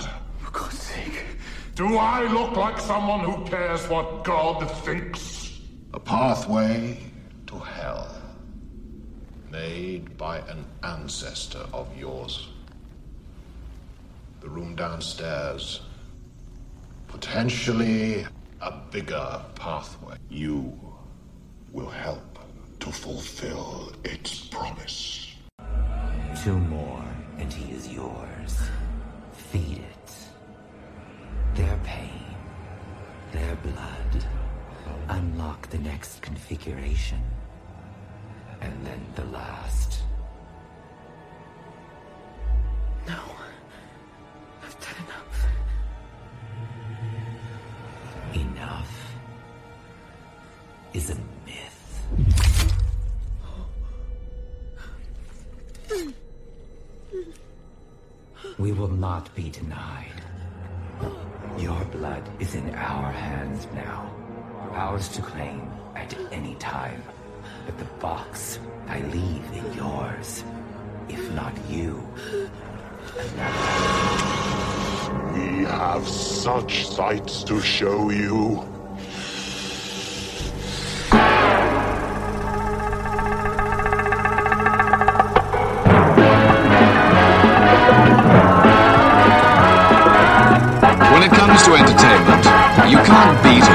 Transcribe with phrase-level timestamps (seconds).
[0.00, 1.24] For God's sake.
[1.76, 5.60] Do I look like someone who cares what God thinks?
[5.92, 6.98] A pathway
[7.46, 8.20] to hell.
[9.52, 12.48] Made by an ancestor of yours.
[14.40, 15.82] The room downstairs.
[17.06, 18.26] Potentially
[18.60, 20.16] a bigger pathway.
[20.28, 20.76] You
[21.72, 22.40] will help
[22.80, 25.36] to fulfill its promise.
[26.42, 27.04] Two more,
[27.38, 28.58] and he is yours.
[29.54, 30.10] Feed it.
[31.54, 32.24] Their pain,
[33.30, 34.26] their blood.
[35.08, 37.22] Unlock the next configuration.
[38.60, 40.02] And then the last.
[43.06, 43.20] No.
[44.60, 45.46] I've done enough.
[48.34, 49.14] Enough
[50.94, 51.16] is a
[51.46, 52.02] myth.
[58.58, 60.22] We will not be denied.
[61.58, 64.14] Your blood is in our hands now.
[64.72, 67.02] Ours to claim at any time.
[67.66, 70.44] But the box I leave in yours.
[71.08, 72.06] If not you,
[75.34, 78.73] We have such sights to show you.
[91.54, 92.44] Comes to entertainment,
[92.90, 93.73] you can't beat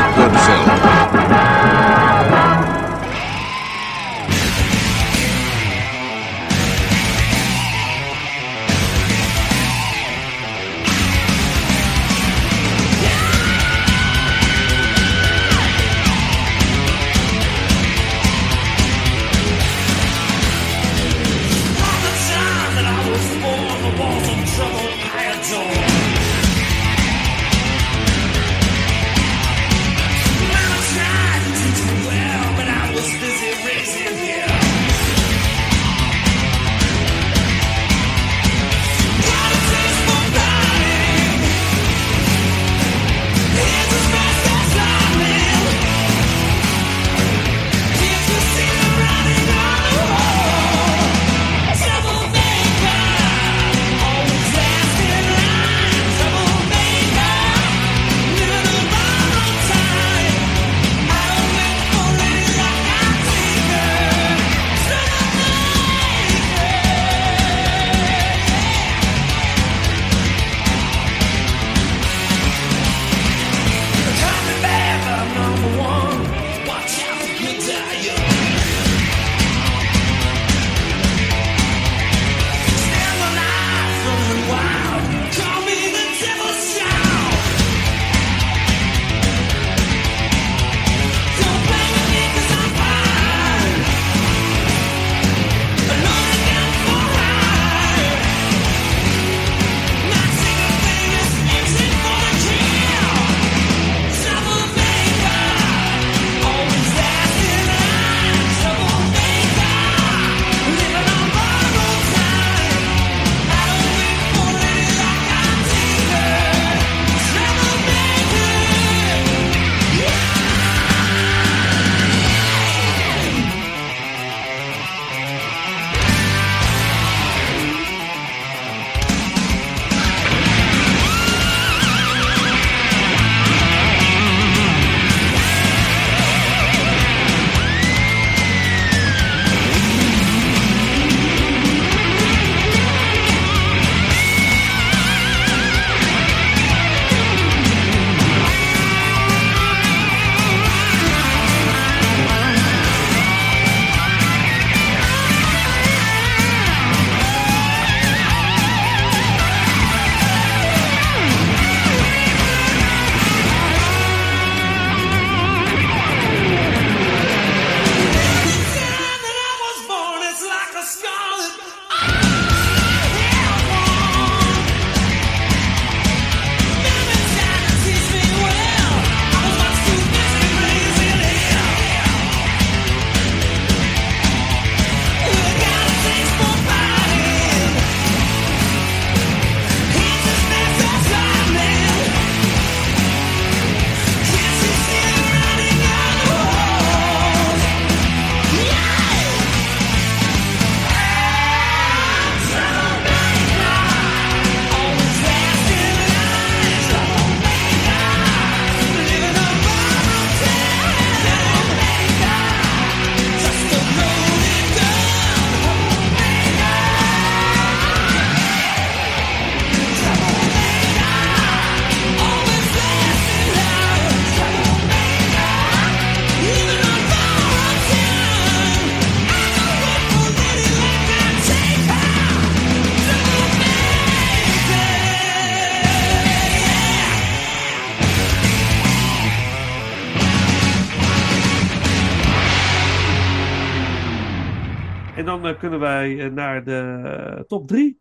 [245.50, 247.01] dan kunnen wij eh, naar de
[247.38, 248.00] eh, top 3.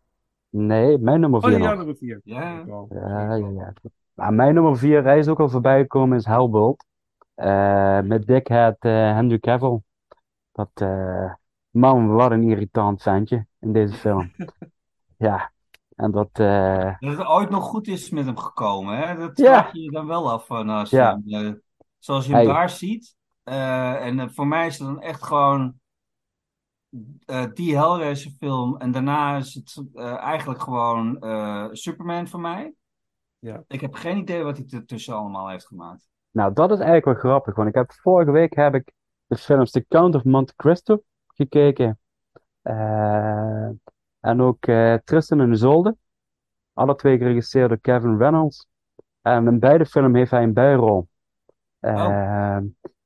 [0.49, 1.77] Nee, mijn nummer Oh, 4 ja, nog.
[1.77, 2.21] nummer 4.
[2.23, 2.63] Ja.
[2.89, 3.73] Ja, ja, ja.
[4.13, 6.85] Maar mijn nummer 4, hij is ook al voorbij gekomen, is Hellbolt.
[7.35, 9.81] Eh, met Dickhead eh Henry Cavill.
[10.51, 11.33] Dat, eh,
[11.69, 14.31] man, wat een irritant ventje in deze film.
[15.17, 15.51] ja,
[15.95, 19.15] en dat, eh, Dat het ooit nog goed is met hem gekomen, hè?
[19.15, 19.45] Dat Ja.
[19.45, 21.19] vraag je je dan wel af van als je Ja.
[21.25, 21.51] eh,
[21.99, 22.53] zoals je hem Hey.
[22.53, 23.15] daar ziet.
[23.43, 25.78] Eh, en voor mij is het dan echt gewoon
[27.25, 28.77] eh, die Hellraiser film.
[28.77, 32.73] En daarna is het eh, eigenlijk gewoon eh, Superman voor mij.
[33.39, 33.63] Ja.
[33.67, 36.09] Ik heb geen idee wat hij ertussen allemaal heeft gemaakt.
[36.31, 38.91] nou, dat is eigenlijk wel grappig, want ik heb vorige week heb ik
[39.25, 41.99] de films The Count of Monte Cristo gekeken.
[42.61, 43.69] Eh,
[44.19, 45.97] en ook eh, Tristan en Isolde.
[46.73, 48.67] Alle twee geregisseerd door Kevin Reynolds.
[49.21, 51.07] En in beide films heeft hij een bijrol.
[51.79, 52.57] Eh,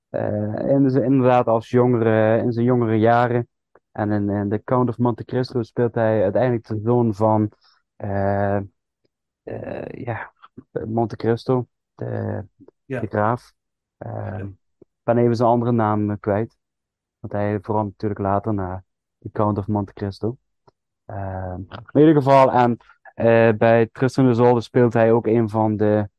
[0.10, 3.48] eh, in inderdaad als jongere, in zijn jongere jaren.
[3.94, 7.52] En in, in The Count of Monte Cristo speelt hij uiteindelijk de zoon van
[7.96, 8.58] eh,
[9.44, 10.32] eh, ja,
[10.86, 12.46] Monte Cristo, de,
[12.86, 13.00] Ja.
[13.00, 13.54] de graaf.
[13.98, 14.40] Eh,
[14.80, 16.58] Ik ben even zijn andere naam eh, kwijt.
[17.20, 18.84] Want hij vooral natuurlijk later naar
[19.20, 20.38] The Count of Monte Cristo.
[21.06, 21.56] Eh,
[21.92, 22.78] in ieder geval, en
[23.14, 26.10] eh, bij Tristan Isolde speelt hij ook een van de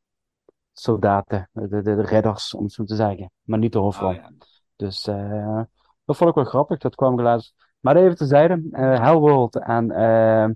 [0.73, 3.31] soldaten, de, de, de redders, om het zo te zeggen.
[3.43, 4.09] Maar niet de hoofdrol.
[4.09, 4.31] Oh, ja.
[4.76, 5.62] Dus eh,
[6.05, 7.55] dat vond ik wel grappig, dat kwam ik laatst.
[7.85, 9.59] Maar even terzijde, eh Hellworld.
[9.59, 10.49] En eh,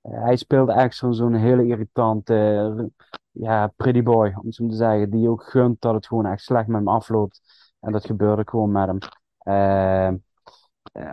[0.00, 2.90] hij speelde eigenlijk zo'n hele irritante,
[3.30, 5.10] ja, pretty boy, om het zo te zeggen.
[5.10, 7.40] Die ook gunt dat het gewoon echt slecht met hem afloopt.
[7.80, 8.98] En dat gebeurde gewoon met hem.
[9.38, 10.12] Eh,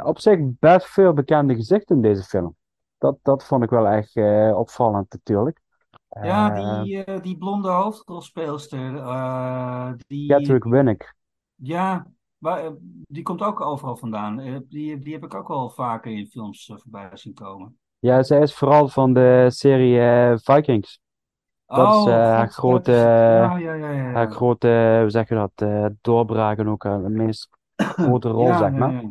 [0.04, 2.56] op zich best veel bekende gezichten in deze film.
[2.98, 4.16] Dat, dat vond ik wel echt
[4.56, 5.62] opvallend natuurlijk.
[6.22, 8.94] Ja, die, die blonde hoofdrolspeelster,
[10.08, 11.16] die, Catterick Winnick.
[11.56, 12.08] ja,
[12.42, 12.72] waar, eh,
[13.08, 14.40] die komt ook overal vandaan.
[14.40, 17.78] Eh, die, die heb ik ook wel vaker in films eh, voorbij zien komen.
[18.00, 21.00] Ja, zij is vooral van de serie Vikings.
[21.66, 24.12] Dat is Oh, haar god, grote, ja, ja, ja, ja.
[24.12, 28.72] haar grote, hoe zeg je dat, eh doorbraak en ook haar meest grote rol, zeg
[28.72, 29.04] maar.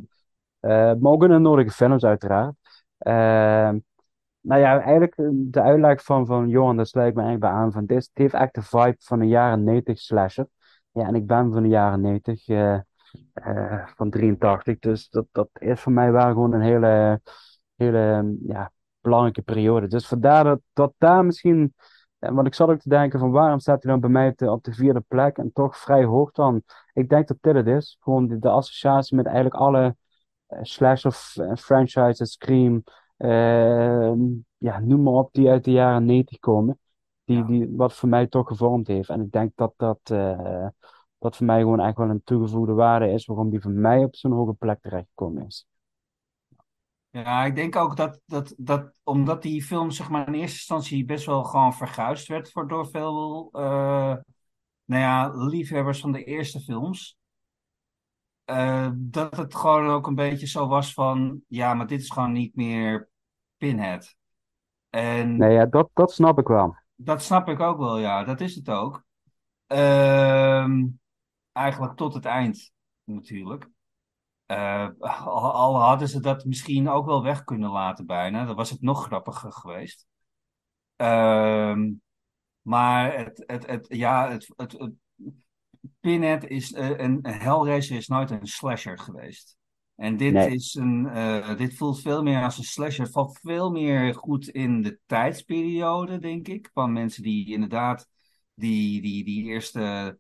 [0.60, 2.54] maar ook in de nodige films, uiteraard.
[2.98, 3.78] Ehm,
[4.40, 7.72] nou ja, eigenlijk de uitleg van, van Johan, daar sluit ik me eigenlijk bij aan.
[7.72, 10.46] Van, dit, heeft echt de vibe van een jaren 90 slasher.
[10.90, 12.46] Ja, en ik ben van de jaren 90,
[13.42, 14.78] eh, van 83.
[14.78, 17.20] Dus dat, dat is voor mij wel gewoon een hele,
[17.76, 19.86] hele ja, belangrijke periode.
[19.86, 21.74] Dus vandaar dat, dat daar misschien.
[22.18, 24.36] eh, Want ik zat ook te denken van waarom staat hij dan bij mij op
[24.38, 26.62] de, op de vierde plek en toch vrij hoog dan?
[26.92, 27.96] Ik denk dat dit het is.
[28.00, 29.96] Gewoon de, de associatie met eigenlijk alle
[30.46, 32.82] eh, slasher f- eh, franchises, Scream,
[33.16, 34.12] eh,
[34.58, 36.78] ja, noem maar op, die uit de jaren 90 komen.
[37.24, 39.08] Die, die, wat voor mij toch gevormd heeft.
[39.08, 39.98] En ik denk dat dat,
[41.20, 44.16] dat voor mij gewoon echt wel een toegevoegde waarde is waarom die voor mij op
[44.16, 45.66] zo'n hoge plek terechtgekomen is.
[47.10, 51.04] Ja, ik denk ook dat, dat, dat omdat die film zeg maar in eerste instantie
[51.04, 54.16] best wel gewoon verguisd werd voor, door veel eh,
[54.84, 57.18] nou ja, liefhebbers van de eerste films.
[58.44, 62.32] eh, dat het gewoon ook een beetje zo was van, ja, maar dit is gewoon
[62.32, 63.10] niet meer
[63.56, 64.16] Pinhead.
[64.90, 66.76] En Nee, ja, dat, dat snap ik wel.
[66.96, 69.04] dat snap ik ook wel, ja, dat is het ook.
[69.66, 70.86] Ehm,
[71.52, 72.72] eigenlijk tot het eind,
[73.04, 73.68] natuurlijk.
[74.46, 78.70] Eh, al, al hadden ze dat misschien ook wel weg kunnen laten bijna, dan was
[78.70, 80.06] het nog grappiger geweest.
[80.96, 81.92] Ehm,
[82.62, 84.92] maar het, het, het, ja, het, het, het,
[86.00, 89.58] Pinhead is, eh, een, een Hellraiser is nooit een slasher geweest.
[89.94, 90.50] En dit, Nee.
[90.50, 93.04] is een, eh, dit voelt veel meer als een slasher.
[93.04, 96.70] Het valt veel meer goed in de tijdsperiode, denk ik.
[96.72, 98.08] Van mensen die inderdaad
[98.54, 100.18] die, die, die eerste,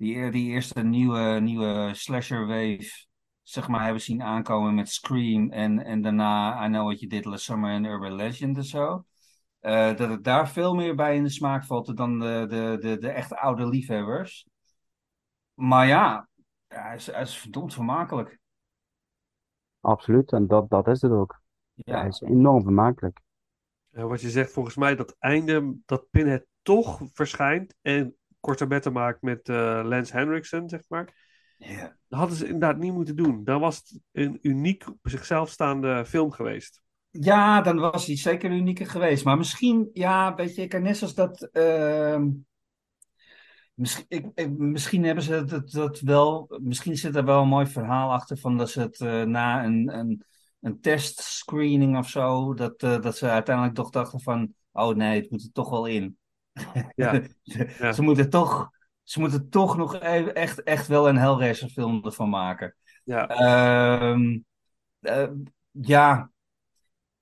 [0.00, 3.08] die, die eerste nieuwe, nieuwe slasher wave
[3.42, 5.50] zeg maar, hebben zien aankomen met Scream.
[5.50, 9.04] En, en daarna I Know What You Did Last Summer en Urban Legend en zo.
[9.58, 12.98] Eh, dat het daar veel meer bij in de smaak valt dan de, de, de,
[12.98, 14.48] de echt oude liefhebbers.
[15.54, 16.28] Maar ja,
[16.68, 18.38] ja hij, is, hij is verdomd vermakelijk.
[19.80, 20.32] Absoluut.
[20.32, 21.40] En dat, dat is het ook.
[21.74, 23.20] Ja, hij is enorm vermakelijk.
[23.90, 28.92] Eh, wat je zegt, volgens mij dat einde, dat Pinhead toch verschijnt en korte betten
[28.92, 31.28] maakt met eh, Lance Henriksen, zeg maar.
[32.08, 33.44] Dat hadden ze inderdaad niet moeten doen.
[33.44, 36.82] Dan was het een uniek op zichzelf staande film geweest.
[37.10, 39.24] Ja, dan was hij zeker unieker geweest.
[39.24, 41.42] Maar misschien, ja, weet je, ik net zoals dat.
[41.52, 42.28] ehm,
[43.74, 46.58] misschien, ik, ik- misschien hebben ze dat, dat wel.
[46.62, 49.98] Misschien zit er wel een mooi verhaal achter van dat ze het eh, na een,
[49.98, 50.24] een,
[50.60, 52.54] een testscreening of zo.
[52.54, 54.54] Dat, eh, dat ze uiteindelijk toch dachten van.
[54.72, 56.18] Oh nee, het moet er toch wel in.
[56.94, 57.22] Ja.
[57.42, 57.92] ze, Ja.
[57.92, 58.70] ze moeten toch.
[59.02, 62.74] Ze moeten toch nog even echt, echt wel een Hellraiser film ervan maken.
[63.04, 64.38] Ja, Ehm,
[65.00, 65.28] eh,
[65.70, 66.30] ja,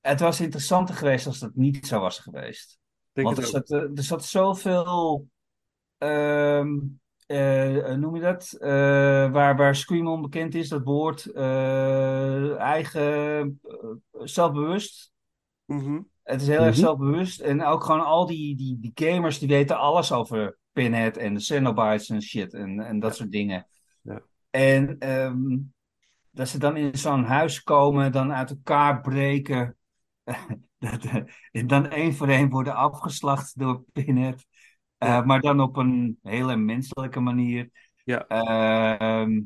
[0.01, 2.79] het was interessanter geweest als het niet zo was geweest.
[3.13, 5.29] Denk Want er zat, eh, er zat zoveel,
[5.99, 6.63] eh,
[7.97, 8.57] noem je dat?
[9.33, 11.33] Waar, waar Scream onbekend is, dat woord,
[12.57, 13.61] eigen,
[14.13, 15.13] zelfbewust.
[15.65, 16.01] Mhm.
[16.29, 16.81] Het is heel erg Mhm.
[16.85, 17.41] zelfbewust.
[17.41, 21.41] En ook gewoon al die, die, die gamers die weten alles over Pinhead en de
[21.41, 23.67] Cenobites en shit en, en dat soort dingen.
[24.03, 24.21] Ja.
[24.51, 25.57] En ehm,
[26.31, 29.77] dat ze dan in zo'n huis komen, dan uit elkaar breken.
[30.79, 34.47] dat, eh, en dan één voor één worden afgeslacht door Pinhead.
[34.99, 35.21] Eh, Ja.
[35.21, 37.71] Maar dan op een hele menselijke manier.
[38.05, 38.27] Ja.
[38.27, 39.41] Ehm,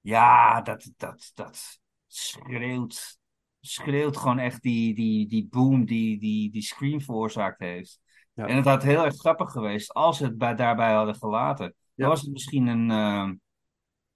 [0.00, 3.17] ja, dat, dat, dat schreeuwt,
[3.60, 8.00] schreeuwt gewoon echt die, die, die boom die, die, die Scream veroorzaakt heeft.
[8.32, 8.46] Ja.
[8.46, 11.64] En het had heel erg grappig geweest als ze het bij, daarbij hadden gelaten.
[11.66, 11.72] Ja.
[11.94, 12.90] Dan was het misschien een.
[12.90, 13.30] eh,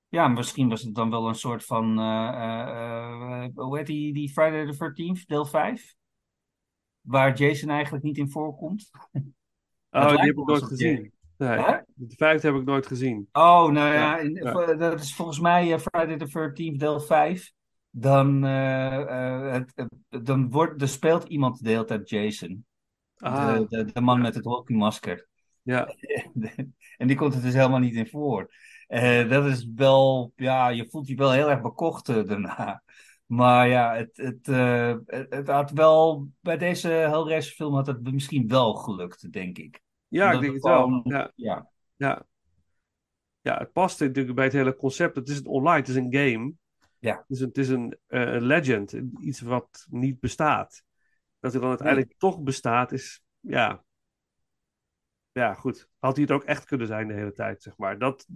[0.09, 1.99] ja, misschien was het dan wel een soort van.
[1.99, 5.95] eh, eh, hoe heet die, die Friday the 13th, deel 5?
[7.01, 8.91] Waar Jason eigenlijk niet in voorkomt.
[9.95, 11.13] Oh, die heb ik nooit gezien.
[11.37, 11.57] Nee,
[11.95, 13.29] de vijfde heb ik nooit gezien.
[13.33, 17.53] Oh, nou ja, Ja, dat is volgens mij Friday the 13th, deel 5.
[17.95, 19.89] Dan, eh, eh, het,
[20.25, 22.67] dan, wordt, er speelt iemand de hele tijd Jason.
[23.17, 25.29] Ah, De, de, de man met het hockeymasker.
[25.63, 25.95] ja.
[26.99, 28.55] en die komt er dus helemaal niet in voor.
[28.87, 32.83] Eh, dat is wel, ja, je voelt je wel heel erg bekocht daarna.
[33.27, 34.47] Maar ja, het, het,
[35.29, 39.83] het, had wel, bij deze Hellraiser film had het misschien wel gelukt, denk ik.
[40.09, 41.01] Ja, ik denk het het wel.
[41.05, 42.27] Ja, Ja, ja.
[43.41, 45.17] ja, het past natuurlijk bij het hele concept.
[45.17, 46.55] Het is online, het is een game.
[47.03, 47.17] Ja.
[47.17, 50.83] Het is een, het is een, eh, legend, iets wat niet bestaat.
[51.41, 53.85] Dat hij dan uiteindelijk toch bestaat, is ja.
[55.33, 55.89] Ja, goed.
[55.99, 57.99] Had hij het ook echt kunnen zijn de hele tijd, zeg maar.
[57.99, 58.27] Dat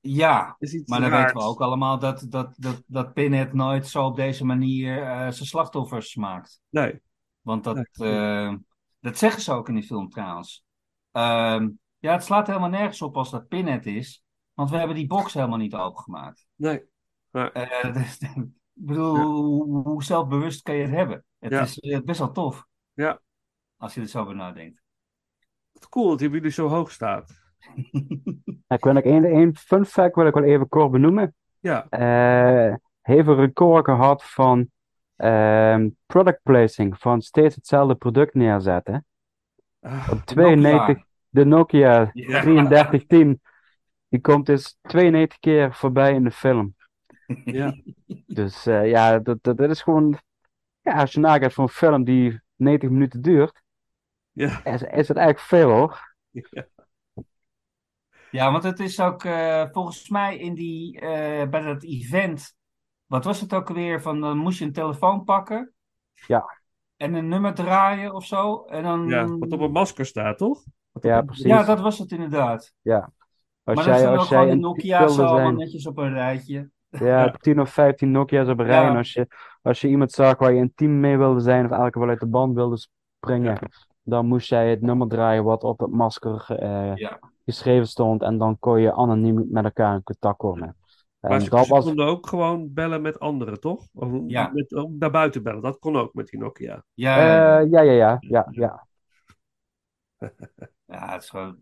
[0.00, 1.22] ja maar dan raars.
[1.22, 5.18] weten we ook allemaal dat, dat, dat, dat Pinhead nooit zo op deze manier eh,
[5.18, 6.60] zijn slachtoffers maakt.
[6.68, 7.00] Nee,
[7.40, 8.54] Want dat, Nee, eh,
[9.00, 10.64] dat zeggen ze ook in die film trouwens.
[11.12, 14.24] Ehm, ja, het slaat helemaal nergens op als dat Pinhead is.
[14.54, 16.46] Want we hebben die box helemaal niet opengemaakt.
[16.54, 16.96] nee.
[17.30, 19.22] Eh, dus, ik bedoel, Ja.
[19.22, 21.24] hoe, hoe zelfbewust kan je het hebben?
[21.38, 21.62] Het Ja.
[21.62, 22.66] is eh, best wel tof.
[22.92, 23.20] Ja.
[23.76, 24.82] Als je er zo over nadenkt.
[25.88, 27.32] Cool dat hij bij jullie zo hoog staat.
[28.68, 31.34] Ik wil nog één, één fun fact wil ik wel even kort benoemen.
[31.60, 34.70] Ja, Eh heeft een record gehad van
[35.16, 39.06] ehm, product placing, van steeds hetzelfde product neerzetten.
[39.80, 42.40] Ah, Op 92, de Nokia Ja.
[42.40, 43.40] 3310,
[44.08, 46.74] die komt dus 92 keer voorbij in de film.
[47.44, 47.76] Ja.
[48.26, 50.18] Dus eh, ja, dat, dat, dat is gewoon,
[50.80, 53.62] ja, als je nagaat voor een film die 90 minuten duurt,
[54.32, 54.64] ja.
[54.64, 56.14] is, is het eigenlijk veel hoor.
[56.30, 56.66] ja.
[58.30, 62.56] Ja, want het is ook eh, volgens mij in die, eh, bij dat event.
[63.06, 64.02] Wat was het ook alweer?
[64.02, 65.72] Van dan moest je een telefoon pakken.
[66.26, 66.58] Ja.
[66.96, 68.64] En een nummer draaien of zo.
[68.64, 69.08] En dan.
[69.08, 70.64] Ja, wat op een masker staat, toch?
[71.00, 71.44] Ja, een- precies.
[71.44, 72.74] Ja, dat was het inderdaad.
[73.64, 75.98] Als maar dan jij, staan ook als gewoon de een Nokia's allemaal zijn, netjes op
[75.98, 76.70] een rijtje.
[76.90, 78.82] Ja, 10 of 15 Nokia's op rij.
[78.82, 78.88] Ja.
[78.90, 79.26] En als je,
[79.62, 82.20] als je iemand zag waar je een team mee wilde zijn, of elke wel uit
[82.20, 82.76] de band wilde
[83.20, 83.58] springen,
[84.02, 87.18] dan moest jij het nummer draaien wat op het masker eh, Ja.
[87.44, 88.22] geschreven stond.
[88.22, 90.76] En dan kon je anoniem met elkaar in contact komen.
[91.20, 93.86] Maar En ze, dat ze was, konden ook gewoon bellen met anderen, toch?
[93.94, 94.50] Of Ja.
[94.52, 95.62] met, ook naar buiten bellen.
[95.62, 96.84] Dat kon ook met die Nokia.
[96.94, 98.86] Ja, ja, eh, ja, ja, ja, ja, ja.
[100.86, 101.56] ja, het is gewoon.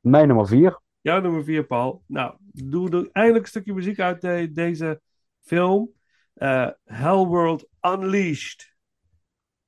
[0.00, 0.80] Mijn nummer 4.
[1.08, 2.02] Jouw nummer 4, Paul.
[2.06, 5.00] Nou, doe er eindelijk een stukje muziek uit de- deze
[5.40, 5.92] film.
[6.34, 8.76] Eh Hellworld Unleashed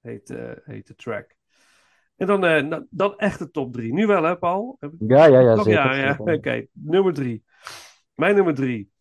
[0.00, 1.34] heet, eh, heet de track.
[2.16, 3.92] En dan, nou, dan echt de top 3.
[3.92, 4.78] Nu wel, hè, Paul?
[4.98, 5.64] Ja, ja, ja, Toch?
[5.64, 5.94] zeker.
[5.94, 6.16] ja, ja.
[6.18, 7.44] Oké, nummer 3.
[8.14, 8.92] Mijn nummer 3.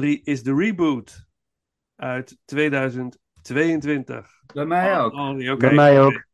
[0.00, 1.26] Is de reboot
[1.94, 4.42] uit 2022.
[4.54, 5.12] Bij mij ook.
[5.12, 5.56] Oh.
[5.56, 6.26] Bij mij ook.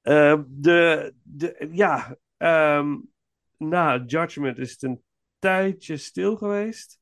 [0.00, 2.96] Eh, de, de, ja, ehm,
[3.56, 5.02] na Judgment is het een
[5.38, 7.00] tijdje stil geweest.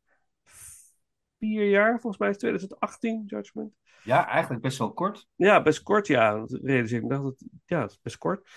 [1.39, 3.75] Vier jaar, volgens mij is 2018 Judgment.
[4.03, 5.29] Ja, eigenlijk best wel kort.
[5.35, 6.35] Ja, best kort, ja.
[6.35, 8.51] Dat realiseer ik dacht dat, ja, dat is best kort.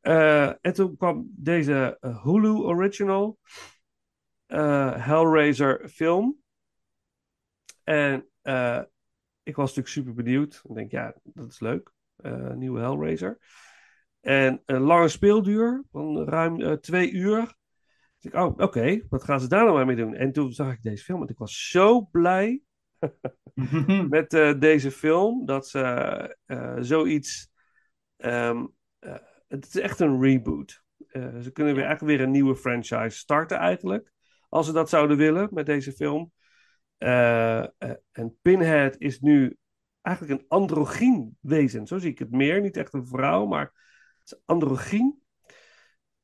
[0.00, 3.38] Eh, en toen kwam deze eh, Hulu original
[4.46, 6.42] eh, Hellraiser film.
[7.84, 8.82] En eh,
[9.42, 10.60] ik was natuurlijk super benieuwd.
[10.68, 11.92] Ik denk, ja, dat is leuk.
[12.16, 13.38] Eh, nieuwe Hellraiser.
[14.20, 17.40] En een lange speelduur van ruim eh, twee uur.
[18.18, 20.14] Dus ik, oh, oké, wat gaan ze daar nou mee doen?
[20.14, 22.62] En toen zag ik deze film en ik was zo blij
[24.08, 26.36] met deze film dat ze
[26.80, 27.50] zoiets.
[28.16, 28.66] ehm,
[28.98, 29.14] eh,
[29.48, 30.82] het is echt een reboot.
[31.40, 34.12] Ze kunnen weer echt weer een nieuwe franchise starten, eigenlijk.
[34.48, 36.32] Als ze dat zouden willen met deze film.
[36.98, 37.68] Eh, eh,
[38.12, 39.56] en Pinhead is nu
[40.02, 41.86] eigenlijk een androgyn wezen.
[41.86, 42.60] Zo zie ik het meer.
[42.60, 43.72] Niet echt een vrouw, maar
[44.18, 45.22] het is androgyn.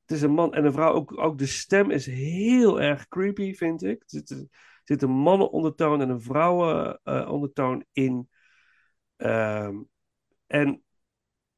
[0.01, 0.93] Het is een man en een vrouw.
[0.93, 4.03] Ook, ook de stem is heel erg creepy, vind ik.
[4.03, 4.47] Er zit, er
[4.85, 8.29] zit een mannenondertoon en een vrouwenondertoon in.
[9.17, 9.77] Ehm,
[10.47, 10.83] en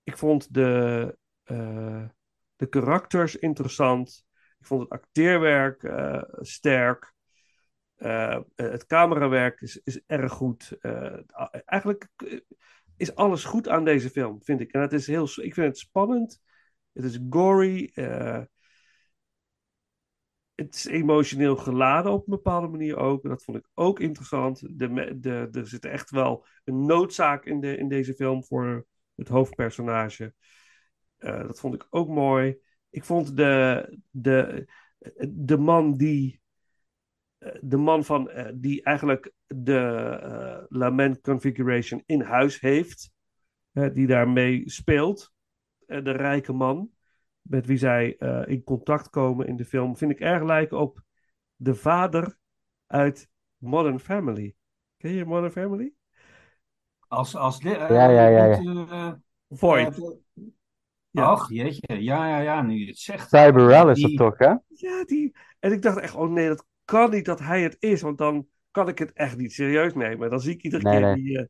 [0.03, 2.05] ik vond de, eh,
[2.57, 4.27] de karakters interessant.
[4.59, 7.15] Ik vond het acteerwerk eh, sterk.
[8.03, 10.77] Eh, het camerawerk is, is erg goed.
[10.81, 11.19] Eh,
[11.65, 12.41] eigenlijk eh,
[12.97, 14.73] is alles goed aan deze film, vind ik.
[14.73, 16.41] En het is heel, ik vind het spannend.
[16.93, 17.91] Het is gory.
[20.55, 23.23] het is emotioneel geladen op een bepaalde manier ook.
[23.23, 24.79] Dat vond ik ook interessant.
[24.79, 29.29] De, de, er zit echt wel een noodzaak in, de, in deze film voor het
[29.29, 30.35] hoofdpersonage.
[31.19, 32.59] Dat vond ik ook mooi.
[32.91, 34.67] Ik vond de, de,
[35.29, 36.42] de man die.
[37.43, 39.79] Eh, De man van, eh, die eigenlijk de
[40.23, 43.11] eh, Lament Configuration in huis heeft,
[43.93, 45.33] die daarmee speelt,
[45.87, 46.91] eh, de rijke man,
[47.43, 51.03] met wie zij eh, in contact komen in de film, vind ik erg lijken op
[51.57, 52.37] de vader
[52.87, 54.55] uit Modern Family.
[54.97, 55.93] Ken je Modern Family?
[57.09, 59.21] Als, als de, eh, Ja, ja, ja, ja.
[59.49, 59.99] Voight.
[59.99, 60.11] eh,
[61.11, 61.23] Ja.
[61.23, 62.03] Ach, jeetje.
[62.03, 63.29] Ja, ja, ja, nu je het zegt.
[63.29, 64.55] Cyberel is het toch, hè?
[64.69, 65.37] Ja, die.
[65.59, 68.47] En ik dacht echt, oh nee, dat kan niet dat hij het is, want dan
[68.71, 70.31] kan ik het echt niet serieus nemen.
[70.31, 71.15] Dan zie ik iedere Nee, keer nee.
[71.15, 71.47] die eh,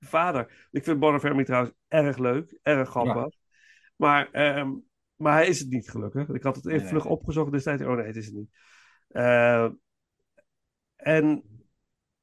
[0.00, 0.68] vader.
[0.70, 3.34] Ik vind Family trouwens erg leuk, erg grappig.
[3.96, 4.72] Maar, ehm,
[5.16, 6.28] maar hij is het niet gelukkig.
[6.28, 6.88] Ik had het even Nee.
[6.88, 7.82] vlug opgezocht destijds.
[7.82, 8.50] Oh nee, het is het niet.
[9.08, 9.68] Eh,
[10.96, 11.42] en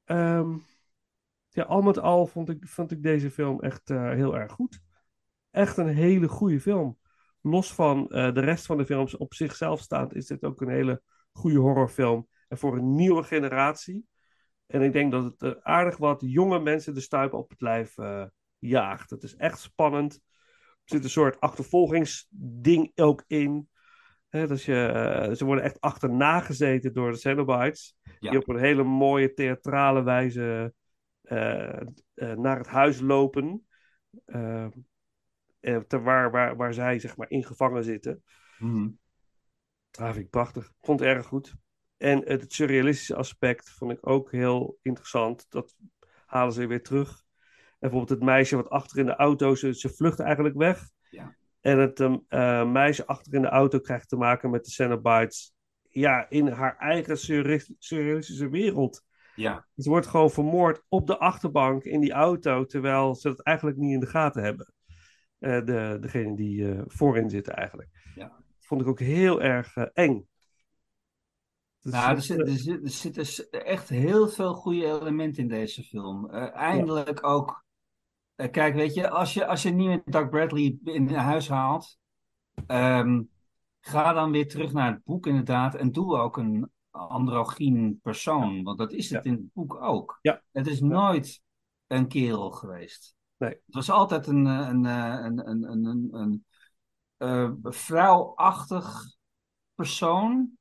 [0.04, 0.56] ehm,
[1.48, 4.80] ja, al met al vond ik, vond ik deze film echt eh, heel erg goed.
[5.50, 6.98] Echt een hele goede film.
[7.40, 10.68] Los van eh, de rest van de films op zichzelf staand, is dit ook een
[10.68, 12.28] hele goede horrorfilm.
[12.48, 14.06] En voor een nieuwe generatie.
[14.66, 17.98] En ik denk dat het eh, aardig wat jonge mensen de stuipen op het lijf
[17.98, 18.24] eh,
[18.58, 19.10] jaagt.
[19.10, 20.14] Het is echt spannend.
[20.14, 23.68] Er zit een soort achtervolgingsding ook in.
[24.30, 27.96] Je, eh, ze worden echt achterna gezeten door de Cenobites.
[28.18, 28.30] Ja.
[28.30, 30.74] Die op een hele mooie theatrale wijze
[32.14, 33.66] naar het huis lopen.
[35.66, 38.22] Eh, ter waar, waar, waar zij zeg maar ingevangen zitten.
[38.58, 38.88] Mhm.
[39.90, 40.72] Ah, vind ik prachtig.
[40.80, 41.54] Vond het erg goed.
[41.96, 45.46] En het surrealistische aspect vond ik ook heel interessant.
[45.48, 45.74] Dat
[46.26, 47.08] halen ze weer terug.
[47.08, 50.88] En bijvoorbeeld het meisje wat achter in de auto, ze, ze vlucht eigenlijk weg.
[51.10, 51.36] Ja.
[51.60, 55.54] En het ehm, eh, meisje achter in de auto krijgt te maken met de Cenobites.
[55.88, 59.04] Ja, in haar eigen surreal- surrealistische wereld.
[59.34, 63.76] Ja, Ze wordt gewoon vermoord op de achterbank in die auto, terwijl ze het eigenlijk
[63.76, 64.72] niet in de gaten hebben.
[65.38, 67.88] Eh, de, degene die eh, voorin zitten eigenlijk.
[68.14, 68.32] Ja.
[68.60, 70.28] Vond ik ook heel erg eng.
[71.90, 76.30] Nou, er, zit, er, zit, er zitten echt heel veel goede elementen in deze film.
[76.30, 77.64] Eh, eindelijk ook.
[78.34, 81.98] eh, kijk, weet je, als je, als je niet met Doug Bradley in huis haalt,
[82.66, 83.22] ehm,
[83.80, 88.78] ga dan weer terug naar het boek inderdaad en doe ook een androgyn persoon, want
[88.78, 90.18] dat is het in het boek ook.
[90.22, 90.42] Ja.
[90.52, 91.42] Het is nooit
[91.86, 93.14] een kerel geweest.
[93.36, 93.50] Nee.
[93.50, 96.44] Het was altijd een, eh, een, een, een, een, een,
[97.16, 99.14] een vrouwachtig
[99.74, 100.55] persoon,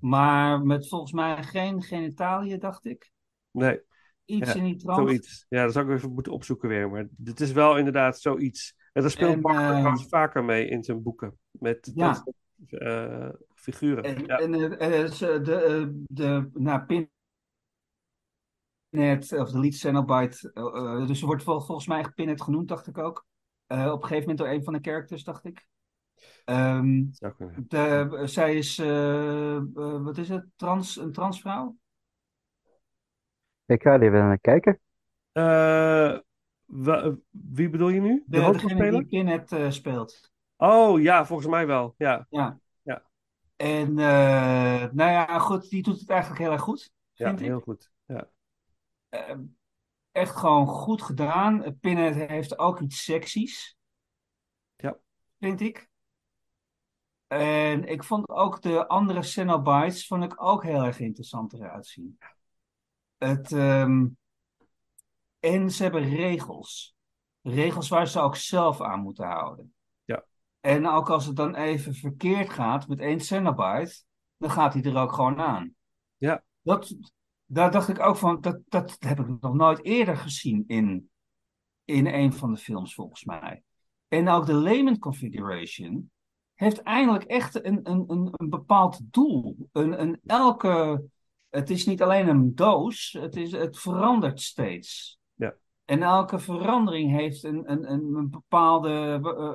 [0.00, 3.10] maar met volgens mij geen genitaliën, dacht ik.
[3.50, 3.80] nee,
[4.24, 5.08] Iets Ja, in die trant.
[5.08, 5.46] zoiets.
[5.48, 6.90] Ja, dat zou ik even moeten opzoeken weer.
[6.90, 8.74] Maar dit is wel inderdaad zoiets.
[8.92, 11.38] En daar speelt Bart eh, vaker mee in zijn boeken.
[11.50, 12.24] Met Ja.
[12.68, 14.04] eh, figuren.
[14.04, 14.38] En, ja.
[14.38, 15.00] en eh,
[15.44, 16.84] de, eh, de, nou,
[18.90, 20.50] Pinhead, of de lead Cenobite,
[21.06, 23.26] dus ze wordt vol- volgens mij echt Pinhead genoemd, dacht ik ook.
[23.66, 25.66] Op een gegeven moment door een van de characters, dacht ik.
[26.44, 27.04] Ehm,
[27.68, 29.62] de, zij is, eh, eh,
[30.02, 31.76] wat is het, trans, een transvrouw?
[33.66, 34.80] Ik ga er even naar kijken.
[35.32, 36.18] Eh,
[37.30, 38.08] wie bedoel je nu?
[38.08, 38.92] De, De, degene hoofdrolspeler?
[38.92, 40.32] die Pinhead eh, speelt.
[40.56, 41.94] Oh ja, volgens mij wel.
[41.96, 42.60] Ja, Ja.
[42.82, 43.02] Ja.
[43.56, 47.46] En eh, nou ja, goed, die doet het eigenlijk heel erg goed, ja vind ik.
[47.46, 47.90] heel goed.
[48.06, 48.30] Ja.
[49.08, 49.36] Eh,
[50.12, 51.78] echt gewoon goed gedaan.
[51.80, 53.76] Pinhead heeft ook iets seksies.
[54.76, 54.98] Ja.
[55.38, 55.89] Vind ik.
[57.30, 62.18] En ik vond ook de andere Cenobites vond ik ook heel erg interessant eruit zien.
[63.18, 64.06] Het, ehm,
[65.38, 66.96] en ze hebben regels.
[67.42, 69.74] Regels waar ze ook zelf aan moeten houden.
[70.04, 70.24] Ja.
[70.60, 74.02] En ook als het dan even verkeerd gaat met één Cenobite,
[74.36, 75.74] dan gaat hij er ook gewoon aan.
[76.16, 76.44] Ja.
[76.62, 76.94] Dat,
[77.44, 81.10] daar dacht ik ook van, dat, dat heb ik nog nooit eerder gezien in,
[81.84, 83.62] in een van de films, volgens mij.
[84.08, 86.10] En ook de Layman Configuration
[86.60, 89.68] heeft eindelijk echt een, een, een, een bepaald doel.
[89.72, 91.04] Een, een elke,
[91.48, 95.18] het is niet alleen een doos, het, is, het verandert steeds.
[95.34, 95.54] Ja.
[95.84, 98.88] En elke verandering heeft een, een, een, een, bepaalde,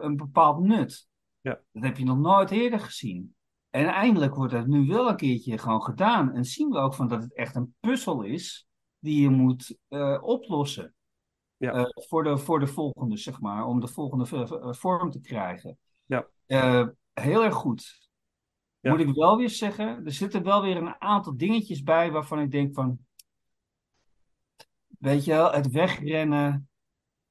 [0.01, 1.07] een bepaald nut.
[1.41, 1.59] Ja.
[1.71, 3.35] Dat heb je nog nooit eerder gezien.
[3.69, 6.33] En eindelijk wordt dat nu wel een keertje gewoon gedaan.
[6.33, 8.67] En zien we ook van dat het echt een puzzel is
[8.99, 10.93] die je moet eh, oplossen.
[11.57, 11.71] Ja.
[11.71, 15.77] Eh, voor, de, voor de volgende, zeg maar, om de volgende vorm te krijgen.
[16.05, 16.27] Ja.
[16.45, 18.09] Eh, heel erg goed.
[18.79, 18.91] Ja.
[18.91, 22.51] Moet ik wel weer zeggen, er zitten wel weer een aantal dingetjes bij waarvan ik
[22.51, 22.99] denk van,
[24.99, 26.69] weet je wel, het wegrennen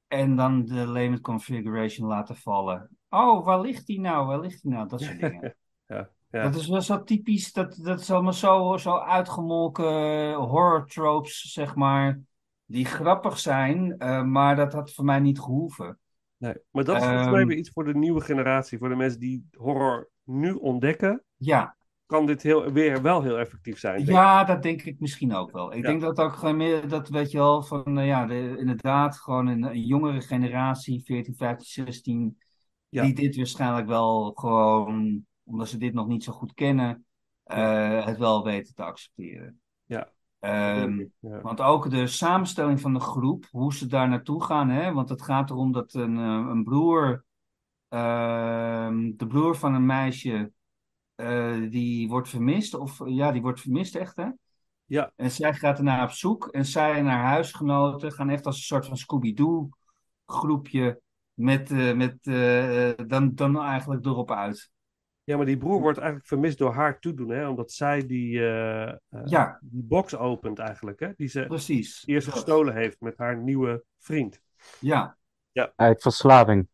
[0.06, 2.88] en dan de limit configuration laten vallen.
[3.08, 4.26] Oh, waar ligt die nou?
[4.26, 4.88] Waar ligt die nou?
[4.88, 5.56] Dat soort dingen.
[5.87, 6.42] Ja, ja.
[6.42, 11.74] Dat is wel zo typisch, dat, dat is allemaal zo, zo uitgemolken horror tropes, zeg
[11.74, 12.20] maar,
[12.64, 15.98] die grappig zijn, eh, maar dat had voor mij niet gehoeven.
[16.37, 16.55] Nee.
[16.70, 18.79] Maar dat is volgens mij Ehm, weer iets voor de nieuwe generatie.
[18.79, 23.79] Voor de mensen die horror nu ontdekken, Ja, kan dit heel, weer wel heel effectief
[23.79, 24.01] zijn.
[24.01, 24.07] ik.
[24.07, 25.73] ja, dat denk ik misschien ook wel.
[25.75, 25.88] Ik Ja.
[25.88, 29.47] denk dat ook gewoon meer, dat weet je wel, van eh, ja, de, inderdaad, gewoon
[29.47, 32.38] een, een jongere generatie, 14, 15, 16,
[32.88, 33.03] Ja.
[33.03, 37.07] die dit waarschijnlijk wel gewoon, omdat ze dit nog niet zo goed kennen,
[37.44, 39.61] eh, het wel weten te accepteren.
[39.85, 40.12] Ja.
[40.44, 41.40] Ehm, Ja.
[41.40, 44.92] Want ook de samenstelling van de groep, hoe ze daar naartoe gaan, hè?
[44.92, 47.24] want het gaat erom dat een, eh, een broer,
[47.88, 50.52] ehm, de broer van een meisje,
[51.14, 54.28] eh, die wordt vermist, of ja, die wordt vermist echt, hè?
[54.85, 55.12] Ja.
[55.16, 58.62] En zij gaat ernaar op zoek en zij en haar huisgenoten gaan echt als een
[58.62, 59.68] soort van Scooby-Doo
[60.26, 61.00] groepje
[61.35, 62.18] met, eh, met
[63.09, 64.72] dan, dan eigenlijk erop uit.
[65.24, 67.48] Ja, maar die broer wordt eigenlijk vermist door haar toedoen, hè?
[67.48, 69.58] Omdat zij die, eh, eh, Ja.
[69.62, 71.08] die box opent eigenlijk, hè?
[71.16, 72.02] Die ze Precies.
[72.06, 74.40] eerst gestolen heeft met haar nieuwe vriend.
[74.80, 75.16] Ja,
[75.76, 76.68] Uit verslaving.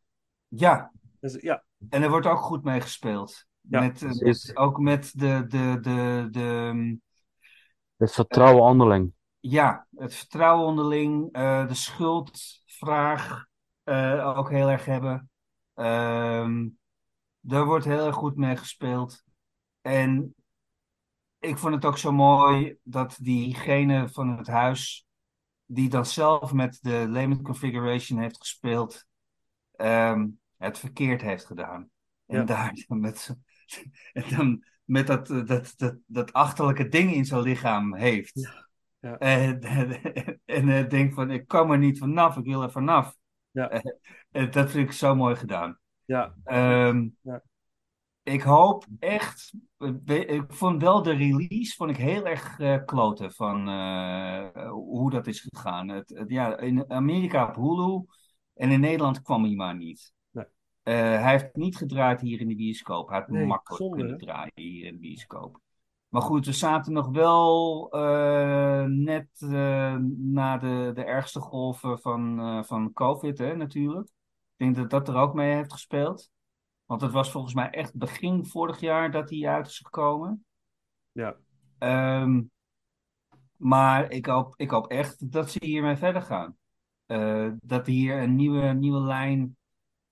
[0.49, 0.93] ja.
[1.21, 3.47] Dus, ja, En er wordt ook goed mee gespeeld.
[3.61, 6.99] Ja, met, eh, ook met de, de, de, de,
[7.97, 9.13] Het vertrouwen onderling.
[9.41, 13.47] ja, het vertrouwen onderling, eh, de schuldvraag
[13.85, 15.31] eh, ook heel erg hebben.
[15.75, 16.69] Ehm,
[17.41, 19.23] daar wordt heel erg goed mee gespeeld.
[19.81, 20.35] En
[21.39, 25.07] ik vond het ook zo mooi dat diegene van het huis,
[25.67, 29.07] die dan zelf met de limit configuration heeft gespeeld,
[29.77, 30.27] ehm,
[30.57, 31.91] het verkeerd heeft gedaan.
[32.27, 32.45] En Ja.
[32.45, 33.37] daar met,
[34.13, 38.51] en dan met dat, eh, dat, dat, dat achterlijke ding in zijn lichaam heeft.
[39.01, 39.19] Ja.
[39.19, 39.61] En,
[40.45, 43.17] en, eh, denkt van, ik kom er niet vanaf, ik wil er vanaf.
[43.51, 43.69] Ja.
[43.71, 43.81] Eh,
[44.31, 45.79] en dat vind ik zo mooi gedaan.
[46.11, 47.43] Ja, Ehm, Ja.
[48.23, 49.53] Ik hoop echt.
[50.05, 55.27] Ik vond wel de release vond ik heel erg eh kloten van eh, hoe dat
[55.27, 55.89] is gegaan.
[55.89, 58.05] Het, het- ja, in Amerika op Hulu
[58.55, 60.13] en in Nederland kwam hij maar niet.
[60.31, 60.45] Nee.
[60.83, 63.09] Eh, hij heeft niet gedraaid hier in de bioscoop.
[63.09, 64.25] Hij had Nee, makkelijk zonde, kunnen hè?
[64.25, 65.61] draaien hier in de bioscoop.
[66.09, 67.89] Maar goed, we zaten nog wel
[68.89, 69.29] net
[70.17, 74.09] na de, de ergste golven van, van COVID, hè, natuurlijk.
[74.61, 76.31] Ik denk dat dat er ook mee heeft gespeeld.
[76.85, 80.45] Want het was volgens mij echt begin vorig jaar dat hij uit is gekomen.
[81.13, 81.37] ja.
[81.79, 82.43] Ehm,
[83.57, 86.57] maar ik hoop, ik hoop echt dat ze hiermee verder gaan.
[87.07, 89.57] Eh, dat hier een nieuwe, nieuwe lijn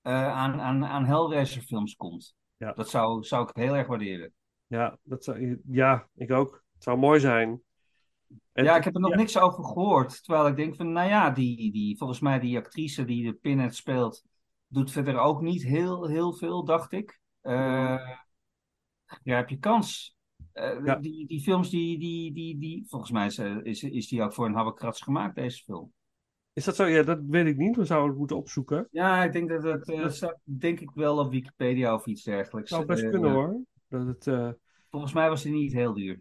[0.00, 2.34] eh, aan, aan, aan Hellraiser films komt.
[2.56, 2.72] Ja.
[2.72, 4.32] Dat zou, zou ik heel erg waarderen.
[4.66, 6.64] Ja, dat zou, ja, ik ook.
[6.72, 7.62] Het zou mooi zijn.
[8.52, 9.16] En ja, ik heb er nog ja.
[9.16, 10.24] niks over gehoord.
[10.24, 13.74] Terwijl ik denk van, nou ja, die, die, volgens mij die actrice die de Pinhead
[13.74, 14.24] speelt,
[14.68, 17.20] doet verder ook niet heel, heel veel, dacht ik.
[17.40, 18.10] Eh
[19.04, 20.16] grijp je kans.
[20.52, 20.96] Eh, Ja.
[20.96, 24.32] die, die films, die, die, die, die, volgens mij is, eh, is, is die ook
[24.34, 25.92] voor een habbekrats gemaakt, deze film.
[26.52, 26.84] Is dat zo?
[26.86, 27.76] Ja, dat weet ik niet.
[27.76, 28.88] We zouden het moeten opzoeken.
[28.90, 32.70] Ja, ik denk dat het, Dat- staat denk ik wel op Wikipedia of iets dergelijks.
[32.70, 33.60] Zou best kunnen hoor.
[33.88, 34.56] Dat het,
[34.90, 36.20] Volgens mij was die niet heel duur.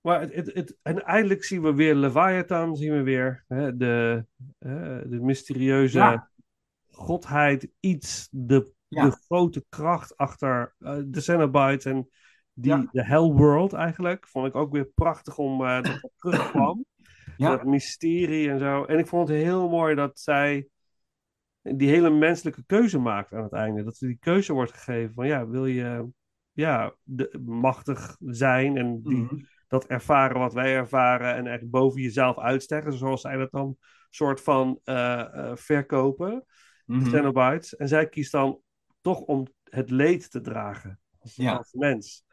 [0.00, 4.24] Maar het, het, het- en eindelijk zien we weer Leviathan, zien we weer hè, de,
[5.08, 6.30] de mysterieuze Ja.
[6.96, 9.04] Godheid, iets, de, Ja.
[9.04, 12.08] de grote kracht achter eh, de Cenobites en
[12.52, 12.88] die, Ja.
[12.92, 14.28] de Hellworld eigenlijk.
[14.28, 16.84] Vond ik ook weer prachtig om eh, dat dat terugkwam.
[17.36, 17.50] Ja.
[17.50, 18.84] Dat mysterie en zo.
[18.84, 20.68] En ik vond het heel mooi dat zij
[21.62, 23.84] die hele menselijke keuze maakt aan het einde.
[23.84, 26.08] Dat er die keuze wordt gegeven van ja, wil je
[26.52, 29.36] ja, de, machtig zijn en die, Mhm.
[29.68, 33.76] dat ervaren wat wij ervaren en eigenlijk boven jezelf uitstijgen, zoals zij dat dan
[34.10, 36.44] soort van eh, verkopen,
[36.86, 37.08] de Mhm.
[37.10, 37.76] Cenobites.
[37.76, 38.60] En zij kiest dan
[39.00, 41.56] toch om het leed te dragen als, Ja.
[41.56, 42.24] als mens.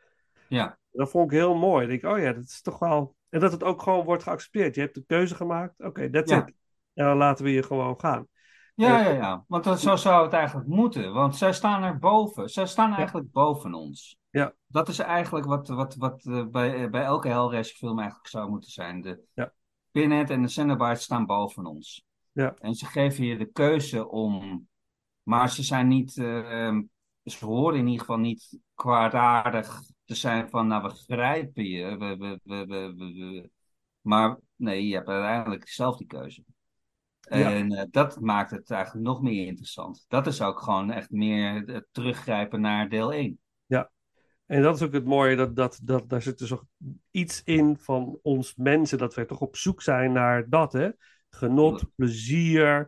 [0.47, 0.77] Ja.
[0.91, 1.87] Dat vond ik heel mooi.
[1.87, 3.15] Ik denk, oh ja, dat is toch wel...
[3.29, 4.75] En dat het ook gewoon wordt geaccepteerd.
[4.75, 6.37] Je hebt de keuze gemaakt, oké, that's Ja.
[6.47, 6.53] it.
[6.93, 8.27] En dan laten we je gewoon gaan.
[8.75, 9.43] Ja, En- ja, ja.
[9.47, 11.13] Want dat, zo zou het eigenlijk moeten.
[11.13, 12.49] Want zij staan er boven.
[12.49, 14.17] Zij staan eigenlijk boven ons.
[14.29, 14.53] Ja.
[14.67, 18.71] Dat is eigenlijk wat, wat, wat eh, bij, bij elke Hellraiser film eigenlijk zou moeten
[18.71, 19.01] zijn.
[19.01, 19.53] De Ja.
[19.91, 22.05] Pinhead en de Cenobites staan boven ons.
[22.33, 22.53] Ja.
[22.59, 24.67] En ze geven je de keuze om...
[25.23, 26.17] Maar ze zijn niet...
[26.17, 26.81] eh, ehm,
[27.23, 30.67] ze horen in ieder geval niet kwaadaardig te zijn van...
[30.67, 31.97] Nou, we grijpen je.
[31.97, 33.49] We, we, we, we, we- we-
[34.01, 36.43] Maar nee, je hebt uiteindelijk zelf die keuze.
[37.19, 37.53] Ja.
[37.53, 40.05] En eh, dat maakt het eigenlijk nog meer interessant.
[40.07, 43.39] Dat is ook gewoon echt meer het teruggrijpen naar deel 1.
[44.45, 46.65] En dat is ook het mooie, dat, dat, dat, daar zit dus ook
[47.11, 50.89] iets in van ons mensen, dat wij toch op zoek zijn naar dat, hè?
[51.35, 52.87] Genot, plezier,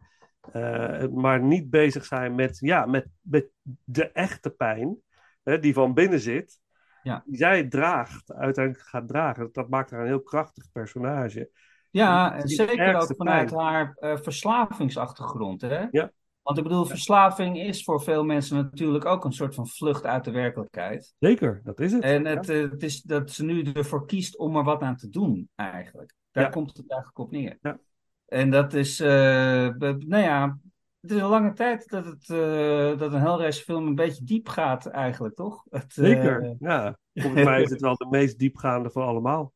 [0.52, 3.50] eh, maar niet bezig zijn met, ja, met, met
[3.84, 4.98] de echte pijn,
[5.44, 6.60] hè, die van binnen zit,
[7.04, 7.24] Ja.
[7.26, 9.50] die zij draagt, uiteindelijk gaat dragen.
[9.52, 11.50] Dat maakt haar een heel krachtig personage.
[11.92, 13.62] Ja, en zeker ook vanuit pijn.
[13.62, 15.62] haar eh, verslavingsachtergrond.
[15.62, 15.86] Hè?
[15.92, 16.12] Ja.
[16.42, 20.24] Want ik bedoel, verslaving is voor veel mensen natuurlijk ook een soort van vlucht uit
[20.24, 21.16] de werkelijkheid.
[21.20, 22.04] Zeker, dat is het.
[22.04, 25.10] En het, eh, het is dat ze nu ervoor kiest om er wat aan te
[25.10, 26.14] doen, eigenlijk.
[26.32, 27.58] Daar komt het eigenlijk op neer.
[27.62, 27.80] Ja.
[28.26, 30.58] En dat is, eh, nou ja,
[31.00, 34.48] het is een lange tijd dat, het, eh, dat een Hellraiser film een beetje diep
[34.48, 35.64] gaat, eigenlijk, toch?
[35.70, 36.98] Het, eh, Zeker, ja.
[37.14, 39.54] Volgens mij is het wel de meest diepgaande van allemaal.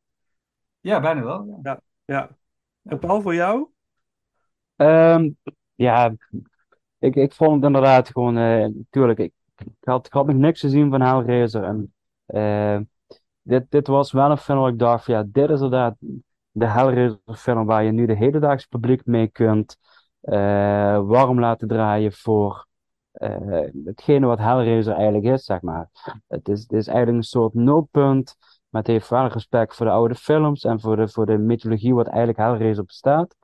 [0.79, 1.59] ja, bijna wel.
[1.63, 1.81] Ja.
[2.05, 2.37] Ja.
[2.83, 3.69] En Paul, voor jou?
[4.75, 5.29] Ehm,
[5.75, 6.15] ja,
[6.99, 10.59] ik, ik vond het inderdaad gewoon, eh tuurlijk, ik, ik had, ik had nog niks
[10.59, 11.63] gezien van Hellraiser.
[11.63, 11.93] En
[12.25, 12.79] eh,
[13.41, 15.95] dit, dit was wel een film waar ik dacht, ja, dit is inderdaad
[16.59, 19.77] de Hellraiser film waar je nu de hedendaagse publiek mee kunt
[20.21, 22.67] eh, warm laten draaien voor
[23.11, 25.89] eh, hetgene wat Hellraiser eigenlijk is, zeg maar.
[26.27, 28.35] Het is, het is eigenlijk een soort nulpunt,
[28.69, 31.93] maar het heeft wel respect voor de oude films en voor de, voor de mythologie
[31.93, 33.35] wat eigenlijk Hellraiser bestaat.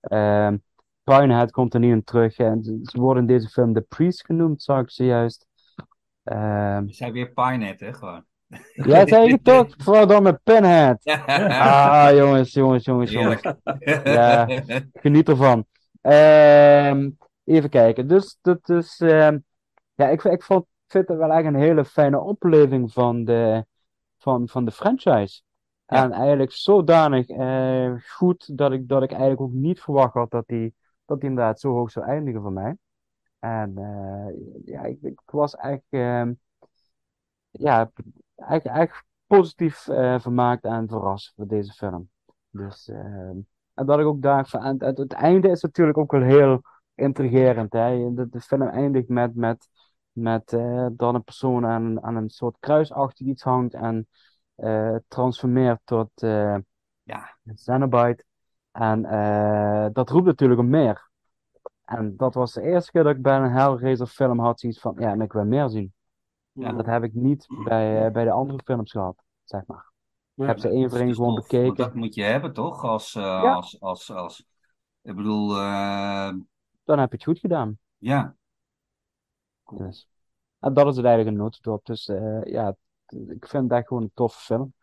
[0.00, 0.56] Ehm
[1.04, 2.36] Puinhead komt er niet in terug.
[2.36, 5.46] En ze ze worden in deze film de Priest genoemd, zag ik zojuist.
[6.22, 8.24] Ehm Je zei weer Pinehead, hè, gewoon.
[8.90, 9.66] ja, zei je toch?
[9.84, 11.04] Verdomme Pinhead.
[11.26, 13.42] Ah, jongens, jongens, jongens, jongens.
[14.04, 14.46] Ja.
[14.92, 15.64] Geniet ervan.
[16.00, 17.10] Ehm,
[17.44, 18.08] even kijken.
[18.08, 19.38] Dus, dat is, ehm,
[19.94, 23.66] ja, ik, ik vond, vind het wel echt een hele fijne opleving van de,
[24.18, 25.42] van, van de franchise.
[25.86, 26.04] Ja.
[26.04, 30.46] En eigenlijk zodanig eh, goed dat ik, dat ik eigenlijk ook niet verwacht had dat
[30.46, 32.76] die, dat die inderdaad zo hoog zou eindigen voor mij.
[33.38, 36.32] En eh, ja, ik, ik was echt, ehm,
[37.50, 37.90] ja,
[38.46, 42.10] echt, positief eh, vermaakt en verrast voor deze film.
[42.50, 43.38] Dus, ehm,
[43.74, 46.60] en dat ik ook en het, het einde is natuurlijk ook wel heel
[46.94, 47.72] intrigerend.
[47.72, 48.14] Hè?
[48.14, 49.68] De, de film eindigt met, met,
[50.12, 54.08] met eh, dat een persoon aan, aan een soort kruisachtig iets hangt en
[54.54, 56.10] eh, transformeert tot
[57.02, 57.36] Ja.
[57.44, 58.24] een Cenobite.
[58.70, 59.02] En
[59.92, 61.10] dat roept natuurlijk om meer.
[61.84, 64.94] En dat was de eerste keer dat ik bij een Hellraiser film had zoiets van,
[64.98, 65.92] ja, en ik wil meer zien.
[66.54, 69.90] En dat heb ik niet bij, eh, bij de andere films gehad, zeg maar.
[70.34, 71.76] Ik heb ze één voor één gewoon tof, bekeken.
[71.76, 72.84] dat moet je hebben, toch?
[72.84, 73.54] Als, eh, Ja.
[73.54, 74.46] als, als, als,
[75.02, 76.32] ik bedoel, eh,
[76.84, 77.78] Dan heb je het goed gedaan.
[77.98, 78.36] ja.
[79.76, 80.08] Dus.
[80.58, 81.86] En dat is het eigenlijk een notendop.
[81.86, 82.76] Dus eh, ja,
[83.28, 84.74] ik vind dat gewoon een toffe film.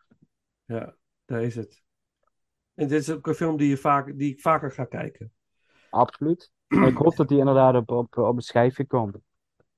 [0.64, 1.82] Ja, daar is het.
[2.74, 5.32] En dit is ook een film die, je vaak, die ik vaker ga kijken.
[5.90, 6.52] Absoluut.
[6.68, 9.16] ik hoop dat die inderdaad op, op, op een schijfje komt.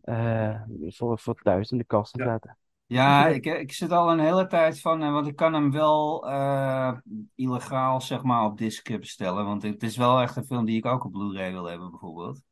[0.03, 2.31] Eh, voor, voor thuis in de kast te Ja.
[2.31, 2.57] zetten.
[2.87, 6.29] Ja, ik, ik zit al een hele tijd van, eh, want ik kan hem wel
[6.31, 6.93] eh,
[7.35, 9.45] illegaal, zeg maar, op disc bestellen.
[9.45, 12.43] Want het is wel echt een film die ik ook op Blu-ray wil hebben, bijvoorbeeld.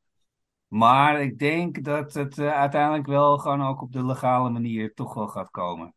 [0.68, 5.28] Maar ik denk dat het uiteindelijk wel gewoon ook op de legale manier toch wel
[5.28, 5.94] gaat komen.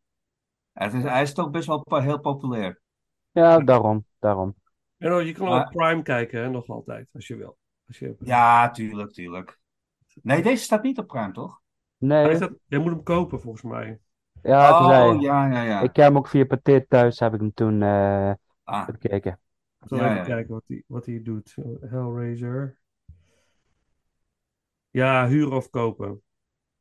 [0.72, 2.80] Het is, hij is toch best wel heel populair.
[3.30, 4.04] Ja, daarom.
[4.18, 4.54] daarom.
[4.98, 7.56] En je kan Maar- ook Prime kijken, hè, nog altijd, als je wil.
[7.86, 8.16] Als je...
[8.20, 9.58] Ja, tuurlijk, tuurlijk.
[10.22, 11.60] Nee, deze staat niet op Prime, toch?
[11.98, 14.00] Nee, staat- je moet hem kopen, volgens mij.
[14.42, 15.82] Ja, zei oh, ja, ja, ja.
[15.82, 18.32] Ik ken hem ook via Pathé thuis, heb ik hem toen eh
[18.66, 19.40] Ah, bekeken.
[19.82, 20.24] Ik zal Ja, even ja.
[20.24, 21.54] kijken wat hij, wat hij doet.
[21.80, 22.78] Hellraiser.
[24.90, 26.22] Ja, huren of kopen.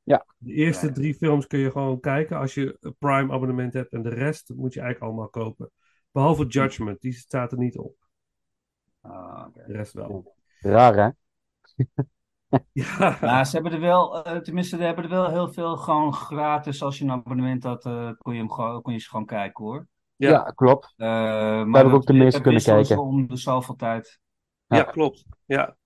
[0.04, 0.26] Ja.
[0.38, 3.94] De eerste Ja, drie films kun je gewoon kijken als je een Prime abonnement hebt.
[3.94, 5.72] En de rest moet je eigenlijk allemaal kopen.
[6.12, 7.96] Behalve Judgment, die staat er niet op.
[9.02, 9.64] ah, oké.
[9.68, 10.36] De rest wel.
[10.64, 11.10] Raar, hè?
[13.22, 16.84] Ja, ze hebben er wel, eh, tenminste, ze hebben er wel heel veel gewoon gratis.
[16.84, 19.64] Als je een abonnement had, eh, kon, je hem gewoon, kon je ze gewoon kijken
[19.64, 19.88] hoor.
[20.16, 20.30] Ja.
[20.30, 20.94] Ja, klopt.
[20.98, 22.98] Eh, maar heb ik dat- ook de meeste kunnen kijken.
[23.00, 24.20] om de zoveel tijd.
[24.68, 24.78] ja.
[24.78, 24.84] Ja.
[24.84, 25.26] klopt.
[25.46, 25.78] Ja.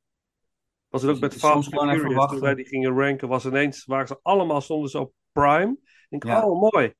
[0.90, 2.42] Was het ook Dus met Fast Furious, toen wachten.
[2.42, 5.78] wij die gingen ranken, was ineens, waren ze allemaal, stonden ze op Prime.
[6.10, 6.46] Ik denk, Ja.
[6.48, 6.94] oh mooi.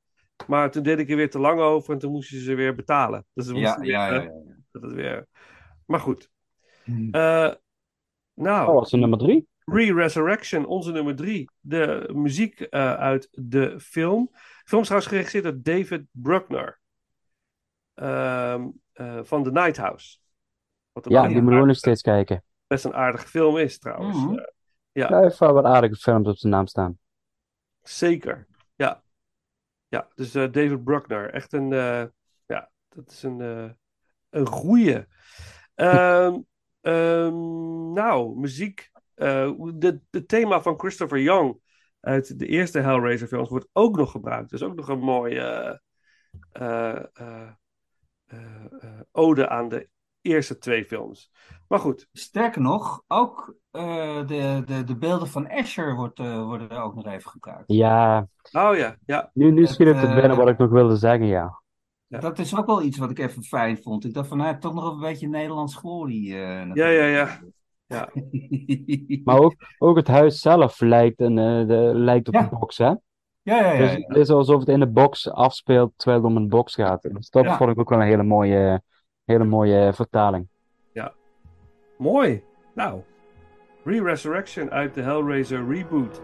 [0.46, 3.26] Maar toen deed ik er weer te lang over en toen moesten ze weer betalen.
[3.34, 4.22] Dus dan Ja, ja, weer, ja, ja.
[4.22, 4.30] ja.
[4.70, 5.26] dat het weer...
[5.86, 6.30] Maar goed.
[6.84, 7.08] Hm.
[7.10, 7.52] Eh,
[8.34, 9.48] nou, Oh, was er nummer drie?
[9.70, 11.50] Re-Resurrection, onze nummer drie.
[11.60, 14.28] De muziek eh, uit de film.
[14.32, 16.80] De film is trouwens geregisseerd door David Bruckner.
[17.94, 20.18] Ehm, eh, van The Night House.
[20.92, 22.44] Wat Ja, die moeten we nog steeds kijken.
[22.66, 24.38] best een aardige film is trouwens.
[24.38, 24.44] Eh,
[24.92, 26.98] ja, heeft wel wat aardige films op zijn naam staan.
[27.82, 28.46] zeker.
[28.74, 29.02] Ja.
[29.88, 31.30] Ja, dus eh, David Bruckner.
[31.30, 31.72] Echt een...
[31.72, 32.04] eh,
[32.46, 33.70] ja, dat is een, eh,
[34.30, 35.04] een goeie.
[35.74, 36.38] Ehm,
[36.80, 38.90] ehm, nou, muziek.
[39.18, 41.60] Eh, de, de thema van Christopher Young
[42.00, 44.50] uit de eerste Hellraiser films wordt ook nog gebruikt.
[44.50, 45.80] Dus ook nog een mooie
[46.52, 47.48] eh, eh, eh,
[48.26, 49.88] eh, eh, ode aan de
[50.20, 51.32] eerste twee films.
[51.68, 56.70] Maar goed, Sterker nog, ook eh, de, de, de beelden van Asher wordt, eh, worden
[56.70, 57.64] er ook nog even gebruikt.
[57.66, 60.96] Ja, oh ja, ja, nu, nu schiet het Het, eh, binnen wat ik nog wilde
[60.96, 61.62] zeggen, ja.
[62.06, 62.18] Ja.
[62.18, 64.04] Dat is ook wel iets wat ik even fijn vond.
[64.04, 66.34] Ik dacht van, hij heeft toch nog een beetje Nederlands glorie.
[66.34, 67.40] eh, ja, ja, ja.
[67.88, 68.08] Ja.
[69.24, 72.40] Maar ook, ook het huis zelf lijkt, een, eh, de, lijkt op Ja.
[72.40, 72.84] een box, hè?
[72.84, 73.00] ja,
[73.42, 73.78] ja, ja.
[73.78, 74.04] Dus ja.
[74.06, 77.02] het is alsof het in de box afspeelt terwijl het om een box gaat.
[77.02, 77.56] Dus dat Ja.
[77.56, 78.82] vond ik ook wel een hele mooie,
[79.24, 80.48] hele mooie vertaling.
[81.98, 82.42] Mooi.
[82.74, 83.00] Nou,
[83.84, 86.20] Re-Resurrection uit de Hellraiser reboot.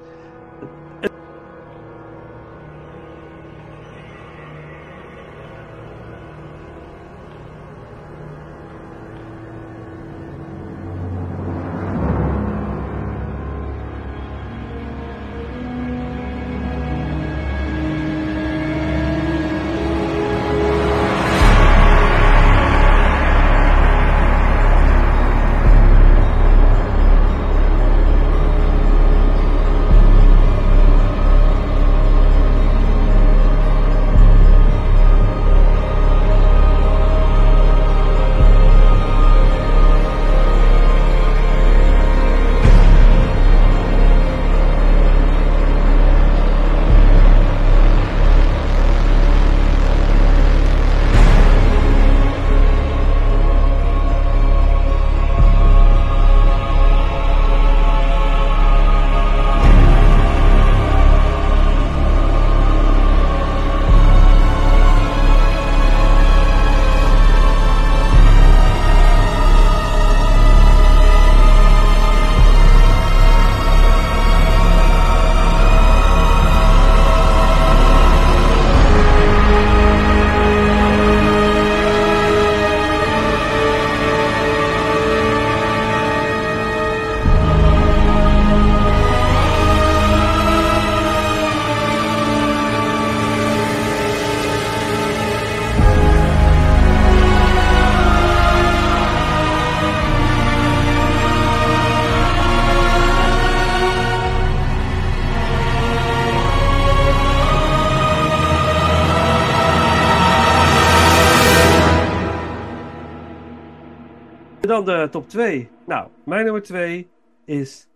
[115.11, 115.70] Top 2.
[115.86, 117.09] Nou, mijn nummer 2
[117.44, 117.88] is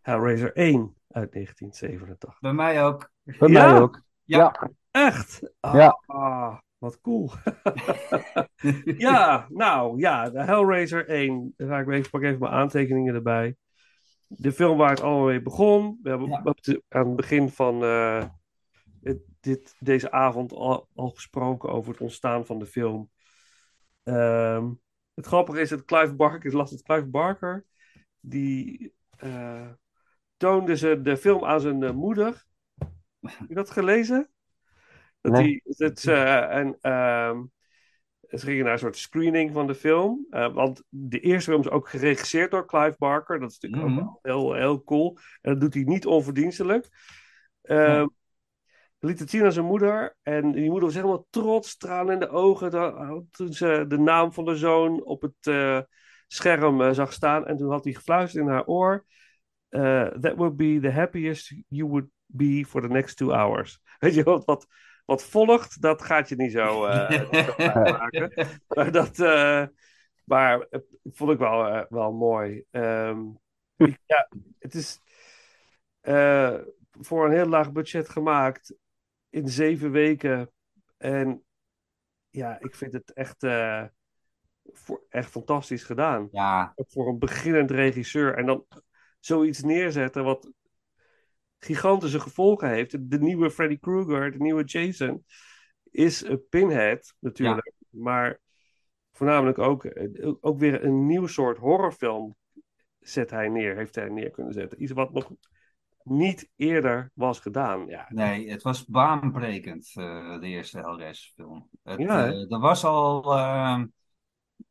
[0.00, 2.40] Hellraiser 1 uit 1987.
[2.40, 3.10] Bij mij ook.
[3.22, 3.70] Bij Ja?
[3.70, 4.00] mij ook.
[4.24, 4.38] Ja.
[4.38, 4.70] Ja.
[4.90, 5.52] Echt?
[5.60, 6.00] Ah, Ja.
[6.06, 7.30] ah, wat cool.
[9.06, 11.52] ja, nou ja, de Hellraiser 1.
[11.56, 13.56] Dan ga ik even, pak even mijn aantekeningen erbij.
[14.28, 15.98] De film waar het allemaal mee begon.
[16.02, 16.40] We hebben Ja.
[16.44, 18.24] op de- aan het begin van eh,
[19.02, 23.10] het- dit, deze avond al, al gesproken over het ontstaan van de film.
[24.02, 24.70] Ehm,
[25.14, 27.64] het grappige is dat Clive Barker, ik las het Clive Barker,
[28.20, 29.70] die eh,
[30.36, 32.44] toonde ze de film aan zijn eh, moeder.
[33.20, 34.28] Heb je dat gelezen?
[35.20, 35.42] Dat Nee.
[35.44, 37.42] die, dat ze, en, ehm,
[38.28, 40.26] ze gingen naar een soort screening van de film.
[40.30, 43.40] eh, want de eerste film is ook geregisseerd door Clive Barker.
[43.40, 44.06] Dat is natuurlijk Mhm.
[44.06, 45.18] ook heel, heel cool.
[45.40, 46.88] En dat doet hij niet onverdienstelijk.
[47.62, 48.06] Ehm,
[49.04, 50.16] liet het zien aan zijn moeder.
[50.22, 52.70] En die moeder was helemaal trots, tranen in de ogen.
[53.30, 55.80] Toen ze de naam van de zoon op het eh,
[56.26, 57.46] scherm eh, zag staan.
[57.46, 59.04] En toen had hij gefluisterd in haar oor.
[59.68, 63.80] eh, that would be the happiest you would be for the next two hours.
[63.98, 64.66] Weet je wat, wat,
[65.04, 67.30] wat volgt, dat gaat je niet zo, eh,
[67.84, 68.32] maken.
[68.68, 69.66] Maar dat eh,
[70.24, 70.68] maar,
[71.04, 72.64] vond ik wel, wel mooi.
[72.70, 73.20] Ehm,
[74.06, 74.28] ja,
[74.58, 75.00] het is
[76.00, 76.54] eh,
[77.00, 78.74] voor een heel laag budget gemaakt
[79.34, 80.50] in zeven weken.
[80.96, 81.44] En
[82.30, 83.84] ja, ik vind het echt, eh,
[84.62, 86.28] voor, echt fantastisch gedaan.
[86.32, 88.36] Ja, Ook voor een beginnend regisseur.
[88.36, 88.66] En dan
[89.20, 90.50] zoiets neerzetten wat
[91.58, 93.10] gigantische gevolgen heeft.
[93.10, 95.24] De nieuwe Freddy Krueger, de nieuwe Jason,
[95.90, 97.72] is een pinhead natuurlijk.
[97.88, 98.40] Maar
[99.12, 99.86] voornamelijk ook,
[100.40, 102.36] ook weer een nieuw soort horrorfilm
[103.00, 104.82] zet hij neer, heeft hij neer kunnen zetten.
[104.82, 105.30] Iets wat nog
[106.04, 107.86] niet eerder was gedaan.
[107.86, 111.68] Ja, nee, het was baanbrekend, eh, de eerste Hellraiser film.
[111.82, 113.82] Het, Ja, eh, er was al, eh,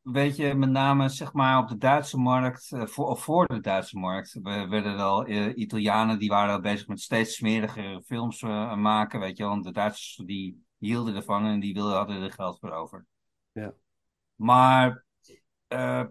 [0.01, 3.59] weet je, met name zeg maar op de Duitse markt, eh, voor, of voor de
[3.59, 8.41] Duitse markt, we- werden er al Italianen die waren al bezig met steeds smerigere films
[8.41, 9.43] maken, weet je.
[9.43, 13.05] Want de Duitsers die hielden ervan en die wilden, hadden er geld voor over.
[13.51, 13.73] Ja.
[14.36, 15.05] Maar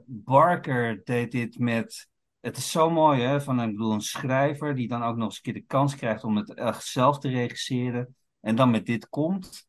[0.07, 2.11] Barker deed dit met.
[2.43, 3.41] Het is zo mooi, hè?
[3.41, 6.25] Van ik bedoel, een schrijver die dan ook nog eens een keer de kans krijgt
[6.25, 8.17] om het echt zelf te regisseren.
[8.41, 9.69] En dan met dit komt.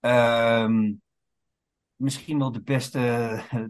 [0.00, 0.92] Ehm,
[1.96, 2.98] misschien wel de beste,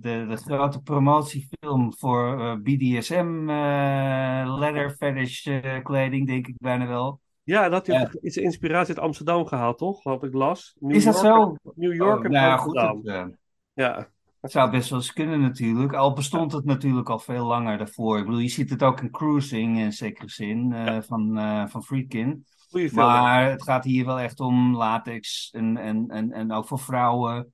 [0.00, 6.86] de, de grote promotiefilm voor eh, BDSM, eh leather fetish eh, kleding, denk ik bijna
[6.86, 7.20] wel.
[7.42, 7.98] ja dat Ja.
[7.98, 10.02] heeft is de inspiratie uit Amsterdam gehaald, toch?
[10.02, 10.76] Wat ik las.
[10.78, 11.56] New Is dat York zo?
[11.74, 12.76] New York Oh, en nou ja, goed.
[12.76, 12.96] Amsterdam.
[13.22, 13.36] Het, eh,
[13.84, 14.08] Ja,
[14.40, 15.92] Het zou best wel eens kunnen natuurlijk.
[15.92, 18.18] Al bestond het natuurlijk al veel langer daarvoor.
[18.18, 21.82] Ik bedoel, je ziet het ook in Cruising in zekere zin eh, van, eh van
[21.82, 22.46] Friedkin.
[22.70, 22.94] film.
[22.94, 27.52] Maar het gaat hier wel echt om latex en, en, en, en ook voor vrouwen.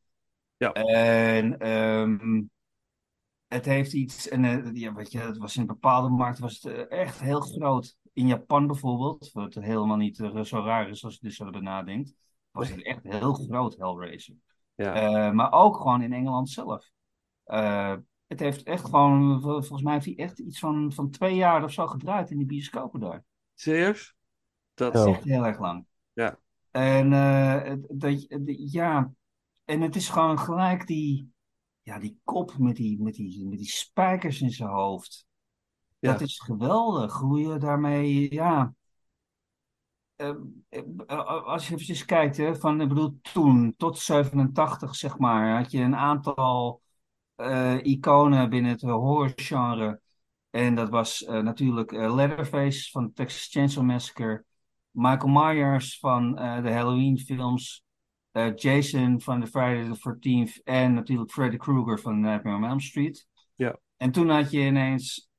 [0.56, 0.72] Ja.
[0.72, 2.42] En ehm,
[3.46, 6.88] het heeft iets, en eh, ja, weet je, het was in bepaalde markten was het
[6.88, 7.96] echt heel groot.
[8.12, 12.14] In Japan bijvoorbeeld, wat helemaal niet zo raar is als je er zo nadenkt,
[12.50, 14.34] was het echt heel groot Hellraiser.
[14.74, 14.94] Ja.
[14.94, 16.90] Eh, maar ook gewoon in Engeland zelf.
[17.44, 17.94] Eh,
[18.26, 21.64] het heeft echt gewoon, vol- volgens mij heeft hij echt iets van, van twee jaar
[21.64, 23.24] of zo gedraaid in die bioscopen daar.
[23.54, 24.14] Serieus?
[24.74, 25.86] Dat Dat is echt heel erg lang.
[26.12, 26.38] Ja.
[26.70, 28.26] En eh, het- dat,
[28.72, 29.12] ja,
[29.64, 31.32] en het is gewoon gelijk die,
[31.82, 35.26] ja, die kop met die, met die, met die spijkers in zijn hoofd.
[35.98, 36.12] Ja.
[36.12, 37.18] Dat is geweldig.
[37.18, 38.74] Hoe je daarmee, ja.
[40.16, 40.34] Eh,
[40.68, 45.70] eh, als je eventjes kijkt, hè, van, ik bedoel, toen tot 87, zeg maar, had
[45.70, 46.82] je een aantal
[47.34, 50.00] eh, iconen binnen het horrorgenre.
[50.54, 54.44] En dat was eh, natuurlijk eh, Leatherface van Texas Chainsaw Massacre,
[54.90, 57.84] Michael Myers van de Halloween-films,
[58.30, 62.80] eh, Jason van de Friday the 13th en natuurlijk Freddy Krueger van Nightmare on Elm
[62.80, 63.26] Street.
[63.54, 63.78] Ja.
[63.96, 65.30] En toen had je ineens,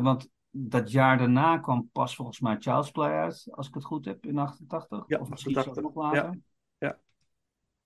[0.00, 4.04] want dat jaar daarna kwam pas volgens mij Child's Play uit, als ik het goed
[4.04, 5.04] heb, in 88.
[5.06, 6.40] Ja, of misschien 88, zelfs nog later.
[6.78, 6.98] Ja.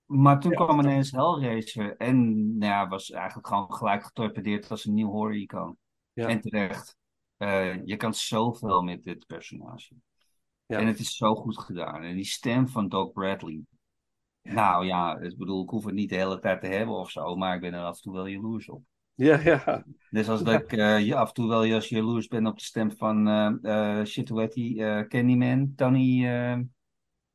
[0.05, 0.93] Maar toen Ja, kwam 88.
[0.93, 5.77] ineens Hellraiser en nou ja, was eigenlijk gewoon gelijk getorpedeerd als een nieuw horror-icoon.
[6.13, 6.29] Ja.
[6.29, 6.97] En terecht.
[7.37, 9.95] Eh, je kan zoveel met dit personage.
[10.67, 10.79] Ja.
[10.79, 12.03] En het is zo goed gedaan.
[12.03, 13.61] En die stem van Doc Bradley.
[14.43, 17.37] Nou ja, ik bedoel, ik hoef het niet de hele tijd te hebben of zo,
[17.37, 18.83] maar ik ben er af en toe wel jaloers op.
[19.15, 19.85] Ja, ja.
[20.11, 22.97] Zoals dat ik eh, je af en toe wel eens jaloers ben op de stem
[22.97, 23.29] van
[23.63, 25.07] eh shit, hoe heet die?
[25.09, 26.27] Candyman, Tony,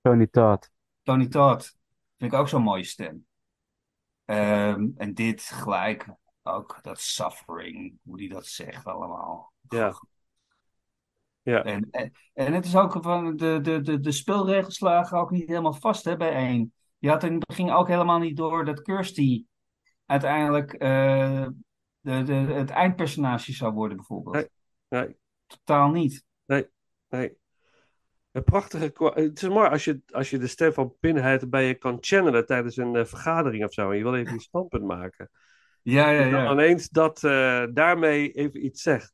[0.01, 0.71] Tony Todd.
[1.03, 1.77] Tony Todd.
[2.17, 3.25] Vind ik ook zo'n mooie stem.
[4.25, 6.07] Ehm, en dit gelijk
[6.43, 9.53] ook, dat suffering, hoe die dat zegt allemaal.
[9.69, 9.93] Ja.
[11.41, 11.63] Ja.
[11.63, 15.47] En, en, en het is ook van, de, de, de, de speelregels lagen ook niet
[15.47, 16.73] helemaal vast hè, bij één.
[16.97, 19.45] Je had in het begin ook helemaal niet door dat Kirsty
[20.05, 20.73] uiteindelijk
[22.09, 24.35] de, de, het eindpersonage zou worden, bijvoorbeeld.
[24.35, 24.47] Nee.
[24.89, 25.15] Nee.
[25.47, 26.23] Totaal niet.
[26.45, 26.67] Nee.
[28.31, 29.11] Een prachtige.
[29.13, 32.45] Het is mooi als je, als je de stem van Pinhead bij je kan channelen
[32.45, 33.91] tijdens een eh, vergadering of zo.
[33.91, 35.29] En je wil even je standpunt maken.
[35.81, 36.51] Ja, ja, En dan ja.
[36.51, 39.13] ineens dat eh, daarmee even iets zegt.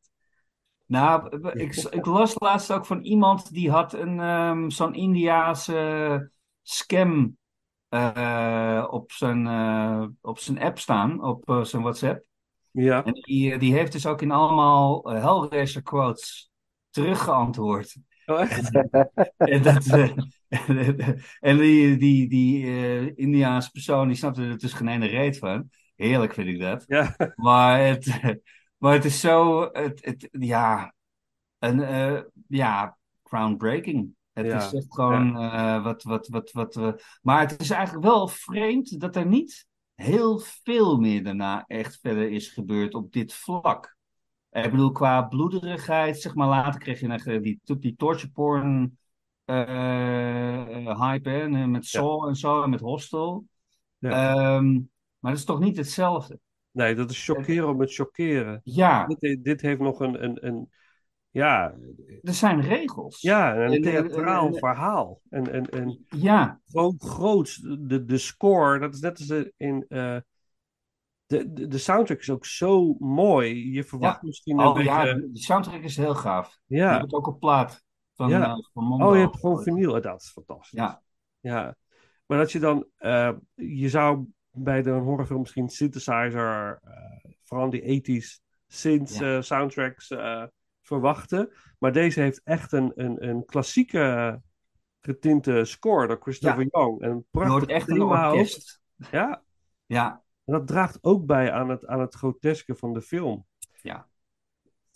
[0.85, 6.31] Nou, ik, ik las laatst ook van iemand die had een, ehm, zo'n Indiaanse
[6.61, 7.37] scam
[7.89, 9.47] eh, op, zijn,
[10.21, 12.23] op zijn app staan, op zijn WhatsApp.
[12.75, 13.03] Ja.
[13.03, 16.51] En die, die heeft dus ook in allemaal eh, Hellraiser quotes
[16.89, 17.95] teruggeantwoord.
[18.25, 18.71] Oh, echt?
[19.37, 20.11] En, dat, eh,
[21.39, 25.69] en die, die, die eh, Indiaanse persoon, die snapte er dus geen ene reet van.
[25.95, 26.83] Heerlijk vind ik dat.
[26.87, 27.15] Ja.
[27.35, 28.19] Maar het,
[28.77, 30.93] maar het is zo, het, het, ja,
[31.59, 34.15] een, eh, ja, groundbreaking.
[34.33, 36.75] Het Ja, is echt gewoon eh, wat, wat, wat, wat.
[36.75, 41.99] eh, maar het is eigenlijk wel vreemd dat er niet heel veel meer daarna echt
[41.99, 43.97] verder is gebeurd op dit vlak.
[44.51, 48.97] Ik bedoel, qua bloederigheid, zeg maar, later kreeg je nog, eh, die, die torture porn
[49.45, 53.45] eh, eh, hype, hè, en, met Saw en zo, en met Hostel.
[53.97, 54.09] Ja.
[54.09, 54.73] Ehm,
[55.19, 56.39] maar dat is toch niet hetzelfde?
[56.71, 58.61] Nee, dat is chockeren om het chockeren.
[58.63, 60.69] Ja, Dit, dit heeft nog een, een, een
[61.35, 61.73] ja,
[62.21, 63.21] er zijn regels.
[63.21, 65.21] ja, een En- en- theatraal verhaal.
[65.29, 67.55] En, en, en Ja, gewoon groots.
[67.79, 69.85] De, de score, dat is net als de- in.
[69.87, 70.17] eh,
[71.25, 73.73] de, de, de soundtrack is ook zo mooi.
[73.73, 74.27] Je verwacht Ja.
[74.27, 74.89] misschien een oh beetje.
[74.89, 76.59] ja, de soundtrack is heel gaaf.
[76.65, 76.89] Je ja.
[76.89, 77.83] hebt het ook op plaat
[78.13, 78.43] van, Ja.
[78.45, 79.07] eh, van Mondo.
[79.09, 80.01] Oh, je hebt gewoon vinyl.
[80.01, 80.79] Dat is fantastisch.
[80.79, 81.01] Ja,
[81.39, 81.75] Ja.
[82.25, 86.79] Maar dat je dan, eh, je zou bij de horrorfilm misschien synthesizer,
[87.43, 90.09] vooral die 80s synth soundtracks
[90.85, 91.49] verwachten.
[91.79, 94.41] Maar deze heeft echt een, een, een klassieke
[95.01, 97.01] getinte score door Christopher Young.
[97.01, 98.81] En een prachtig echt een orkest.
[99.11, 99.43] Ja,
[99.85, 103.45] Ja, en dat draagt ook bij aan het, aan het groteske van de film.
[103.81, 104.07] ja.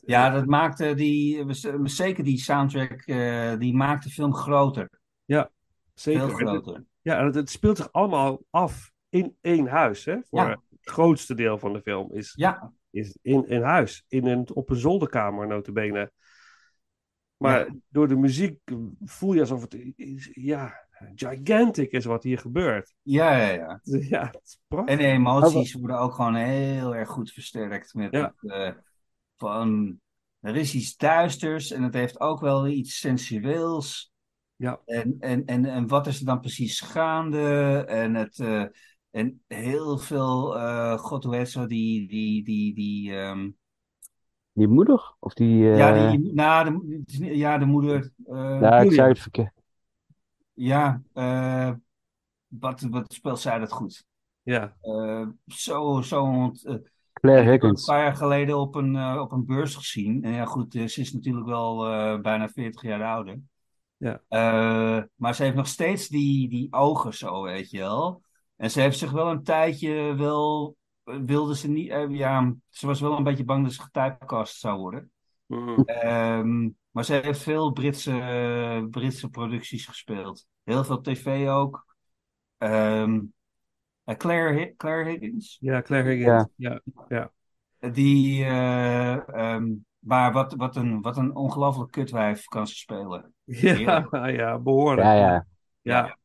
[0.06, 1.46] Ja, dat maakte die,
[1.84, 4.90] zeker die soundtrack, eh, die maakt de film groter.
[5.26, 5.50] Ja,
[5.94, 6.30] zeker.
[6.30, 6.86] Veel En het- groter.
[7.02, 10.06] Ja, en het, het speelt zich allemaal af in één huis.
[10.06, 10.18] Hè?
[10.30, 10.50] Voor Ja.
[10.50, 14.04] het grootste deel van de film is, Ja, is in een huis.
[14.08, 16.12] In een, op een zolderkamer, notabene.
[17.38, 17.76] Maar Ja.
[17.90, 18.60] door de muziek
[19.06, 22.94] voel je alsof het is, ja, gigantic is wat hier gebeurt.
[23.02, 23.54] ja, ja.
[23.54, 23.80] ja.
[24.10, 24.94] Ja, het is prachtig.
[24.96, 27.94] En de emoties worden ook gewoon heel erg goed versterkt.
[27.94, 28.34] Met Ja.
[28.40, 28.72] het, eh,
[29.38, 30.00] van,
[30.40, 34.12] er is iets duisters en het heeft ook wel iets sensueels.
[34.56, 34.82] Ja.
[34.86, 37.84] En, en, en, en wat is er dan precies gaande?
[37.88, 38.64] En, het, eh,
[39.12, 43.49] en heel veel, eh god hoe heet zo, die, die, die, die, ehm,
[44.53, 45.16] Die moeder?
[45.20, 45.72] Of die...
[45.72, 49.07] eh, ja, die, nou, de, het is niet- ja, de moeder, eh, ja, ik zei
[49.07, 49.51] het verkeerd.
[50.53, 51.72] ja, eh,
[52.47, 54.05] wat, wat speelt zij dat goed?
[54.43, 56.76] Ja, Eh, zo, zo, ont- eh,
[57.14, 57.80] Claire Ik heb haar Higgins.
[57.88, 60.24] een paar jaar geleden op een, eh, op een beurs gezien.
[60.24, 63.39] En ja, goed, eh, ze is natuurlijk wel eh, bijna 40 jaar ouder.
[63.97, 64.22] Ja.
[64.28, 68.22] Eh, maar ze heeft nog steeds die, die ogen zo, weet je wel.
[68.60, 70.76] En ze heeft zich wel een tijdje wel...
[71.03, 71.89] eh, Wilde ze niet...
[71.89, 75.12] eh, ja, ze was wel een beetje bang dat ze getypecast zou worden.
[75.45, 75.82] Mhm.
[75.86, 80.47] Ehm, maar ze heeft veel Britse, Britse producties gespeeld.
[80.64, 81.86] Heel veel tv ook.
[82.57, 83.20] Ehm,
[84.03, 85.57] eh, Claire, Claire Higgins.
[85.62, 86.45] ja Claire Higgins.
[86.55, 86.82] Ja.
[87.07, 87.32] Ja.
[87.91, 89.68] Die, eh, ehm,
[89.99, 93.34] maar wat, wat een, wat een ongelooflijk kutwijf kan ze spelen.
[93.45, 95.07] Ja, ja, behoorlijk.
[95.07, 95.47] Ja, ja.
[95.82, 96.18] Ja.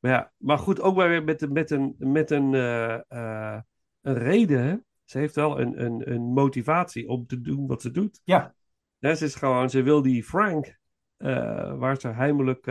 [0.00, 3.60] Maar, ja, maar goed, ook weer met, een- met, een, met een, eh, eh,
[4.00, 4.62] een reden.
[4.62, 4.76] hè.
[5.04, 8.20] Ze heeft wel een, een, een motivatie om te doen wat ze doet.
[8.24, 8.54] Ja.
[9.00, 10.78] Ze is gewoon, ze wil die Frank,
[11.16, 12.64] eh, waar ze heimelijk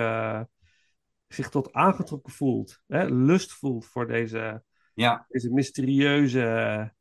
[1.27, 2.81] zich tot aangetrokken voelt.
[2.87, 4.63] Hè, lust voelt voor deze,
[4.93, 6.93] Ja, deze mysterieuze,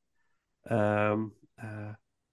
[0.62, 1.92] ehm, eh,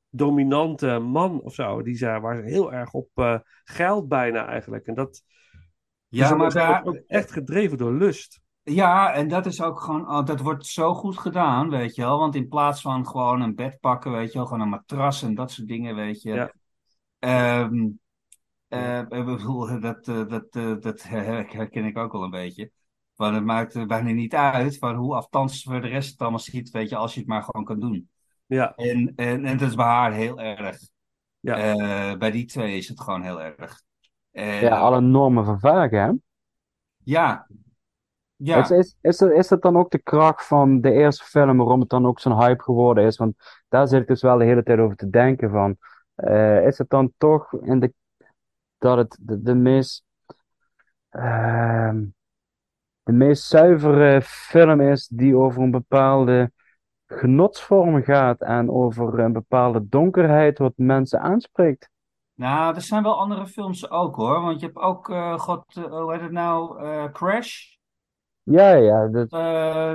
[0.10, 1.82] dominante man of zo.
[1.82, 4.88] Die ze, waar ze heel erg op geld bijna eigenlijk.
[4.88, 5.24] En dat
[6.16, 8.40] ja ze maar daar, ook echt gedreven door lust.
[8.64, 12.20] ja, en dat is ook gewoon, oh, dat wordt zo goed gedaan, weet je wel.
[12.20, 15.36] Want in plaats van gewoon een bed pakken, weet je wel, gewoon een matras en
[15.36, 16.34] dat soort dingen, weet je.
[16.34, 16.52] Ja.
[19.10, 21.04] Ik bedoel, dat, eh, dat, eh, dat
[21.54, 22.72] herken ik ook wel een beetje.
[23.16, 26.70] Want het maakt bijna niet uit van hoe aftans voor de rest het allemaal ziet,
[26.70, 28.10] weet je, als je het maar gewoon kan doen.
[28.46, 30.78] Ja, En, en, en dat is bij haar heel erg.
[31.40, 32.18] Ja.
[32.18, 33.82] Bij die twee is het gewoon heel erg.
[34.36, 36.12] En, Ja, alle normen vervagen, hè?
[37.04, 37.48] ja.
[38.36, 38.60] Ja.
[38.62, 41.80] Is, is, is, er- is dat dan ook de kracht van de eerste film waarom
[41.80, 43.18] het dan ook zo'n hype geworden is?
[43.18, 43.36] Want
[43.70, 45.78] daar zit ik dus wel de hele tijd over te denken van.
[46.16, 47.94] eh, is het dan toch in de,
[48.78, 50.04] dat het de, de meest
[51.10, 52.04] ehm,
[53.04, 56.52] de meest zuivere film is die over een bepaalde
[57.08, 61.90] genotsvorm gaat en over een bepaalde donkerheid wat mensen aanspreekt?
[62.36, 64.42] Nou, er zijn wel andere films ook hoor.
[64.42, 66.80] Want je hebt ook, eh, god, eh, hoe heet het nou?
[66.80, 67.74] eh, Crash.
[68.44, 69.30] Ja, ja, dat,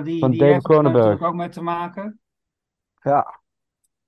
[0.04, 1.04] die, Van die David heeft Cronenberg.
[1.04, 2.20] natuurlijk ook mee te maken.
[3.02, 3.38] ja.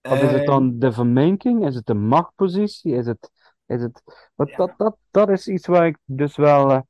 [0.03, 1.67] Of is het dan de verminking?
[1.67, 2.95] Is het de machtpositie?
[2.95, 3.31] Is het,
[3.67, 4.03] is het...
[4.35, 6.87] Want dat, dat, dat is iets waar ik dus wel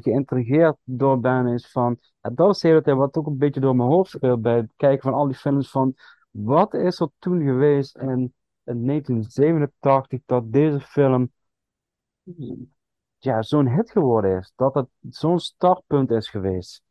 [0.00, 1.98] geïntrigeerd door ben, is van...
[2.20, 4.56] en dat is de hele tijd wat ook een beetje door mijn hoofd speelt bij
[4.56, 5.94] het kijken van al die films van...
[6.30, 8.34] Wat is er toen geweest in,
[8.64, 11.32] in 1987 dat deze film
[13.18, 14.52] ja, zo'n hit geworden is?
[14.56, 16.82] Dat het zo'n startpunt is geweest?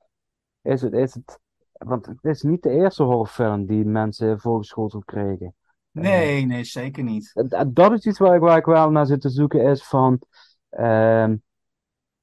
[0.61, 1.39] Is het, is het...
[1.71, 5.55] Want het is niet de eerste horrorfilm die mensen voorgeschoteld kregen.
[5.91, 7.31] nee, nee, zeker niet.
[7.67, 10.19] Dat is iets waar ik, waar ik wel naar zit te zoeken, is van...
[10.69, 11.35] ehm,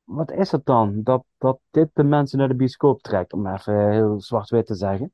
[0.05, 1.03] wat is het dan?
[1.03, 5.13] Dat, dat dit de mensen naar de bioscoop trekt, om even heel zwart-wit te zeggen.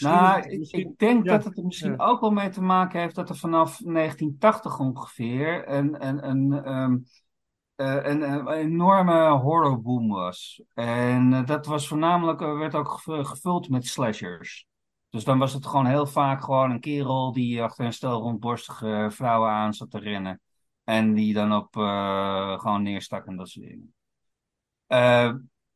[0.00, 2.04] Nou, ik, denk ja, dat het er misschien ja.
[2.04, 6.96] ook wel mee te maken heeft dat er vanaf 1980 ongeveer een, een, een, ehm,
[7.78, 10.62] eh, een, een enorme horrorboom was.
[10.74, 14.66] En eh, dat was voornamelijk, eh, werd ook gev- gevuld met slashers.
[15.10, 19.08] Dus dan was het gewoon heel vaak gewoon een kerel die achter een stel rondborstige
[19.10, 20.40] vrouwen aan zat te rennen.
[20.84, 21.74] En die dan op
[22.60, 23.94] gewoon neerstak en dat soort dingen.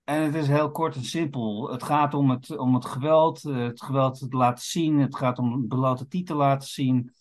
[0.05, 1.71] En het is heel kort en simpel.
[1.71, 4.99] Het gaat om het, om het geweld, eh, het geweld te laten zien.
[4.99, 7.13] Het gaat om een blote titel laten zien.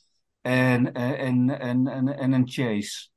[0.42, 3.10] En, eh, en, en, en, en een chase.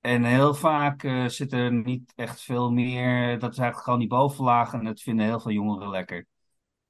[0.00, 3.38] En heel vaak eh, zit er niet echt veel meer.
[3.38, 4.72] Dat is eigenlijk gewoon die bovenlaag.
[4.72, 6.26] En dat vinden heel veel jongeren lekker.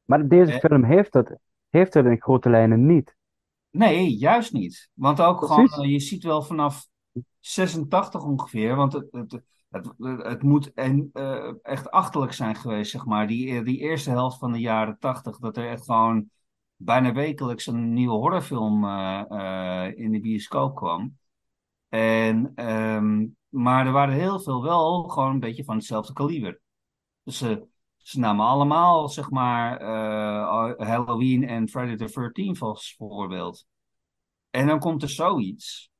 [0.04, 1.36] Maar deze film heeft dat,
[1.68, 3.16] heeft dat in grote lijnen niet.
[3.70, 4.90] Nee, juist niet.
[4.94, 5.72] Want ook Precies.
[5.72, 6.86] gewoon, je ziet wel vanaf
[7.40, 9.42] 86 ongeveer, want het, het,
[9.72, 9.92] het,
[10.26, 13.26] het moet en, eh, echt achterlijk zijn geweest, zeg maar.
[13.26, 16.30] Die, die eerste helft van de jaren 80, dat er echt gewoon
[16.84, 21.18] bijna wekelijks een nieuwe horrorfilm eh, eh, in de bioscoop kwam.
[21.88, 26.60] En, ehm, maar er waren heel veel wel gewoon een beetje van hetzelfde kaliber.
[27.22, 27.66] Dus ze,
[27.96, 33.66] ze namen allemaal, zeg maar, eh, Halloween en Friday the 13th als voorbeeld.
[34.50, 35.90] En dan komt er zoiets.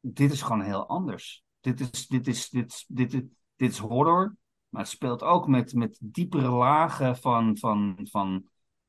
[0.00, 1.44] Dit is gewoon heel anders.
[1.62, 4.36] Dit is, dit is, dit, dit, dit, dit is horror,
[4.68, 8.44] maar het speelt ook met, met diepere lagen van, van, van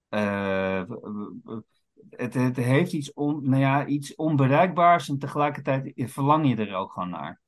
[0.10, 0.84] eh,
[2.10, 6.92] het, het heeft iets, on, nou ja, iets onbereikbaars en tegelijkertijd verlang je er ook
[6.92, 7.42] gewoon naar.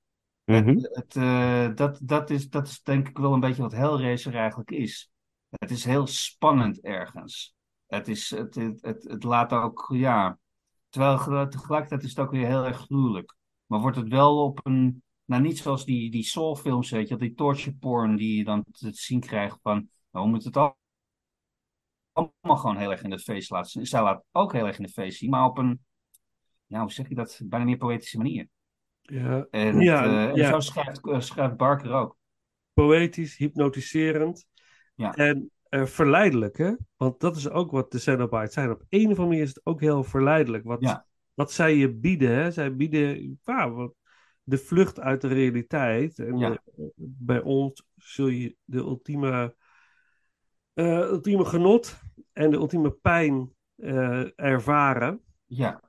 [0.46, 0.68] Mhm.
[0.68, 4.36] Het, het, eh, dat, dat, is, dat is denk ik wel een beetje wat Hellraiser
[4.36, 5.12] eigenlijk is.
[5.50, 7.56] Het is heel spannend ergens.
[7.88, 10.38] Het, is, het, het, het, het laat ook, ja.
[10.90, 13.36] Terwijl ge- tegelijkertijd is het ook weer heel erg gruwelijk.
[13.66, 15.04] Maar wordt het wel op een.
[15.26, 18.90] Nou, niet zoals die, die Saw-films, weet je, die torture porn die je dan te
[18.94, 19.90] zien krijgt van.
[20.12, 20.78] Nou, we moeten het al-
[22.12, 23.86] allemaal gewoon heel erg in het feest laten zien.
[23.86, 25.80] Zij laat ook heel erg in het feest zien, maar op een.
[26.66, 27.40] Ja, hoe zeg je dat?
[27.44, 28.48] Bijna meer poëtische manier.
[29.02, 30.50] Ja, En, Ja, het, eh, en ja.
[30.50, 32.18] zo schrijft, eh, schrijft Barker ook.
[32.74, 34.46] poëtisch, hypnotiserend
[34.96, 35.14] Ja.
[35.14, 36.74] en eh, verleidelijk, hè?
[36.96, 38.72] Want dat is ook wat de Cenobites zijn.
[38.72, 40.64] Op een of andere manier is het ook heel verleidelijk.
[40.64, 41.06] Wat, Ja.
[41.34, 42.52] wat zij je bieden, hè?
[42.52, 43.94] Zij bieden ja, wat-
[44.48, 46.20] de vlucht uit de realiteit.
[46.20, 46.62] En Ja.
[46.96, 49.56] bij ons zul je de ultieme,
[50.74, 52.00] eh, ultieme genot
[52.34, 55.22] en de ultieme pijn eh, ervaren.
[55.46, 55.82] Ja,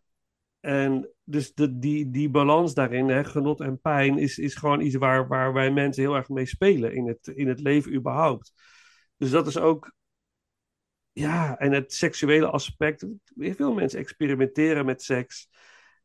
[0.60, 4.94] En dus de, die, die balans daarin, hè, genot en pijn, is, is gewoon iets
[4.94, 8.52] waar, waar wij mensen heel erg mee spelen in het, in het leven überhaupt.
[9.16, 9.94] Dus dat is ook,
[11.12, 13.06] ja, en het seksuele aspect.
[13.36, 15.48] Veel mensen experimenteren met seks.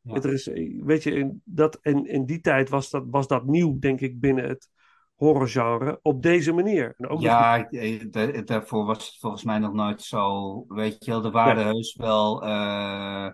[0.02, 0.14] Ja.
[0.14, 0.46] Er is,
[0.84, 4.20] weet je, in, dat, in, in die tijd was dat, was dat nieuw, denk ik,
[4.20, 4.68] binnen het
[5.14, 6.94] horrorgenre op deze manier.
[6.98, 10.64] En ook ja eh, da- daarvoor was het volgens mij nog nooit zo.
[10.68, 13.28] Weet je wel, er waren heus wel eh,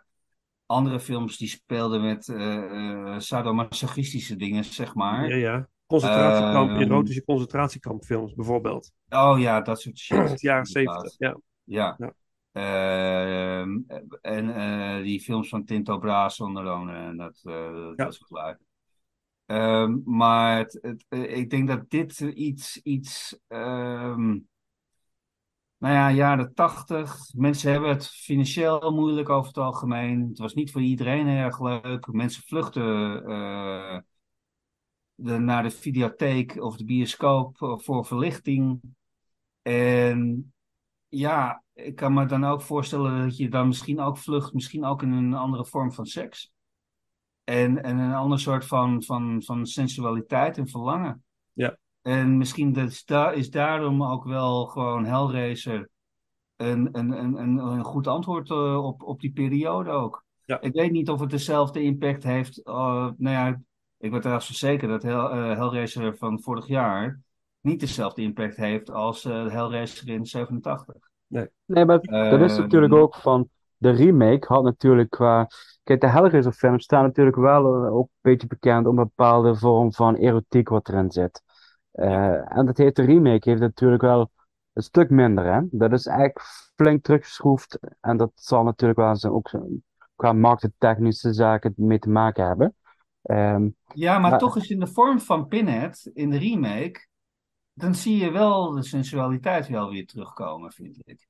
[0.66, 2.56] andere films die speelden met eh
[3.14, 5.28] eh, sadomasochistische dingen, zeg maar.
[5.28, 5.68] ja, ja.
[5.86, 8.92] Concentratiekamp, Ehm, erotische concentratiekampfilms bijvoorbeeld.
[9.10, 10.18] Oh ja, dat soort shit.
[10.18, 11.36] Uit de jaren zeventig, ja.
[11.64, 11.94] Ja.
[11.98, 12.12] Ja.
[12.59, 13.78] Ehm,
[14.20, 18.04] en eh, die films van Tinto Brass onder andere, en dat, dat Ja.
[18.04, 18.59] was klaar.
[19.46, 24.38] Ehm, maar het, het, eh, ik denk dat dit iets, iets ehm,
[25.78, 27.16] nou ja, jaren tachtig.
[27.34, 30.28] Mensen hebben het financieel moeilijk over het algemeen.
[30.28, 32.06] Het was niet voor iedereen erg leuk.
[32.12, 32.82] Mensen vluchten
[35.14, 38.80] de, naar de videotheek of de bioscoop voor verlichting.
[39.62, 40.52] En
[41.09, 45.02] ja, ik kan me dan ook voorstellen dat je dan misschien ook vlucht, misschien ook
[45.02, 46.52] in een andere vorm van seks.
[47.44, 51.24] En, en een ander soort van, van, van sensualiteit en verlangen.
[51.52, 51.78] Ja.
[52.02, 55.88] En misschien dat is, da is daarom ook wel gewoon Hellraiser
[56.56, 60.24] een, een, een, een, een goed antwoord eh, op, op die periode ook.
[60.44, 60.60] Ja.
[60.60, 62.62] Ik weet niet of het dezelfde impact heeft.
[62.62, 62.74] eh,
[63.16, 63.60] nou ja,
[63.98, 67.20] ik ben trouwens zeker dat Hell, eh, Hellraiser van vorig jaar
[67.60, 71.08] niet dezelfde impact heeft als Hellraiser in 87.
[71.28, 73.48] Nee, maar dat is Ehm, natuurlijk ook van.
[73.76, 75.46] De remake had natuurlijk qua.
[75.82, 79.54] Kijk, de Hellraiser films staan natuurlijk wel eh, ook een beetje bekend om een bepaalde
[79.56, 81.42] vorm van erotiek wat erin zit.
[81.90, 84.30] Eh, en dat heeft de remake heeft natuurlijk wel
[84.72, 85.60] een stuk minder, hè.
[85.70, 86.40] Dat is eigenlijk
[86.76, 87.78] flink teruggeschroefd.
[88.00, 89.50] En dat zal natuurlijk wel eens ook
[90.16, 92.74] qua marketingtechnische zaken mee te maken hebben.
[93.22, 97.06] Ehm, Ja, maar Maar- toch is in de vorm van Pinhead in de remake,
[97.78, 101.26] dan zie je wel de sensualiteit wel weer terugkomen, vind ik.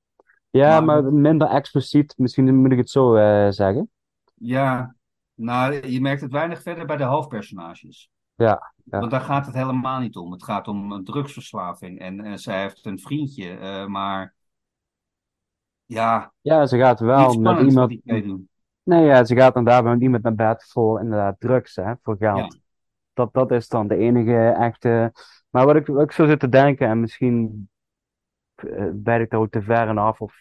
[0.51, 3.91] ja, Maar- maar minder expliciet, misschien moet ik het zo eh, zeggen.
[4.35, 4.95] Ja,
[5.35, 8.11] nou, je merkt het weinig verder bij de hoofdpersonages.
[8.35, 8.99] Ja, ja.
[8.99, 10.33] Want daar gaat het helemaal niet om.
[10.33, 11.99] Het gaat om een drugsverslaving.
[12.01, 14.35] En eh, zij heeft een vriendje, eh, maar
[15.85, 18.01] ja, Ja, ze gaat wel met iemand.
[18.83, 22.53] Nee, ja, ze gaat inderdaad met iemand naar bed voor inderdaad drugs, hè, voor geld.
[22.53, 22.61] Ja.
[23.13, 25.13] Dat, dat is dan de enige echte.
[25.51, 27.69] Maar wat ik, wat ik zo zit te denken, en misschien
[28.55, 30.21] eh, ben ik daar ook te ver in af.
[30.21, 30.35] Of,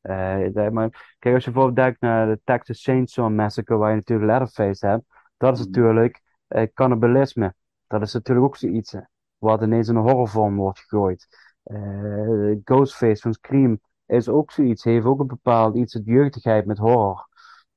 [0.00, 4.28] eh, maar kijk, als je bijvoorbeeld denkt naar de Texas Chainsaw Massacre, waar je natuurlijk
[4.28, 5.04] Leatherface hebt,
[5.36, 5.68] dat is Mhm.
[5.68, 7.54] natuurlijk eh, cannibalisme.
[7.86, 9.00] Dat is natuurlijk ook zoiets, hè,
[9.38, 11.26] wat ineens in een horrorvorm wordt gegooid.
[11.62, 16.78] Eh, Ghostface van Scream is ook zoiets, heeft ook een bepaald iets, het jeugdigheid met
[16.78, 17.28] horror.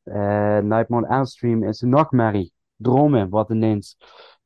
[0.04, 3.98] Eh, Nightmare on Elm Street is een nachtmerrie, dromen, wat ineens.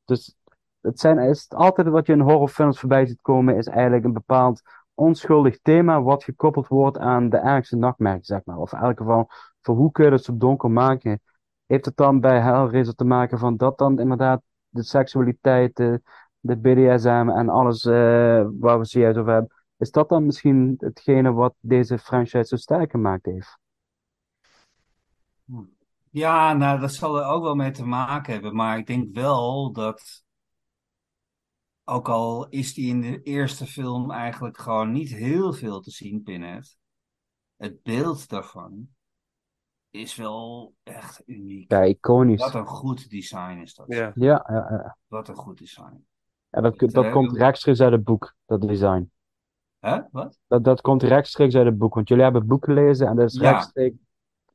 [0.04, 0.36] Dus
[0.82, 4.62] het zijn, is altijd wat je in horrorfilms voorbij ziet komen, is eigenlijk een bepaald
[4.94, 8.56] onschuldig thema wat gekoppeld wordt aan de ergste nachtmerrie, zeg maar.
[8.56, 9.28] Of in elk geval,
[9.60, 11.20] voor hoe kun je het zo donker maken?
[11.66, 16.00] Heeft het dan bij Hellraiser te maken van dat dan inderdaad de seksualiteit, de,
[16.40, 17.92] BDSM en alles eh,
[18.58, 22.90] waar we zojuist over hebben, is dat dan misschien hetgene wat deze franchise zo sterk
[22.90, 23.58] gemaakt heeft?
[26.10, 28.54] Ja, nou, dat zal er ook wel mee te maken hebben.
[28.54, 30.24] Maar ik denk wel dat,
[31.84, 36.22] ook al is die in de eerste film eigenlijk gewoon niet heel veel te zien,
[36.22, 36.76] Pinhead,
[37.56, 38.88] het beeld daarvan
[39.90, 41.70] is wel echt uniek.
[41.70, 42.40] Ja, iconisch.
[42.40, 43.86] Wat een goed design is dat.
[43.88, 44.12] Ja.
[44.14, 44.96] Ja, ja, ja.
[45.06, 46.06] Wat een goed design.
[46.48, 49.10] Ja, dat, dat eh, komt rechtstreeks uit het boek, dat design.
[49.78, 50.00] Hè?
[50.10, 50.38] Wat?
[50.46, 53.28] Dat, dat komt rechtstreeks uit het boek, want jullie hebben het boek gelezen en dat
[53.30, 53.50] is Ja.
[53.50, 53.96] rechtstreeks.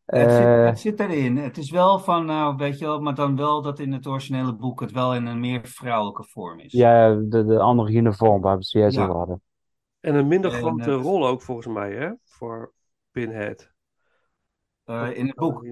[0.07, 1.37] Het zit, eh, het zit erin.
[1.37, 4.53] Het is wel van, nou, weet je wel, maar dan wel dat in het originele
[4.55, 6.71] boek het wel in een meer vrouwelijke vorm is.
[6.71, 9.03] ja, de, de androgyne vorm waar we het zojuist Ja.
[9.03, 9.41] over hadden.
[9.99, 12.11] En een minder En, grote rol ook volgens mij, hè?
[12.23, 12.73] Voor
[13.11, 13.71] Pinhead.
[14.83, 15.65] Eh, in het boek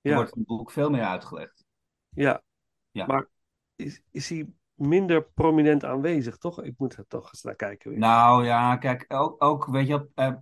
[0.00, 0.14] Ja.
[0.14, 1.64] wordt in het boek veel meer uitgelegd.
[2.08, 2.42] Ja.
[2.90, 3.06] Ja.
[3.06, 3.28] Maar
[3.74, 6.62] is, is hij minder prominent aanwezig, toch?
[6.62, 7.98] Ik moet er toch eens naar kijken weer.
[7.98, 10.32] Nou ja, kijk, ook, ook weet je, eh,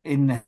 [0.00, 0.42] in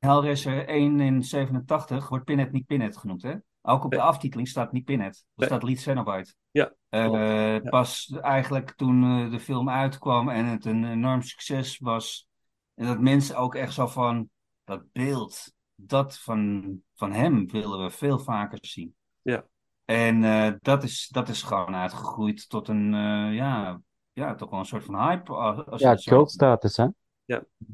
[0.00, 3.34] Hellraiser 1 in 87 wordt Pinhead niet Pinhead genoemd, hè?
[3.62, 4.06] Ook op de Nee.
[4.06, 5.14] aftiteling staat niet Pinhead.
[5.16, 5.46] Er Nee.
[5.48, 6.34] staat Lead Cenobite.
[6.50, 7.12] Ja, Eh.
[7.12, 7.58] Ja.
[7.60, 12.28] Pas eigenlijk toen eh, de film uitkwam en het een enorm succes was.
[12.74, 14.30] En dat mensen ook echt zo van,
[14.64, 18.94] dat beeld, dat van, van hem willen we veel vaker zien.
[19.22, 19.44] Ja.
[19.84, 23.80] En eh, dat, is, dat is gewoon uitgegroeid tot een, eh, ja,
[24.12, 25.32] ja, toch wel een soort van hype.
[25.32, 26.86] Als, Ja, cultstatus, hè?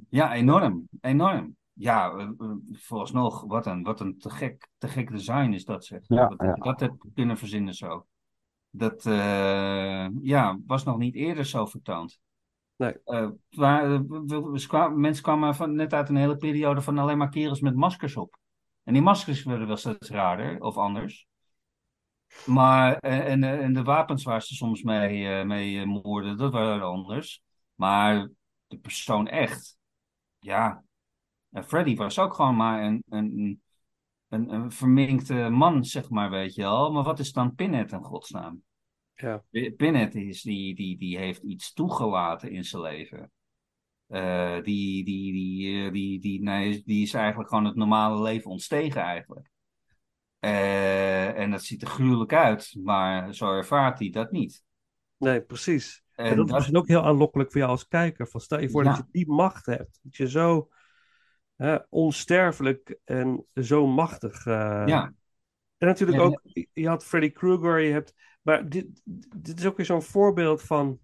[0.08, 0.88] ja, enorm.
[1.00, 1.56] Enorm.
[1.78, 5.84] Ja, eh, eh, vooralsnog, wat een, wat een te gek, te gek design is dat
[5.84, 6.00] zeg.
[6.06, 6.54] Ja, dat, ja.
[6.54, 8.06] dat heb ik kunnen verzinnen zo.
[8.70, 12.20] Dat eh, ja, was nog niet eerder zo vertoond.
[12.76, 12.94] Nee.
[13.04, 16.80] Eh, waar, eh, we- we- we kwamen- mensen kwamen van, net uit een hele periode
[16.82, 18.38] van alleen maar kerels met maskers op.
[18.82, 21.26] En die maskers werden wel steeds raarder of anders.
[22.46, 26.52] Maar, eh, en, en, de wapens waar ze soms mee, eh, mee eh, moorden, dat
[26.52, 27.42] waren anders.
[27.74, 28.28] Maar
[28.66, 29.76] de persoon echt,
[30.38, 30.84] ja.
[31.56, 33.62] En Freddy was ook gewoon maar een, een,
[34.28, 36.92] een, een verminkte man, zeg maar, weet je wel.
[36.92, 38.62] Maar wat is dan Pinhead in godsnaam?
[39.14, 39.44] Ja.
[39.76, 43.30] Pinhead is, die, die, die heeft iets toegelaten in zijn leven.
[44.06, 48.50] Eh, die, die, die, eh, die, die, nee, die is eigenlijk gewoon het normale leven
[48.50, 49.50] ontstegen eigenlijk.
[50.38, 54.64] Eh, en dat ziet er gruwelijk uit, maar zo ervaart hij dat niet.
[55.16, 56.04] Nee, precies.
[56.14, 58.28] En, En dat is dat- ook heel aanlokkelijk voor jou als kijker.
[58.28, 59.98] Van stel je voor dat je die macht hebt.
[60.02, 60.68] Dat je zo
[61.56, 64.46] hè, onsterfelijk en zo machtig.
[64.46, 65.14] eh, Ja.
[65.78, 66.40] En natuurlijk ook,
[66.72, 68.14] je had Freddy Krueger, je hebt.
[68.42, 68.86] Maar dit,
[69.36, 71.00] dit is ook weer zo'n voorbeeld van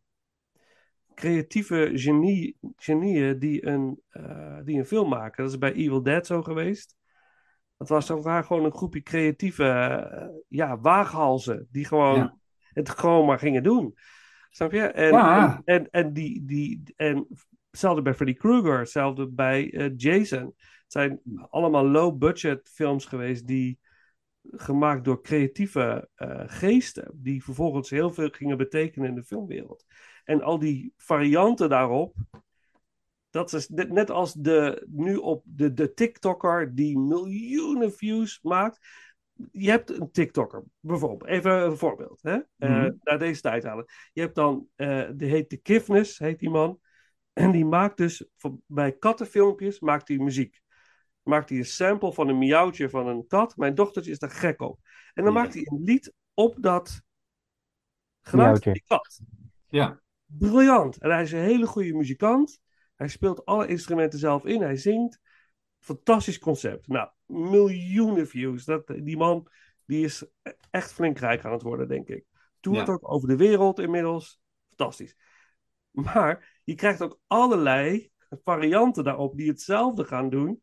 [1.14, 5.42] creatieve genie, genieën die een, eh, die een film maken.
[5.42, 6.96] Dat is bij Evil Dead zo geweest.
[7.76, 12.36] Dat was zo waar gewoon een groepje creatieve eh, ja, waaghalzen die gewoon Ja.
[12.72, 13.94] het gewoon maar gingen doen.
[14.50, 14.80] Snap je?
[14.82, 15.62] En, Ja.
[15.64, 17.26] en, en, en die, die, en
[17.72, 20.44] hetzelfde bij Freddy Krueger, hetzelfde bij eh, Jason.
[20.44, 21.20] Het zijn
[21.50, 23.78] allemaal low-budget films geweest die
[24.50, 29.84] gemaakt door creatieve eh, geesten, die vervolgens heel veel gingen betekenen in de filmwereld.
[30.24, 32.14] En al die varianten daarop,
[33.30, 38.78] dat is net, net als de, nu op de, de TikToker die miljoenen views maakt.
[39.52, 42.38] Je hebt een TikToker, bijvoorbeeld, even een voorbeeld, hè?
[42.58, 42.92] Eh, Mhm.
[43.02, 43.84] naar deze tijd halen.
[44.12, 46.80] Je hebt dan, eh die heet de Kifness, heet die man.
[47.32, 50.60] En die maakt dus, voor- bij kattenfilmpjes, maakt hij muziek.
[51.22, 53.56] Maakt hij een sample van een miauwtje van een kat.
[53.56, 54.78] Mijn dochtertje is daar gek op.
[55.14, 55.40] En dan Ja.
[55.40, 57.02] maakt hij een lied op dat
[58.20, 59.20] geluid van die kat.
[59.68, 60.00] Ja.
[60.26, 60.96] Briljant.
[60.98, 62.60] En hij is een hele goede muzikant.
[62.96, 64.62] Hij speelt alle instrumenten zelf in.
[64.62, 65.20] Hij zingt.
[65.78, 66.86] Fantastisch concept.
[66.88, 68.64] Nou, miljoenen views.
[68.64, 69.48] Dat, die man
[69.86, 72.24] die is e- echt flink rijk aan het worden, denk ik.
[72.60, 72.92] Toert Ja.
[72.92, 74.40] ook over de wereld inmiddels.
[74.68, 75.16] Fantastisch.
[75.92, 78.10] Maar je krijgt ook allerlei
[78.44, 80.62] varianten daarop die hetzelfde gaan doen.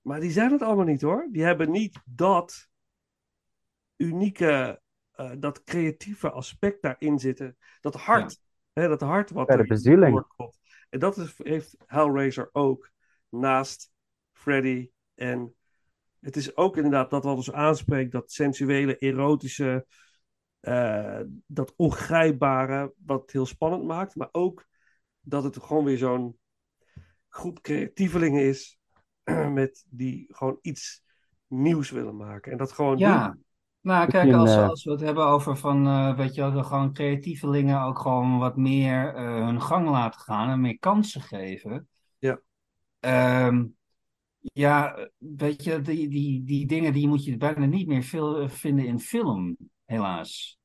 [0.00, 1.28] Maar die zijn het allemaal niet hoor.
[1.30, 2.68] Die hebben niet dat
[3.96, 7.56] unieke, eh, dat creatieve aspect daarin zitten.
[7.80, 8.40] Dat hart.
[8.72, 10.24] Hè, dat hart wat Ja, de bezieling.
[10.88, 12.90] En dat is, heeft Hellraiser ook.
[13.28, 13.92] Naast
[14.32, 14.90] Freddy.
[15.14, 15.54] En
[16.20, 18.12] het is ook inderdaad dat wat ons aanspreekt.
[18.12, 19.86] Dat sensuele, erotische.
[20.60, 22.94] eh, dat ongrijpbare.
[23.04, 24.14] Wat heel spannend maakt.
[24.14, 24.68] Maar ook
[25.20, 26.38] dat het gewoon weer zo'n
[27.28, 28.78] groep creatievelingen is.
[29.52, 31.02] met die gewoon iets
[31.46, 32.52] nieuws willen maken.
[32.52, 33.44] En dat gewoon Ja, doen.
[33.80, 36.64] nou kijk, als, eh, als we het hebben over van, eh, weet je wel, de
[36.64, 41.88] gewoon creatievelingen ook gewoon wat meer eh, hun gang laten gaan en meer kansen geven.
[42.18, 42.40] Ja.
[43.00, 43.64] Ehm,
[44.40, 48.86] ja, weet je, die, die, die dingen die moet je bijna niet meer veel vinden
[48.86, 50.59] in film, helaas.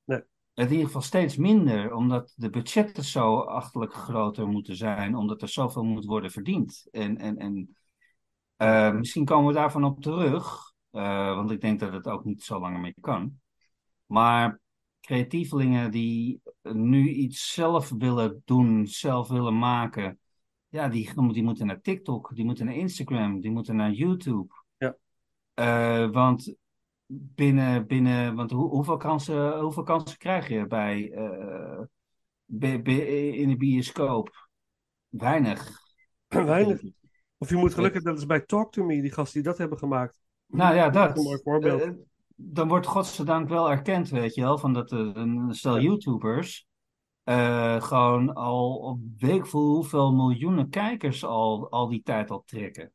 [0.56, 5.50] In ieder geval steeds minder, omdat de budgetten zo achterlijk groter moeten zijn, omdat er
[5.50, 6.88] zoveel moet worden verdiend.
[6.92, 7.76] En, en, en
[8.56, 12.44] eh, misschien komen we daarvan op terug, eh, want ik denk dat het ook niet
[12.44, 13.40] zo langer meer kan.
[14.06, 14.60] Maar
[15.00, 20.20] creatievelingen die nu iets zelf willen doen, zelf willen maken,
[20.70, 24.54] ja, die, die moeten naar TikTok, die moeten naar Instagram, die moeten naar YouTube.
[24.78, 24.98] Ja.
[25.54, 26.56] Eh, want
[27.08, 31.82] binnen, binnen want hoe, hoeveel, kansen, hoeveel kansen krijg je bij, eh,
[32.46, 34.48] bij- bij- in de bioscoop?
[35.10, 35.80] Weinig.
[36.28, 36.82] Weinig.
[37.38, 39.78] Of je moet gelukkig, dat is bij Talk To Me, die gasten die dat hebben
[39.78, 40.20] gemaakt.
[40.46, 41.18] Nou ja, dat.
[41.18, 41.82] Een mooi voorbeeld.
[41.82, 41.92] Eh,
[42.36, 46.68] dan wordt godzijdank wel erkend, weet je wel, van dat een stel YouTubers
[47.24, 52.92] eh, gewoon al op weet hoeveel miljoenen kijkers al, al die tijd al trekken.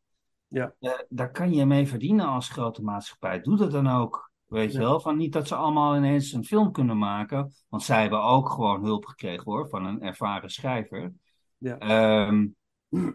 [0.51, 0.75] Ja.
[0.81, 3.41] Eh, daar kan je mee verdienen als grote maatschappij.
[3.41, 4.31] Doe dat dan ook.
[4.47, 4.85] Weet je Ja.
[4.85, 7.53] wel, van niet dat ze allemaal ineens een film kunnen maken.
[7.69, 11.13] Want zij hebben ook gewoon hulp gekregen hoor, van een ervaren schrijver.
[11.59, 11.79] Ja.
[11.79, 12.47] Ehm,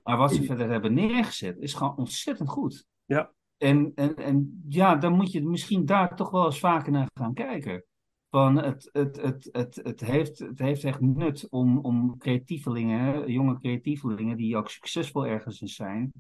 [0.03, 2.86] maar wat ze verder hebben neergezet is gewoon ontzettend goed.
[3.05, 3.31] Ja.
[3.57, 7.33] En, en, en ja, dan moet je misschien daar toch wel eens vaker naar gaan
[7.33, 7.86] kijken.
[8.29, 13.59] Van het, het, het, het, het, heeft, het heeft echt nut om, om creatievelingen, jonge
[13.59, 16.11] creatievelingen die ook succesvol ergens in zijn,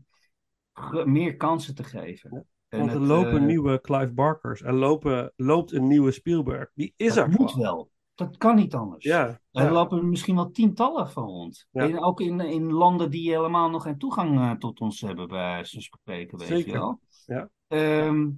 [1.05, 2.45] meer kansen te geven.
[2.69, 4.61] En Want er het, lopen eh, nieuwe Clive Barkers.
[4.61, 6.71] Er lopen, loopt een nieuwe Spielberg.
[6.73, 7.65] Die is dat er moet gewoon.
[7.65, 7.89] wel.
[8.15, 9.03] Dat kan niet anders.
[9.03, 9.71] Ja, Er ja.
[9.71, 11.67] lopen misschien wel tientallen van rond.
[11.71, 11.81] Ja.
[11.81, 15.65] En ook in, in landen die helemaal nog geen toegang eh, tot ons hebben, bij
[15.65, 16.71] van spreken, weet Zeker.
[16.71, 16.99] je wel.
[17.25, 17.49] Ja.
[17.67, 18.29] Ehm,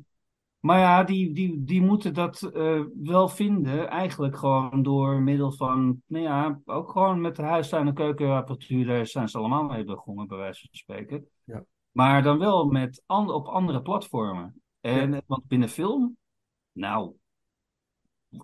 [0.60, 6.02] maar ja, die, die, die moeten dat eh, wel vinden, eigenlijk gewoon door middel van,
[6.06, 10.28] nou ja, ook gewoon met de huistuin- en keukenapparatuur, daar zijn ze allemaal mee begonnen,
[10.28, 11.28] bij wijze van spreken.
[11.44, 11.64] Ja.
[11.98, 14.62] Maar dan wel met an- op andere platformen.
[14.82, 16.18] En, Want binnen film,
[16.72, 17.14] nou,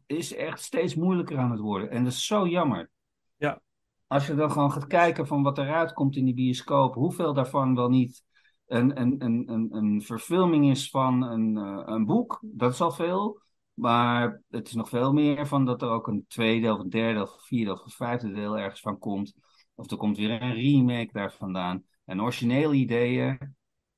[0.06, 1.90] is echt steeds moeilijker aan het worden.
[1.90, 2.90] En dat is zo jammer.
[3.36, 3.62] Ja.
[4.08, 7.76] Als je dan gewoon gaat kijken van wat eruit komt in die bioscoop, hoeveel daarvan
[7.76, 8.24] wel niet
[8.66, 12.92] een, een, een, een, een verfilming is van een, eh, een boek, dat is al
[12.92, 13.42] veel.
[13.74, 17.22] Maar het is nog veel meer van dat er ook een tweede of een derde
[17.22, 19.34] of een vierde of een vijfde deel ergens van komt.
[19.76, 21.84] Of er komt weer een remake daar vandaan.
[22.06, 23.56] En originele ideeën,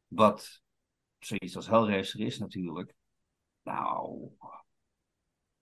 [0.07, 0.61] wat
[1.19, 2.93] zoiets als Hellraiser is natuurlijk.
[3.63, 4.29] Nou,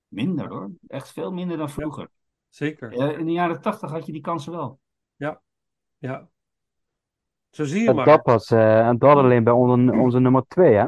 [0.07, 0.71] minder hoor.
[0.87, 2.09] Echt veel minder dan vroeger.
[2.49, 2.91] Zeker.
[2.93, 4.79] Eh, in de jaren tachtig had je die kansen wel.
[5.15, 5.41] Ja.
[5.97, 6.27] Ja.
[7.49, 8.05] Zo zie je En maar.
[8.05, 10.85] dat was, eh, en dat alleen bij onze, onze nummer twee, hè?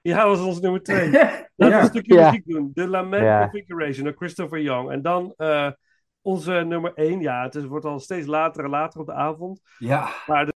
[0.00, 1.10] Ja, dat was ons nummer twee.
[1.10, 1.80] Laten we Ja.
[1.80, 2.24] een stukje Ja.
[2.30, 2.70] muziek doen.
[2.74, 3.48] De Lament Ja.
[3.50, 4.90] Configuration door Christopher Young.
[4.90, 5.70] En dan eh,
[6.20, 7.20] onze nummer één.
[7.20, 9.60] Ja, het is, wordt al steeds later en later op de avond.
[9.78, 10.10] Ja.
[10.26, 10.51] Maar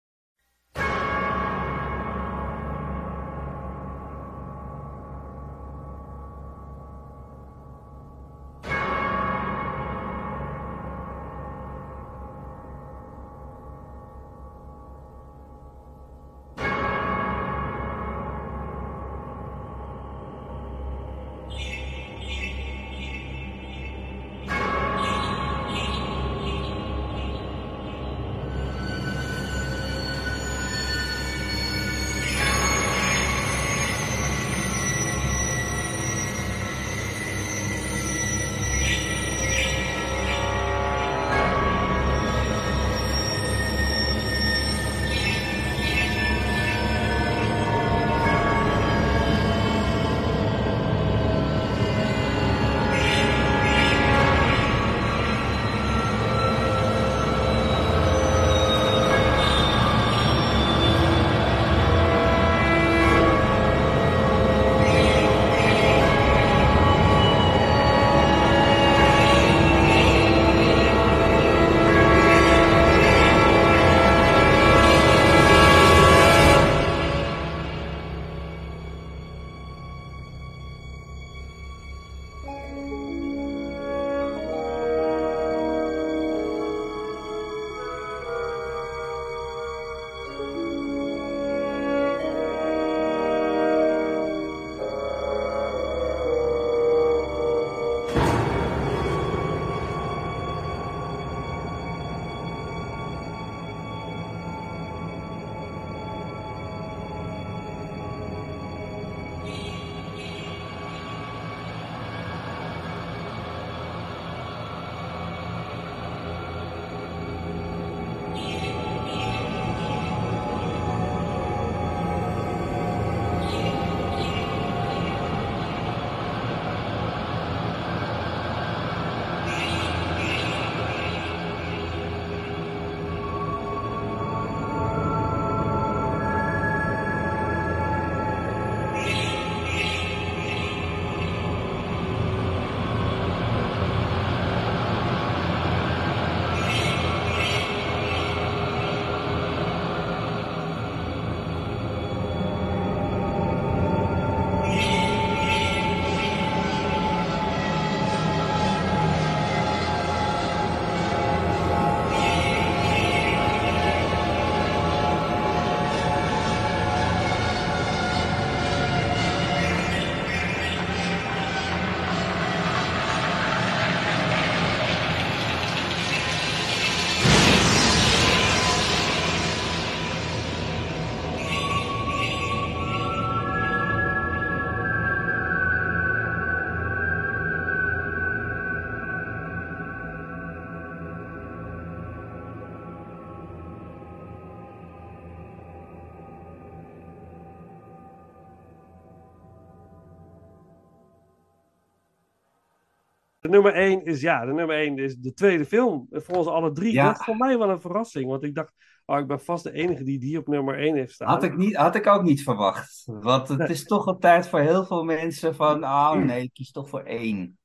[203.56, 206.08] nummer 1 is, ja, de nummer 1 is de tweede film.
[206.12, 206.94] Voor ons alle drie.
[206.94, 207.06] Ja.
[207.08, 208.26] Dat is voor mij wel een verrassing.
[208.28, 208.74] Want ik dacht,
[209.06, 211.28] oh, ik ben vast de enige die die op nummer 1 heeft staan.
[211.28, 213.04] Had ik, niet, had ik ook niet verwacht.
[213.06, 216.72] Want het is toch een tijd voor heel veel mensen van, oh nee, ik kies
[216.72, 217.58] toch voor één.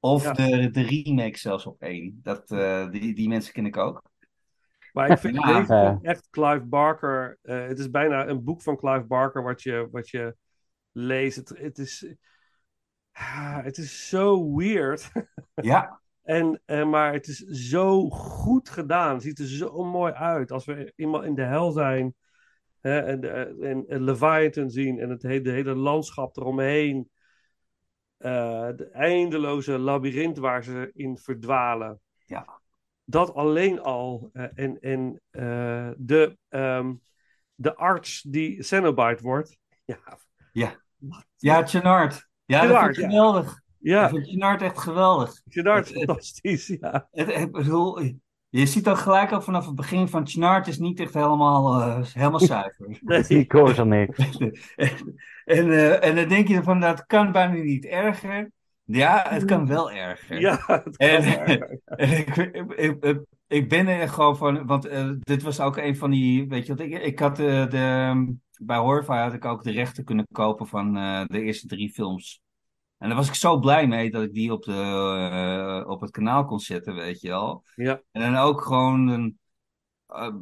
[0.00, 0.32] Of Ja.
[0.32, 2.20] de, de remake zelfs op één.
[2.22, 4.02] Dat, eh, die, die mensen ken ik ook.
[4.92, 5.58] Maar ik vind Ja.
[5.60, 7.38] deze echt Clive Barker.
[7.42, 10.36] eh, het is bijna een boek van Clive Barker wat je, wat je
[10.92, 11.36] leest.
[11.36, 12.06] Het, het, is,
[13.18, 15.10] ah, het is zo weird.
[15.54, 19.14] Ja, En, eh, maar het is zo goed gedaan.
[19.14, 20.52] Het ziet er zo mooi uit.
[20.52, 22.14] Als we iemand in de hel zijn
[22.80, 27.10] hè, en, de- en, en Leviathan zien en het hele, de hele landschap eromheen.
[28.16, 32.00] Eh, de eindeloze labyrint waar ze in verdwalen.
[32.26, 32.60] Ja.
[33.04, 34.30] Dat alleen al.
[34.32, 36.94] eh, en en eh, de, ehm,
[37.54, 39.58] de arts die Cenobite wordt.
[39.84, 39.98] Ja,
[40.52, 40.82] ja.
[41.36, 42.27] Ja, Chenard.
[42.48, 43.08] Ja, dat vind ik ja.
[43.08, 43.52] geweldig.
[43.52, 45.40] Ik ja vind Chenard echt geweldig.
[45.48, 46.66] Het- fantastisch.
[46.80, 47.08] Ja.
[47.10, 48.00] Het, ik bedoel,
[48.48, 52.04] je ziet ook gelijk al vanaf het begin van Chenard is niet echt helemaal, eh,
[52.12, 52.98] helemaal zuiver.
[53.28, 54.18] Die koos er niks.
[55.44, 58.50] en, eh, en dan denk je van, dat kan bijna niet erger.
[58.84, 60.40] Ja, het kan wel erger.
[60.40, 61.78] Ja, het kan En, wel.
[61.84, 65.96] en ik, ik, ik, ik ben er gewoon van, want eh, dit was ook een
[65.96, 67.66] van die, weet je wat, ik, ik had de,
[68.58, 72.42] bij Horrify had ik ook de rechten kunnen kopen van eh, de eerste drie films.
[72.98, 76.10] En daar was ik zo blij mee dat ik die op, de, eh, op het
[76.10, 77.64] kanaal kon zetten, weet je wel.
[77.74, 78.02] Ja.
[78.12, 79.38] En dan ook gewoon, een,
[80.06, 80.34] eh,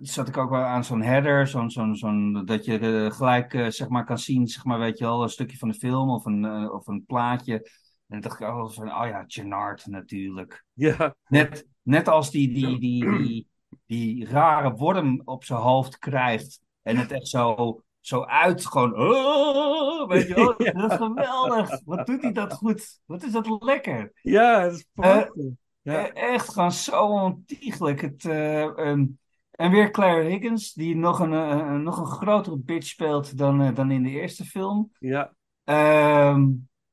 [0.00, 4.04] zat ik ook wel aan zo'n header, zo'n, zo'n, zo'n, dat je gelijk zeg maar
[4.04, 6.86] kan zien, zeg maar, weet je wel, een stukje van de film of een, of
[6.86, 7.54] een plaatje.
[7.54, 10.64] En dan dacht ik ook wel van, oh ja, Gennard natuurlijk.
[10.72, 13.48] Ja, Net, net als die, die, die, die,
[13.86, 16.60] die rare worm op zijn hoofd krijgt.
[16.82, 18.96] En het echt zo, zo uit, gewoon.
[18.96, 20.54] "Oh," weet je wel?
[20.64, 20.72] Ja.
[20.72, 21.80] Dat is geweldig.
[21.84, 23.00] Wat doet hij dat goed?
[23.06, 24.10] Wat is dat lekker?
[24.22, 25.44] ja, het is prachtig.
[25.82, 26.06] Ja.
[26.06, 28.00] E- Echt gewoon zo ontiegelijk.
[28.00, 29.06] Het, eh, ehm,
[29.50, 33.74] en weer Claire Higgins, die nog een, eh, nog een grotere bitch speelt dan, eh,
[33.74, 34.90] dan in de eerste film.
[34.98, 36.48] ja, Ehm,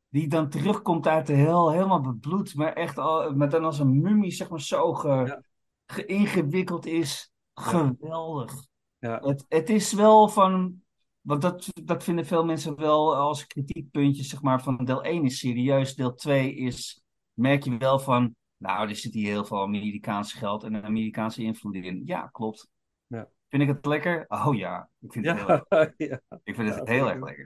[0.10, 4.02] die dan terugkomt uit de hel, helemaal bebloed, maar echt al, met dan als een
[4.02, 5.42] mummie, zeg maar, zo ge, Ja.
[5.86, 7.32] geïngewikkeld is.
[7.54, 8.54] Geweldig.
[9.00, 9.20] Ja.
[9.24, 10.82] Het, het is wel van,
[11.22, 15.39] want dat, dat vinden veel mensen wel als kritiekpuntje, zeg maar, van deel 1 is
[15.39, 20.34] serieus, deel 2 is, merk je wel van, nou, er zit hier heel veel Amerikaans
[20.34, 22.02] geld en Amerikaanse invloed in.
[22.06, 22.70] Ja, klopt.
[23.08, 23.28] Ja.
[23.50, 24.26] Vind ik het lekker?
[24.28, 26.22] Oh ja, ik vind het heel, ja, ja.
[26.43, 27.45] ik vind het Ja, heel erg lekker.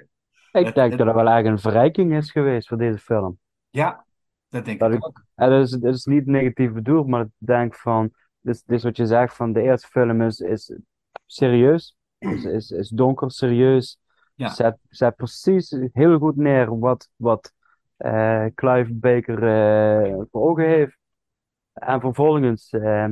[0.51, 3.39] Ik Het- denk het- dat het wel eigenlijk een verrijking is geweest voor deze film.
[3.69, 4.05] Ja,
[4.49, 5.23] dat denk Dat ik ook.
[5.35, 8.97] En dat is, dat is niet negatief bedoeld, maar ik denk van, dus, dus wat
[8.97, 10.77] je zegt van de eerste film is, is
[11.25, 13.97] serieus, is, is, is donker, serieus,
[14.35, 14.49] Ja.
[14.49, 17.53] zet, zet precies heel goed neer wat, wat
[17.97, 20.97] eh, Clive Baker eh, voor ogen heeft.
[21.73, 23.07] En vervolgens eh,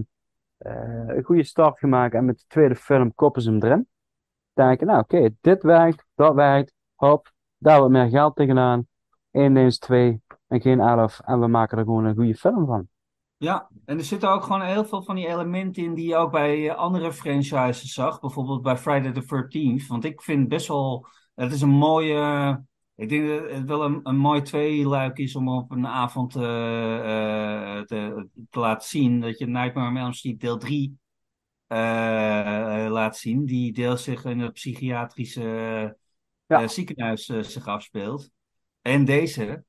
[1.08, 3.88] een goede start gemaakt en met de tweede film koppen ze hem erin.
[4.54, 8.88] Denken, nou oké, dit werkt, dat werkt, hop, daar wat meer geld tegenaan.
[9.32, 12.88] 1 eens 2 en geen 11 en we maken er gewoon een goede film van.
[13.42, 16.32] Ja, en er zitten ook gewoon heel veel van die elementen in die je ook
[16.32, 18.20] bij eh, andere franchises zag.
[18.20, 19.88] Bijvoorbeeld bij Friday the 13th.
[19.88, 22.64] Want ik vind best wel, het is een mooie,
[22.96, 27.78] ik denk dat het wel een, een mooi tweeluik is om op een avond eh,
[27.78, 29.20] eh, te, te laten zien.
[29.20, 30.98] Dat je Nightmare on Elm Street deel 3
[31.68, 31.78] eh,
[32.90, 33.46] laat zien.
[33.46, 35.98] Die deels zich in het psychiatrische
[36.46, 36.68] Ja.
[36.68, 38.30] ziekenhuis zich afspeelt.
[38.82, 39.64] En deze.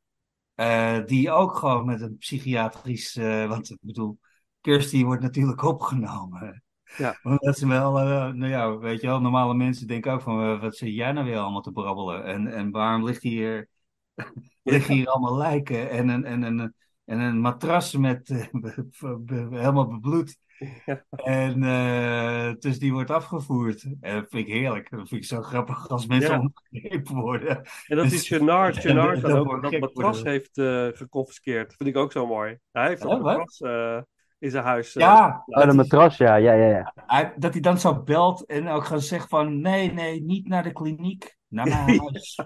[0.55, 3.17] Eh, die ook gewoon met een psychiatrisch.
[3.17, 4.19] eh, want ik bedoel,
[4.61, 6.63] Kirsty wordt natuurlijk opgenomen.
[6.97, 7.19] Ja.
[7.23, 10.77] Omdat ze wel, eh, nou ja, weet je wel, normale mensen denken ook van, wat
[10.77, 12.25] zit jij nou weer allemaal te brabbelen?
[12.25, 13.69] En, en waarom ligt hier,
[14.63, 16.75] liggen hier allemaal lijken en een, en een,
[17.13, 18.47] en een matras met, eh,
[19.61, 20.41] helemaal bebloed.
[20.87, 21.05] Ja.
[21.11, 23.83] En eh, dus die wordt afgevoerd.
[24.01, 24.91] En dat vind ik heerlijk.
[24.91, 26.41] Dat vind ik zo grappig als mensen Ja.
[26.41, 27.57] omgegrepen worden.
[27.87, 30.33] En dat die Dus- en dan dat ook dat matras worden.
[30.33, 31.75] heeft eh geconfiskeerd.
[31.77, 32.59] Vind ik ook zo mooi.
[32.73, 33.37] Hij heeft Ja, dat wat?
[33.37, 34.01] matras eh,
[34.39, 34.93] in zijn huis.
[34.93, 36.93] Ja, Oh, de matras, ja, ja, ja, ja.
[37.07, 39.61] Hij- dat hij dan zo belt en ook gewoon zegt van...
[39.61, 41.37] Nee, nee, niet naar de kliniek.
[41.49, 42.39] Naar mijn huis.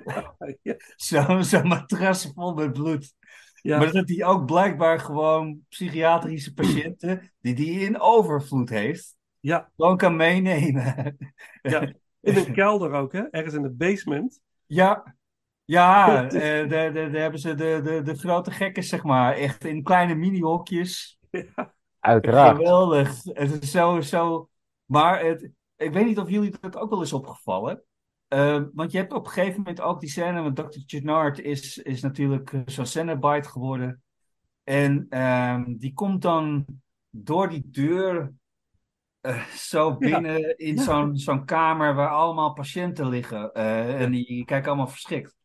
[0.97, 3.14] Zo'n zo matras vol met bloed.
[3.63, 7.33] Ja, Maar dat hij ook blijkbaar gewoon psychiatrische patiënten...
[7.41, 9.17] die die in overvloed heeft...
[9.41, 11.17] ja, gewoon kan meenemen.
[11.63, 11.81] ja.
[12.21, 13.23] In een kelder ook, hè?
[13.31, 14.41] Ergens in de basement.
[14.67, 15.17] Ja,
[15.65, 19.35] ja eh, daar daar- daar hebben ze de, de, de grote gekken, zeg maar.
[19.35, 21.19] Echt in kleine mini-hokjes.
[22.01, 22.57] Uiteraard.
[22.57, 23.23] Geweldig.
[23.24, 24.49] Het is zo, zo...
[24.85, 27.83] Maar het, ik weet niet of jullie dat ook wel is opgevallen.
[28.37, 30.43] Eh, want je hebt op een gegeven moment ook die scène...
[30.43, 30.79] Want Dr.
[30.87, 34.03] Gennard is, is natuurlijk eh, zo'n Cenobite geworden.
[34.65, 36.65] En ehm, die komt dan
[37.11, 38.33] door die deur
[39.21, 40.83] eh, zo binnen in Ja.
[40.83, 43.53] zo'n zo'n kamer waar allemaal patiënten liggen.
[43.53, 45.37] eh, En die kijken allemaal verschrikt.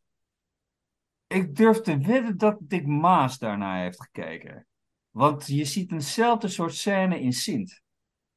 [1.28, 4.68] Ik durf te wedden dat Dick Maas daarna heeft gekeken.
[5.10, 7.82] Want je ziet eenzelfde soort scène in Sint.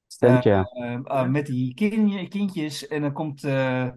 [0.07, 0.63] Stemt, ja.
[0.63, 2.87] Eh, eh, met die kin- kindjes.
[2.87, 3.89] En dan komt eh,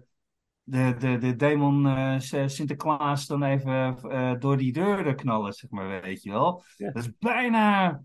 [0.70, 5.70] de, de, de demon eh, S- Sinterklaas dan even eh, door die deuren knallen, zeg
[5.70, 6.62] maar, weet je wel.
[6.76, 6.90] Ja.
[6.90, 8.00] Dat is bijna...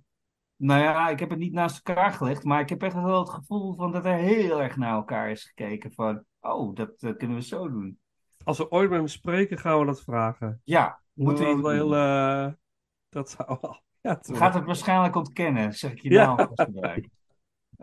[0.56, 3.30] Nou ja, ik heb het niet naast elkaar gelegd, maar ik heb echt wel het
[3.30, 5.92] gevoel van dat er heel erg naar elkaar is gekeken.
[5.94, 8.00] Van, oh, dat eh, kunnen we zo doen.
[8.44, 10.62] Als we ooit met hem spreken, gaan we dat vragen.
[10.64, 11.96] Ja, Moeten we we wel heel...
[11.96, 12.52] eh,
[13.10, 13.82] dat zou wel...
[14.02, 16.50] Ja, Gaat het waarschijnlijk ontkennen, zeg ik je nou.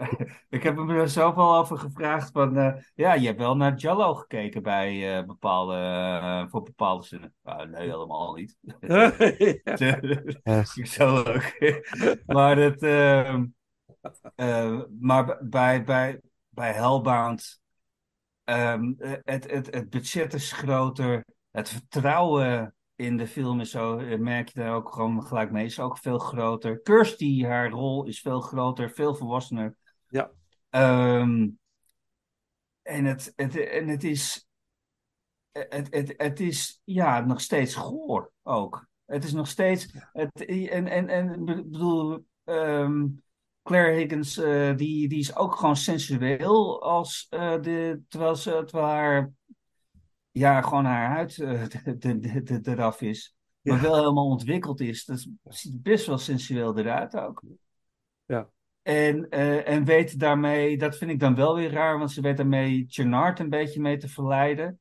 [0.49, 3.75] Ik heb hem er zelf al over gevraagd van, eh, ja, je hebt wel naar
[3.75, 7.35] Jallo gekeken bij eh, bepaalde, eh, voor bepaalde zinnen.
[7.71, 8.57] Nee, helemaal niet.
[10.75, 12.23] Ik Zo leuk.
[12.27, 13.45] maar het, ehm,
[14.35, 17.61] eh, maar bij, bij, bij Hellbound,
[18.45, 23.97] ehm, eh, het, het, het budget is groter, het vertrouwen in de film is zo,
[24.19, 26.81] merk je daar ook gewoon gelijk mee, is ook veel groter.
[26.81, 29.77] Kirsty, haar rol is veel groter, veel volwassener.
[30.11, 30.31] Ja.
[30.71, 31.49] Ehm,
[32.83, 34.49] en, het, het, en het is,
[35.53, 38.89] het, het, het is ja, nog steeds goor ook.
[39.05, 39.95] Het is nog steeds.
[40.13, 43.07] Het, en, en, en ik bedoel, ehm,
[43.63, 48.87] Claire Higgins, eh, die, die is ook gewoon sensueel als eh, de, terwijl, ze, terwijl
[48.89, 49.33] haar,
[50.31, 53.35] ja, gewoon haar huid eh, de, de, de, de, eraf is.
[53.61, 53.83] Maar Ja.
[53.83, 55.05] wel helemaal ontwikkeld is.
[55.05, 57.43] Dat ziet best wel sensueel eruit ook.
[58.25, 58.49] Ja.
[58.83, 62.37] En, eh, en weet daarmee, dat vind ik dan wel weer raar, want ze weet
[62.37, 64.81] daarmee Chernard een beetje mee te verleiden.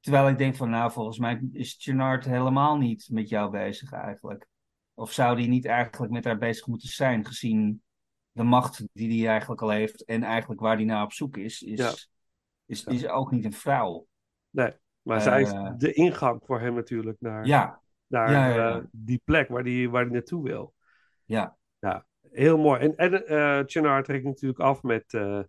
[0.00, 4.46] Terwijl ik denk van, nou, volgens mij is Chernard helemaal niet met jou bezig eigenlijk.
[4.94, 7.82] Of zou die niet eigenlijk met haar bezig moeten zijn, gezien
[8.32, 11.62] de macht die hij eigenlijk al heeft en eigenlijk waar hij naar op zoek is,
[11.62, 11.92] is, Ja.
[12.66, 14.06] is, is ook niet een vrouw.
[14.50, 14.72] Nee,
[15.02, 19.48] maar zij is Eh, de ingang voor hem natuurlijk naar, Ja, naar eh, die plek
[19.48, 20.74] waar hij waar die naartoe wil.
[21.24, 22.80] ja, Ja, heel mooi.
[22.80, 25.40] En, en eh Chennard trekt natuurlijk af met, eh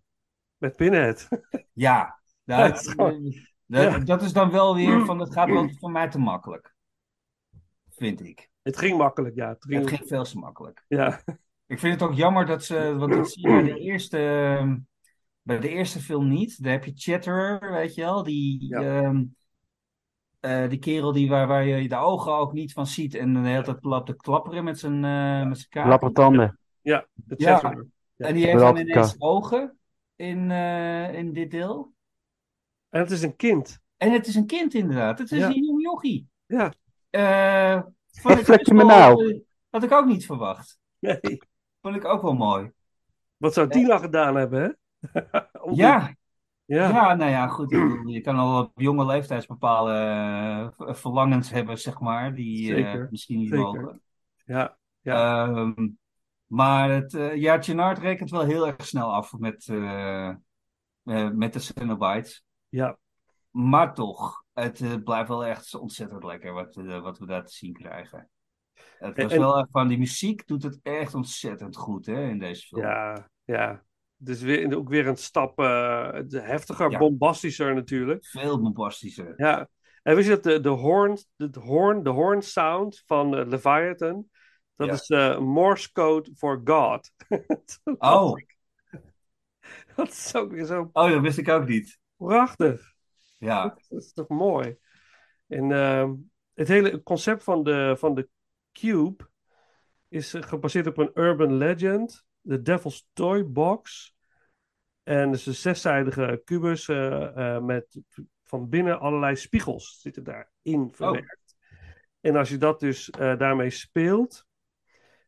[0.56, 1.28] met Pinhead.
[1.72, 2.20] ja.
[2.44, 3.32] Nou, Ja, het is gewoon-
[3.66, 3.98] dat, ja.
[3.98, 6.74] dat is dan wel weer van, dat gaat wel voor mij te makkelijk.
[7.90, 8.50] Vind ik.
[8.62, 9.48] Het ging makkelijk, ja.
[9.48, 10.84] Het ging, Het ging veel te makkelijk.
[10.88, 11.22] Ja,
[11.66, 14.78] Ik vind het ook jammer dat ze, want dat zie je bij de eerste, ehm,
[15.42, 16.62] bij de eerste film niet.
[16.62, 18.80] Daar heb je Chatterer, weet je wel, die, Ja.
[18.80, 19.24] ehm,
[20.40, 23.48] eh, die kerel die, waar, waar je de ogen ook niet van ziet en de
[23.48, 25.84] hele tijd loopt te klapperen met zijn, eh met zijn kaak.
[25.84, 26.58] Klappertanden.
[26.90, 27.74] Ja de Ja.
[28.16, 29.78] En die heeft dan ineens ogen
[30.16, 31.92] in, eh, in dit deel.
[32.88, 33.78] En het is een kind.
[33.96, 35.18] En het is een kind inderdaad.
[35.18, 35.46] Het is Ja.
[35.48, 36.28] een jong jochie.
[36.46, 36.72] Ja,
[37.10, 37.82] Eh,
[38.22, 39.32] vond Wat je me wel, nou?
[39.34, 39.40] eh,
[39.70, 40.78] Had ik ook niet verwacht.
[40.98, 41.38] nee.
[41.80, 42.70] Vond ik ook wel mooi.
[43.36, 44.68] Wat zou die nou gedaan hebben, hè?
[45.74, 46.14] Ja,
[46.64, 46.88] ja.
[46.88, 47.70] Ja, nou ja, goed.
[48.06, 53.48] Je kan al op jonge leeftijd bepaalde verlangens hebben, zeg maar, die eh, misschien niet
[53.48, 53.64] zeker.
[53.64, 54.00] mogen.
[54.44, 54.76] ja.
[55.00, 55.46] Ja.
[55.46, 55.88] Ehm,
[56.46, 57.12] maar het,
[57.64, 62.44] Chenard rekent wel heel erg snel af met, eh, eh, met de Cenobites.
[62.68, 62.98] ja.
[63.50, 68.30] Maar toch, het blijft wel echt ontzettend lekker wat, wat we daar te zien krijgen.
[68.98, 72.38] Het was en- wel echt van die muziek doet het echt ontzettend goed hè, in
[72.38, 72.82] deze film.
[72.82, 73.82] Ja, ja.
[74.16, 75.56] Dus weer, ook weer een stap
[76.28, 76.98] heftiger, Ja.
[76.98, 78.26] bombastischer natuurlijk.
[78.26, 79.34] Veel bombastischer.
[79.36, 79.68] Ja.
[80.02, 84.28] En wist je dat de, de, horn, de, horn, de horn sound van Leviathan,
[84.76, 84.92] dat Ja.
[84.92, 87.10] is eh, Morse code for God.
[87.98, 88.36] Oh,
[89.96, 91.98] Dat is ook weer zo oh, dat wist ik ook niet.
[92.16, 92.94] prachtig.
[93.38, 94.76] Ja, Dat is toch mooi.
[95.46, 96.14] En ehm,
[96.54, 98.28] het hele concept van de, van de
[98.72, 99.28] Cube
[100.08, 104.14] is eh, gebaseerd op een urban legend, de Devil's Toy Box.
[105.02, 108.00] En is een zeszijdige kubus eh, met
[108.44, 111.56] van binnen allerlei spiegels zitten daarin verwerkt.
[112.20, 114.45] En als je dat dus daarmee speelt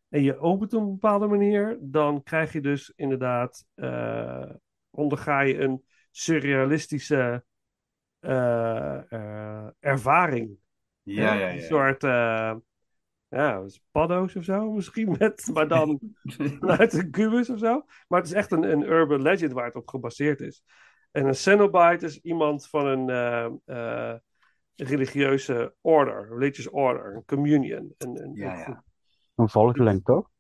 [0.09, 4.51] en je opent op een bepaalde manier, dan krijg je dus inderdaad, eh,
[4.91, 7.45] onderga je een surrealistische
[8.21, 10.57] eh, eh, ervaring.
[11.03, 11.63] ja, ja, Een ja.
[11.63, 12.55] soort, eh,
[13.29, 16.01] ja, paddo's of zo misschien, met, maar dan
[16.61, 17.85] vanuit een kubus of zo.
[18.09, 20.63] Maar het is echt een, een urban legend waar het op gebaseerd is.
[21.11, 23.61] En een Cenobite is iemand van een
[24.75, 27.95] religieuze order, religious order, een communion.
[27.99, 28.85] Een, een, Ja, een ja.
[29.39, 30.31] Een volgeling, toch?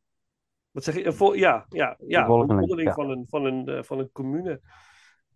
[0.70, 1.06] Wat zeg je?
[1.06, 2.94] Een vol, ja, ja, ja, een volgeling, onderling ja.
[2.94, 4.60] van een, van een, eh, van een commune.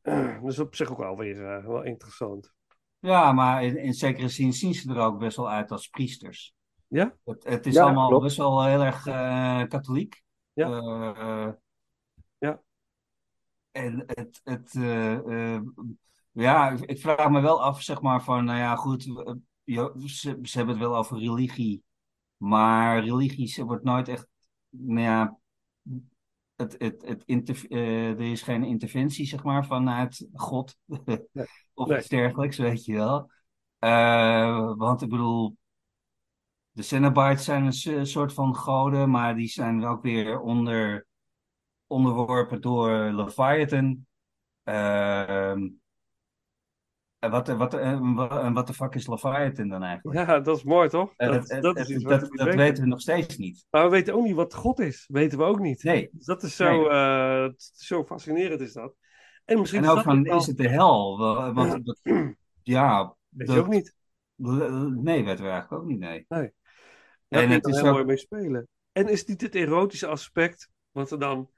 [0.43, 2.53] dus op zich ook wel weer eh, wel interessant.
[2.99, 6.55] Ja, maar in, in zekere zin zien ze er ook best wel uit als priesters.
[6.89, 7.17] Ja?
[7.25, 8.25] Het, het is Ja, allemaal klopt.
[8.25, 10.23] best wel heel erg eh, katholiek.
[10.53, 10.69] Ja.
[12.39, 12.63] Ja.
[13.71, 14.73] En het, het
[16.33, 19.03] ja, ik- vraag me wel af, zeg maar, van, nou ja, goed,
[20.05, 21.83] ze, ze hebben het wel over religie,
[22.43, 24.29] maar religie ze wordt nooit echt,
[24.69, 25.39] nou ja,
[26.57, 30.77] het, het, het interv- eh, er is geen interventie, zeg maar, vanuit God
[31.75, 31.99] of Nee.
[31.99, 33.31] iets dergelijks, weet je wel.
[33.79, 35.57] Eh, want ik bedoel,
[36.71, 41.07] de Cenobites zijn een soort van goden, maar die zijn ook weer onder,
[41.87, 44.07] onderworpen door Leviathan.
[44.63, 45.69] Ehm,
[47.23, 50.27] en wat, wat, en wa- en wat de fuck is Leviathan dan eigenlijk?
[50.29, 51.13] Ja, dat is mooi, toch?
[51.17, 52.05] Dat, dat dat is
[52.55, 52.83] weten.
[52.83, 53.67] we nog steeds niet.
[53.71, 55.05] Maar we weten ook niet wat God is.
[55.13, 55.83] Weten we ook niet.
[55.83, 56.09] Nee.
[56.13, 56.89] Dus dat is zo, Nee.
[56.89, 58.95] eh, is zo fascinerend is dat.
[59.45, 61.19] En misschien En ook dat van, is het de hel?
[61.55, 62.01] Want, dat-
[62.63, 63.95] ja, Weet je ook niet.
[64.37, 66.25] Nee, weten we eigenlijk ook niet, nee.
[66.29, 66.53] Nee.
[67.29, 68.69] En En het is heel ook- mooi mee spelen.
[68.93, 71.51] En is niet het erotische aspect wat er dan.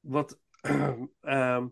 [0.00, 0.38] Wat,
[1.20, 1.66] ehm,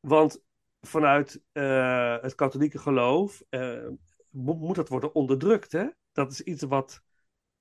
[0.00, 0.42] want
[0.86, 3.88] vanuit eh, het katholieke geloof eh,
[4.30, 5.72] moet, moet dat worden onderdrukt.
[5.72, 5.86] Hè?
[6.12, 7.02] Dat is iets wat,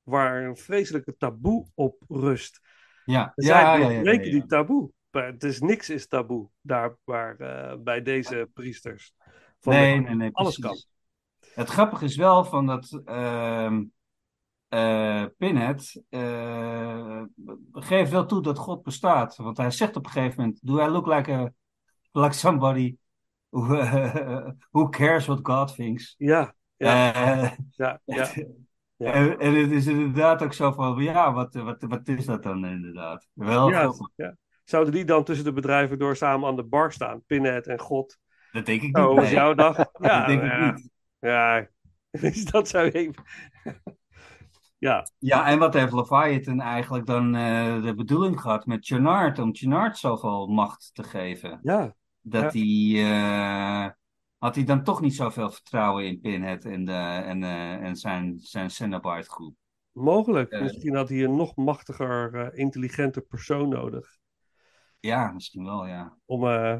[0.03, 2.61] waar een vreselijke taboe op rust.
[3.05, 4.91] Ja, Er ja, zijn ja, ja, ja, die taboe.
[5.11, 9.13] Maar Dus niks is taboe daar waar, eh, bij deze priesters.
[9.59, 10.87] Van nee, nee, nee, alles precies.
[11.53, 13.83] Het grappige is wel van dat ehm
[14.67, 16.03] eh, Pinhead
[17.71, 19.35] geeft wel toe dat God bestaat.
[19.35, 21.53] Want hij zegt op een gegeven moment: Do I look like, a,
[22.11, 22.97] like somebody
[24.71, 26.15] who, cares what God thinks?
[26.17, 28.27] Ja, ja, Eh, ja, ja.
[28.97, 29.11] Ja.
[29.13, 32.65] En, en het is inderdaad ook zo van: Ja, wat, wat, wat is dat dan
[32.65, 33.27] inderdaad?
[33.33, 34.35] Wel Ja, ja.
[34.63, 37.23] Zouden die dan tussen de bedrijven door samen aan de bar staan?
[37.25, 38.17] Pinhead en God.
[38.51, 39.21] Dat denk ik Oh, niet.
[39.23, 39.33] nee.
[39.33, 39.77] jouw dag?
[40.01, 40.71] Ja, dat denk ik ja.
[40.71, 40.89] niet.
[41.19, 41.67] Ja,
[42.11, 43.23] dus dat zou even...
[44.77, 49.55] ja, Ja, en wat heeft Leviathan eigenlijk dan eh, de bedoeling gehad met Chernard, om
[49.55, 51.59] Chernard zoveel macht te geven?
[51.61, 53.89] ja, Dat hij, eh,
[54.37, 56.91] had hij dan toch niet zoveel vertrouwen in Pinhead en, de,
[57.25, 59.55] en, eh, en zijn, zijn Cenobite groep?
[59.91, 60.51] mogelijk.
[60.51, 60.61] Eh.
[60.61, 64.17] Misschien had hij een nog machtiger, eh, intelligenter persoon nodig.
[64.99, 66.17] Ja, misschien wel, ja.
[66.25, 66.79] Om, eh,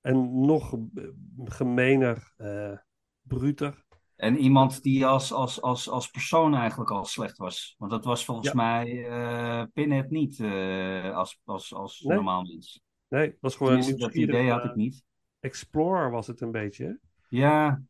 [0.00, 1.08] en nog eh,
[1.44, 2.76] gemener, eh
[3.22, 3.84] bruter.
[4.16, 7.74] En iemand die als, als, als, als persoon eigenlijk al slecht was.
[7.78, 8.54] Want dat was volgens Ja.
[8.54, 12.14] mij eh Pinhead niet eh, als, als, als Nee.
[12.16, 12.82] normaal mens.
[13.12, 15.02] Nee, dat was gewoon een dat idee had eh, ik niet.
[15.40, 16.98] Explorer was het een beetje.
[17.28, 17.82] Ja,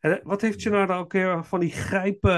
[0.00, 2.32] En eh, wat heeft Chenard ook weer van die grijpen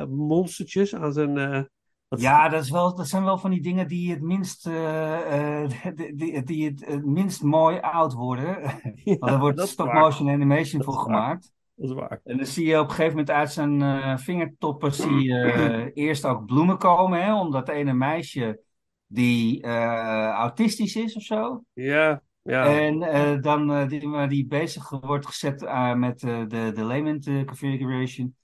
[0.00, 1.38] eh, monstertjes aan zijn...
[1.38, 1.62] eh,
[2.08, 5.70] Ja, dat, is wel, dat zijn wel van die dingen die het minst, eh, eh,
[5.96, 8.62] die, die, die het, het minst mooi oud worden.
[9.04, 10.00] Ja, Want er wordt dat is stop waar.
[10.00, 11.52] motion animation Dat voor gemaakt.
[11.74, 12.20] Dat is waar.
[12.24, 15.86] En dan zie je op een gegeven moment uit zijn eh, vingertoppen zie je eh,
[15.94, 18.60] eerst ook bloemen komen, hè, omdat ene meisje
[19.06, 21.64] die eh, autistisch is of zo.
[21.72, 22.66] Ja, ja.
[22.66, 25.60] En eh, dan eh, die, maar die bezig wordt gezet
[25.96, 28.36] met de, de Lament configuration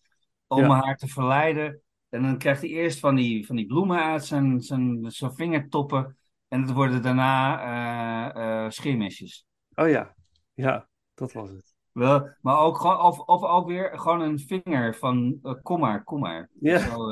[0.47, 0.83] om Ja.
[0.83, 1.83] haar te verleiden.
[2.09, 6.17] En dan krijgt hij eerst van die, van die bloemen uit zijn, zijn, zijn vingertoppen.
[6.49, 9.47] En het worden daarna eh scheermesjes.
[9.75, 10.15] Oh ja,
[10.55, 11.75] ja, dat was het.
[11.93, 16.21] Wel, maar ook gewoon, of, of ook weer gewoon een vinger van kom maar, kom
[16.21, 16.51] maar.
[16.61, 16.79] Ja.
[16.79, 16.97] Zo,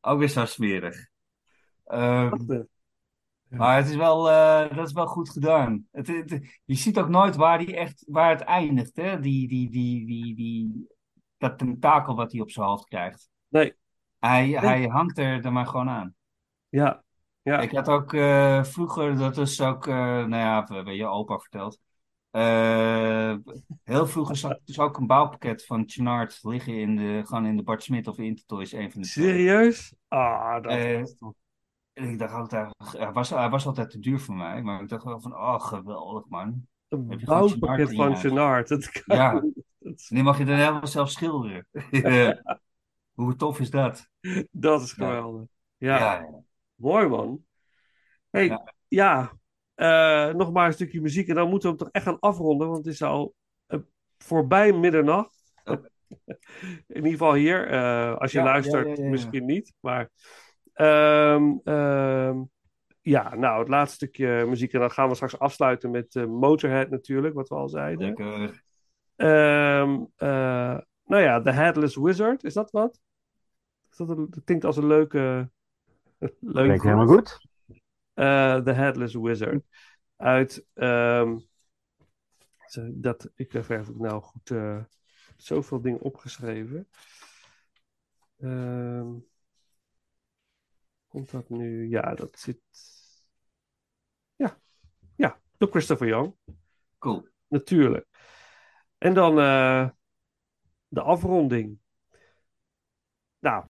[0.00, 1.09] ook weer zo smerig.
[1.90, 2.60] Ehm, eh,
[3.48, 5.86] maar het is wel, eh, dat is wel goed gedaan.
[5.90, 9.20] Het, het- je ziet ook nooit waar, die echt, waar het eindigt, hè?
[9.20, 10.88] Die, die, die, die, die,
[11.38, 13.28] dat tentakel wat hij op zijn hoofd krijgt.
[13.48, 13.74] Nee,
[14.18, 16.14] Hij, hij hangt er, er maar gewoon aan.
[16.68, 17.02] ja,
[17.42, 17.60] ja.
[17.60, 21.80] Ik had ook eh, vroeger, dat is ook, eh, nou ja, hebben je opa verteld.
[23.84, 27.62] Heel vroeger zat dus ook een bouwpakket van Chenard liggen in de, gewoon in de
[27.62, 29.06] Bart Smit of Intertoys, een van de.
[29.06, 29.94] Serieus?
[30.08, 31.34] Ah, dat was toch...
[32.00, 34.88] En ik dacht altijd, hij was, hij was altijd te duur voor mij, maar ik
[34.88, 36.66] dacht wel van, oh geweldig man.
[36.88, 38.10] Een bouwpakket van.
[38.64, 39.42] Dat kan Ja.
[40.08, 41.66] die mag je dan helemaal zelf schilderen.
[43.12, 44.08] Hoe tof is dat?
[44.50, 45.46] dat is geweldig.
[45.76, 46.28] Ja, ja.
[46.74, 47.44] mooi man.
[48.30, 48.72] hey, Ja.
[48.88, 49.32] ja,
[49.74, 52.68] eh, nog maar een stukje muziek en dan moeten we hem toch echt gaan afronden,
[52.68, 53.34] want het is al
[53.66, 53.78] eh,
[54.18, 55.52] voorbij middernacht.
[56.86, 60.10] In ieder geval hier, eh, als je luistert, misschien niet, maar
[60.80, 62.42] ehm, ehm,
[63.00, 66.90] ja, nou, het laatste stukje muziek en dan gaan we straks afsluiten met eh, Motorhead
[66.90, 68.06] natuurlijk, wat we al zeiden.
[68.06, 68.62] Lekker.
[69.16, 73.00] Ehm, eh, nou ja, The Headless Wizard, is dat wat?
[73.90, 75.50] Is dat, een- dat klinkt als een leuke.
[76.40, 77.48] leuke Klinkt helemaal goed.
[78.14, 79.64] Eh, The Headless Wizard.
[80.16, 80.66] Uit.
[80.74, 81.38] ehm,
[82.66, 84.50] zo, dat, ik heb ik nou goed.
[84.50, 84.78] eh,
[85.36, 86.88] zoveel dingen opgeschreven.
[88.38, 89.08] Ehm,
[91.10, 91.88] komt dat nu?
[91.88, 92.60] Ja, dat zit.
[94.36, 94.60] Ja,
[95.16, 96.36] ja, door Christopher Young.
[96.98, 97.28] Cool.
[97.48, 98.06] Natuurlijk.
[98.98, 99.88] En dan eh,
[100.88, 101.78] de afronding.
[103.40, 103.69] Nou.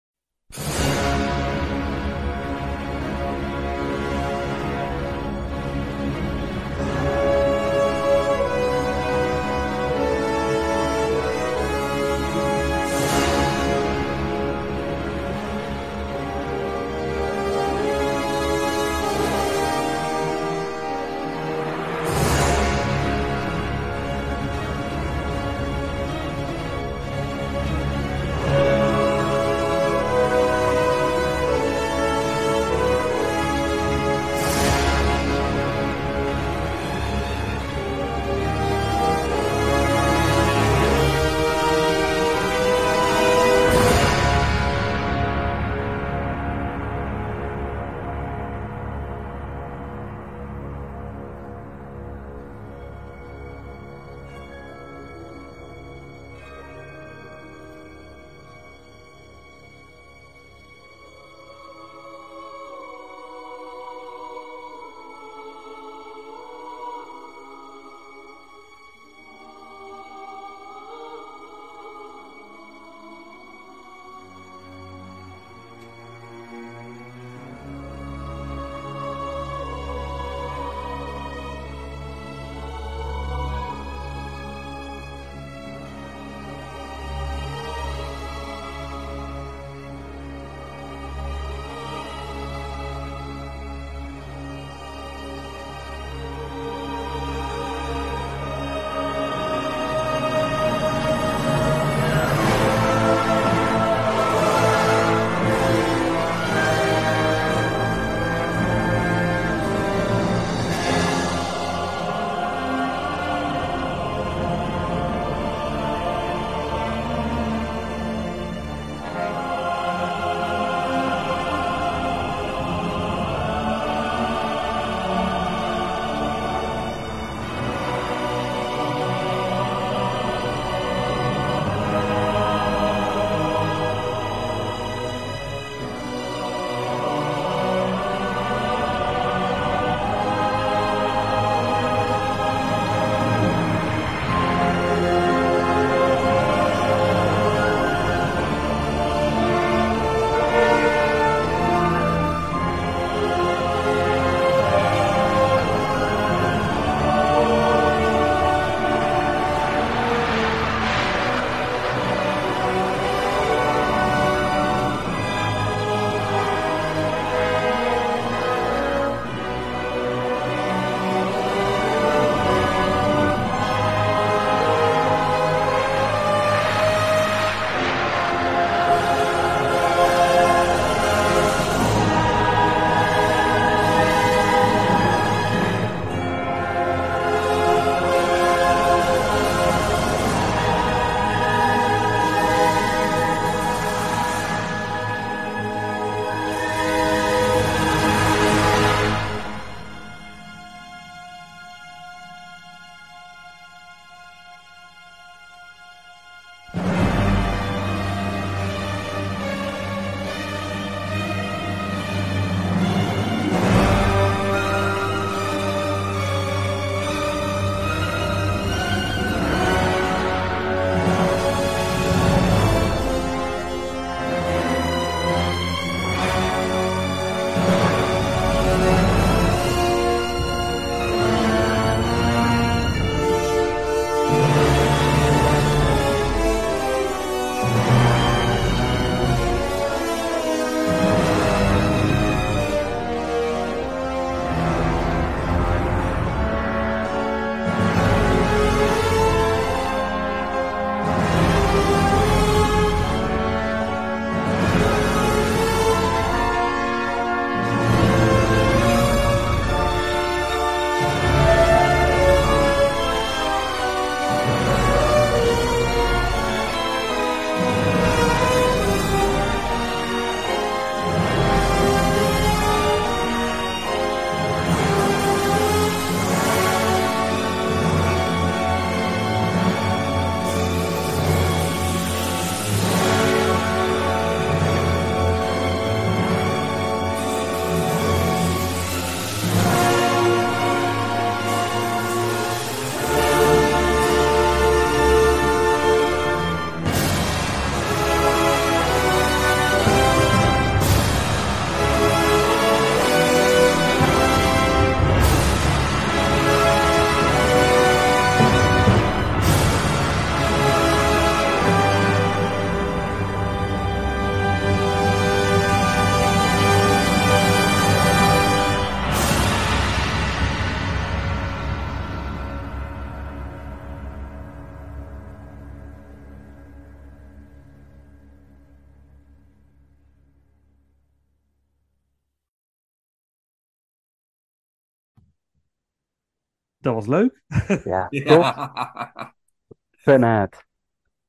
[336.84, 337.42] Dat was leuk.
[337.84, 338.54] Ja, top.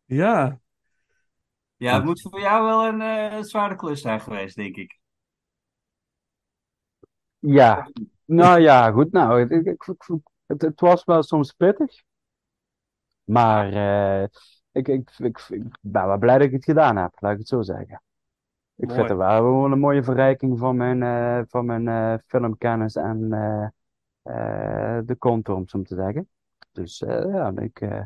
[0.07, 0.59] Ja.
[1.77, 4.99] Ja, ja, het moet voor jou wel een eh, zware klus zijn geweest, denk ik.
[7.39, 7.89] Ja,
[8.25, 9.13] nou ja, goed.
[9.13, 12.03] Nou, ik, ik, ik- ik- het, het was wel soms pittig.
[13.25, 14.23] Maar eh,
[14.73, 17.49] ik, ik, ik, ik ben wel blij dat ik het gedaan heb, laat ik het
[17.49, 18.03] zo zeggen.
[18.77, 18.95] Ik Mooi.
[18.95, 23.29] vind het wel gewoon een mooie verrijking van mijn, eh, van mijn eh, filmkennis en
[25.07, 26.29] de contour, om zo te zeggen.
[26.73, 28.03] Dus eh, ja, ik, eh,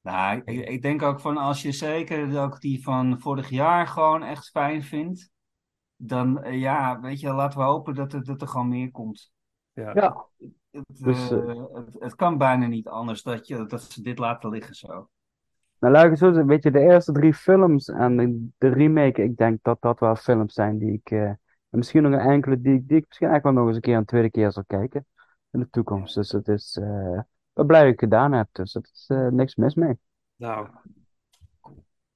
[0.00, 4.22] Nou, ik, ik denk ook van als je zeker ook die van vorig jaar gewoon
[4.22, 5.30] echt fijn vindt,
[5.96, 9.32] dan eh, ja, weet je, laten we hopen dat er, dat er gewoon meer komt.
[9.74, 9.90] ja.
[9.92, 10.26] ja,
[10.70, 14.50] Het, Dus, eh, het, het kan bijna niet anders dat, je, dat ze dit laten
[14.50, 15.08] liggen zo.
[15.78, 19.36] nou laat ik het zo weet je, de eerste drie films en de remake, ik
[19.36, 21.38] denk dat dat wel films zijn die ik, eh, en
[21.70, 23.96] misschien nog een enkele die, ik- die ik misschien eigenlijk wel nog eens een keer
[23.96, 25.06] een tweede keer zal kijken
[25.54, 26.14] in de toekomst.
[26.14, 29.26] Dus het is, eh, ik ben blij dat ik gedaan heb, dus er is eh,
[29.28, 29.98] niks mis mee.
[30.36, 30.68] Nou.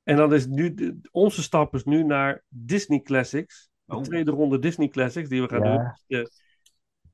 [0.02, 3.70] En dan is nu, de- onze stap is nu naar Disney Classics.
[3.84, 4.02] De Oh.
[4.02, 5.76] tweede ronde Disney Classics die we gaan Ja.
[5.76, 5.92] doen.
[6.06, 6.30] De,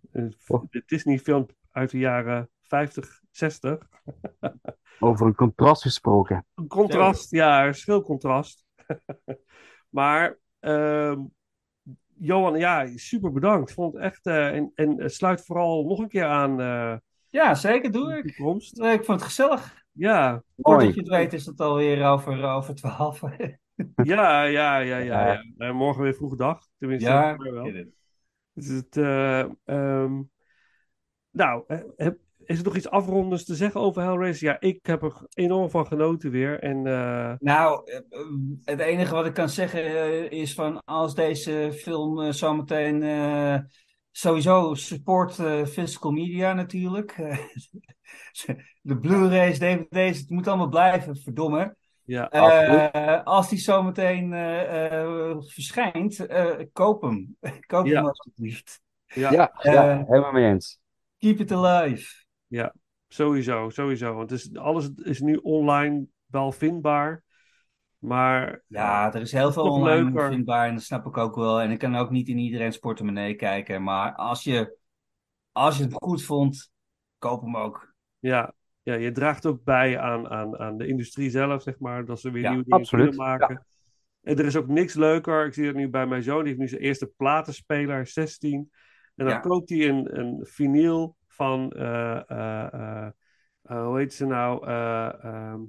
[0.01, 0.65] de, Oh.
[0.71, 3.79] de Disney film uit de jaren 50, 60.
[5.01, 6.47] Over een contrast gesproken.
[6.55, 8.65] Een contrast, ja, een schil contrast.
[9.89, 11.21] maar ehm,
[12.17, 13.69] Johan, ja, super bedankt.
[13.69, 16.97] Ik vond het echt, eh, en, en eh, sluit vooral nog een keer aan eh
[17.31, 18.25] Ja, zeker doe ik.
[18.25, 18.77] Ik vond
[19.07, 19.83] het gezellig.
[19.93, 23.21] Ja, Voordat je het weet is het alweer over, over 12.
[24.03, 24.99] ja, ja, ja, ja.
[24.99, 25.45] Ja.
[25.57, 25.73] ja.
[25.73, 26.67] Morgen weer vroege dag.
[26.79, 27.73] Tenminste, ja, wel.
[28.53, 30.23] Dus het, eh, ehm,
[31.31, 34.47] nou, eh, heb- is er nog iets afrondends te zeggen over Hellraiser?
[34.49, 36.61] Ja, ik heb er enorm van genoten weer.
[36.61, 38.01] En eh, Nou, eh,
[38.65, 43.59] het enige wat ik kan zeggen eh, is van als deze film zometeen eh,
[44.11, 47.17] sowieso support eh, physical media natuurlijk.
[48.83, 51.77] De Blu-rays, DVD's, het moet allemaal blijven, verdomme.
[52.05, 57.37] ja, Eh, als die zometeen eh, eh, verschijnt, eh, koop hem.
[57.67, 57.97] koop Ja.
[57.97, 58.81] hem alsjeblieft.
[59.07, 60.79] ja, Ja, ja, helemaal mee eens.
[61.19, 62.24] Keep it alive.
[63.09, 64.15] Sowieso, sowieso.
[64.15, 67.23] Want het is, alles is nu online wel vindbaar.
[67.99, 70.29] Maar Ja, er is heel veel online leuker.
[70.29, 71.61] vindbaar en dat snap ik ook wel.
[71.61, 73.83] En ik kan ook niet in iedereen's portemonnee kijken.
[73.83, 74.77] Maar als je,
[75.53, 76.71] als je het goed vond,
[77.19, 77.95] koop hem ook.
[78.19, 82.05] ja, ja, je draagt ook bij aan, aan, aan de industrie zelf, zeg maar.
[82.05, 83.09] Dat ze weer Ja, nieuwe dingen absoluut.
[83.09, 83.67] kunnen maken.
[84.23, 85.47] En er is ook niks leuker.
[85.47, 86.39] Ik zie het nu bij mijn zoon.
[86.39, 88.71] Die heeft nu zijn eerste platenspeler, hij is 16.
[89.15, 89.41] En dan Ja.
[89.41, 93.07] koopt hij een, een vinyl van, eh, eh,
[93.63, 94.67] eh, hoe heet ze nou?
[94.67, 95.61] Eh, ehm,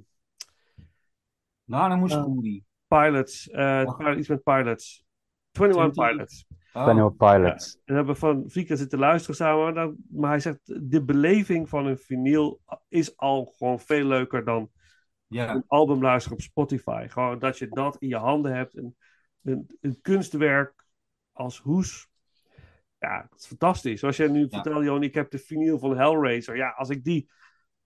[1.64, 2.24] Nou, dan moest Ja.
[2.24, 2.62] Woody.
[2.88, 3.50] Pilots.
[3.50, 3.96] Oh.
[3.96, 5.04] pilot- iets met Pilots.
[5.52, 6.12] 21 20.
[6.14, 6.46] Pilots.
[6.72, 6.84] Oh.
[7.16, 7.74] Pilots.
[7.74, 9.62] En we hebben van Vika zitten luisteren samen.
[9.64, 14.44] Maar, dan- maar hij zegt, de beleving van een vinyl is al gewoon veel leuker
[14.44, 14.70] dan
[15.28, 17.06] Ja, een album luisteren op Spotify.
[17.08, 18.76] Gewoon dat je dat in je handen hebt.
[18.76, 18.96] Een,
[19.42, 20.84] een, een kunstwerk
[21.32, 22.08] als hoes.
[22.98, 24.00] Ja, dat is fantastisch.
[24.00, 24.48] Zoals jij nu Ja.
[24.48, 26.56] vertelde, Johan, ik heb de vinyl van Hellraiser.
[26.56, 27.30] Ja, als ik die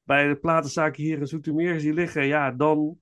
[0.02, 2.98] bij de platenzaak hier in Zoetermeer zie liggen, ja, dan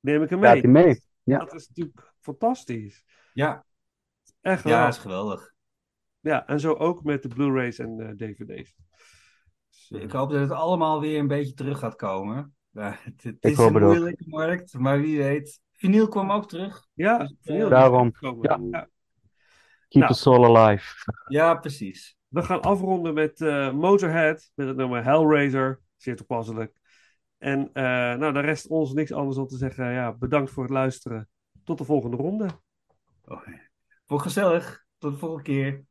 [0.00, 0.60] neem ik hem mee.
[0.60, 1.00] hij mee?
[1.22, 1.38] Ja.
[1.38, 3.04] Dat is natuurlijk fantastisch.
[3.32, 3.64] ja.
[4.40, 4.88] Echt ja, geweldig.
[4.96, 5.52] is geweldig.
[6.20, 8.74] Ja, en zo ook met de Blu-rays en eh, DVD's.
[9.70, 12.54] Dus, eh, Ik hoop dat het allemaal weer een beetje terug gaat komen.
[12.70, 15.60] Ja, het, het Ik is hoop een moeilijke markt, maar wie weet.
[15.72, 16.86] Vinyl kwam ook terug.
[16.94, 18.60] ja, Dus, is Daarom, ja.
[18.70, 18.88] Ja.
[19.90, 20.14] Keep Nou.
[20.14, 20.84] the soul alive.
[21.28, 22.16] Ja, precies.
[22.28, 25.80] We gaan afronden met eh, Motorhead, met het nummer Hellraiser.
[25.96, 26.78] Zeer toepasselijk.
[27.38, 27.82] En eh,
[28.14, 29.92] nou, de rest ons niks anders dan te zeggen.
[29.92, 31.28] Ja, bedankt voor het luisteren.
[31.64, 32.48] Tot de volgende ronde.
[33.24, 33.46] Oh,
[34.06, 34.84] Voor gezellig.
[34.98, 35.84] Tot de volgende keer.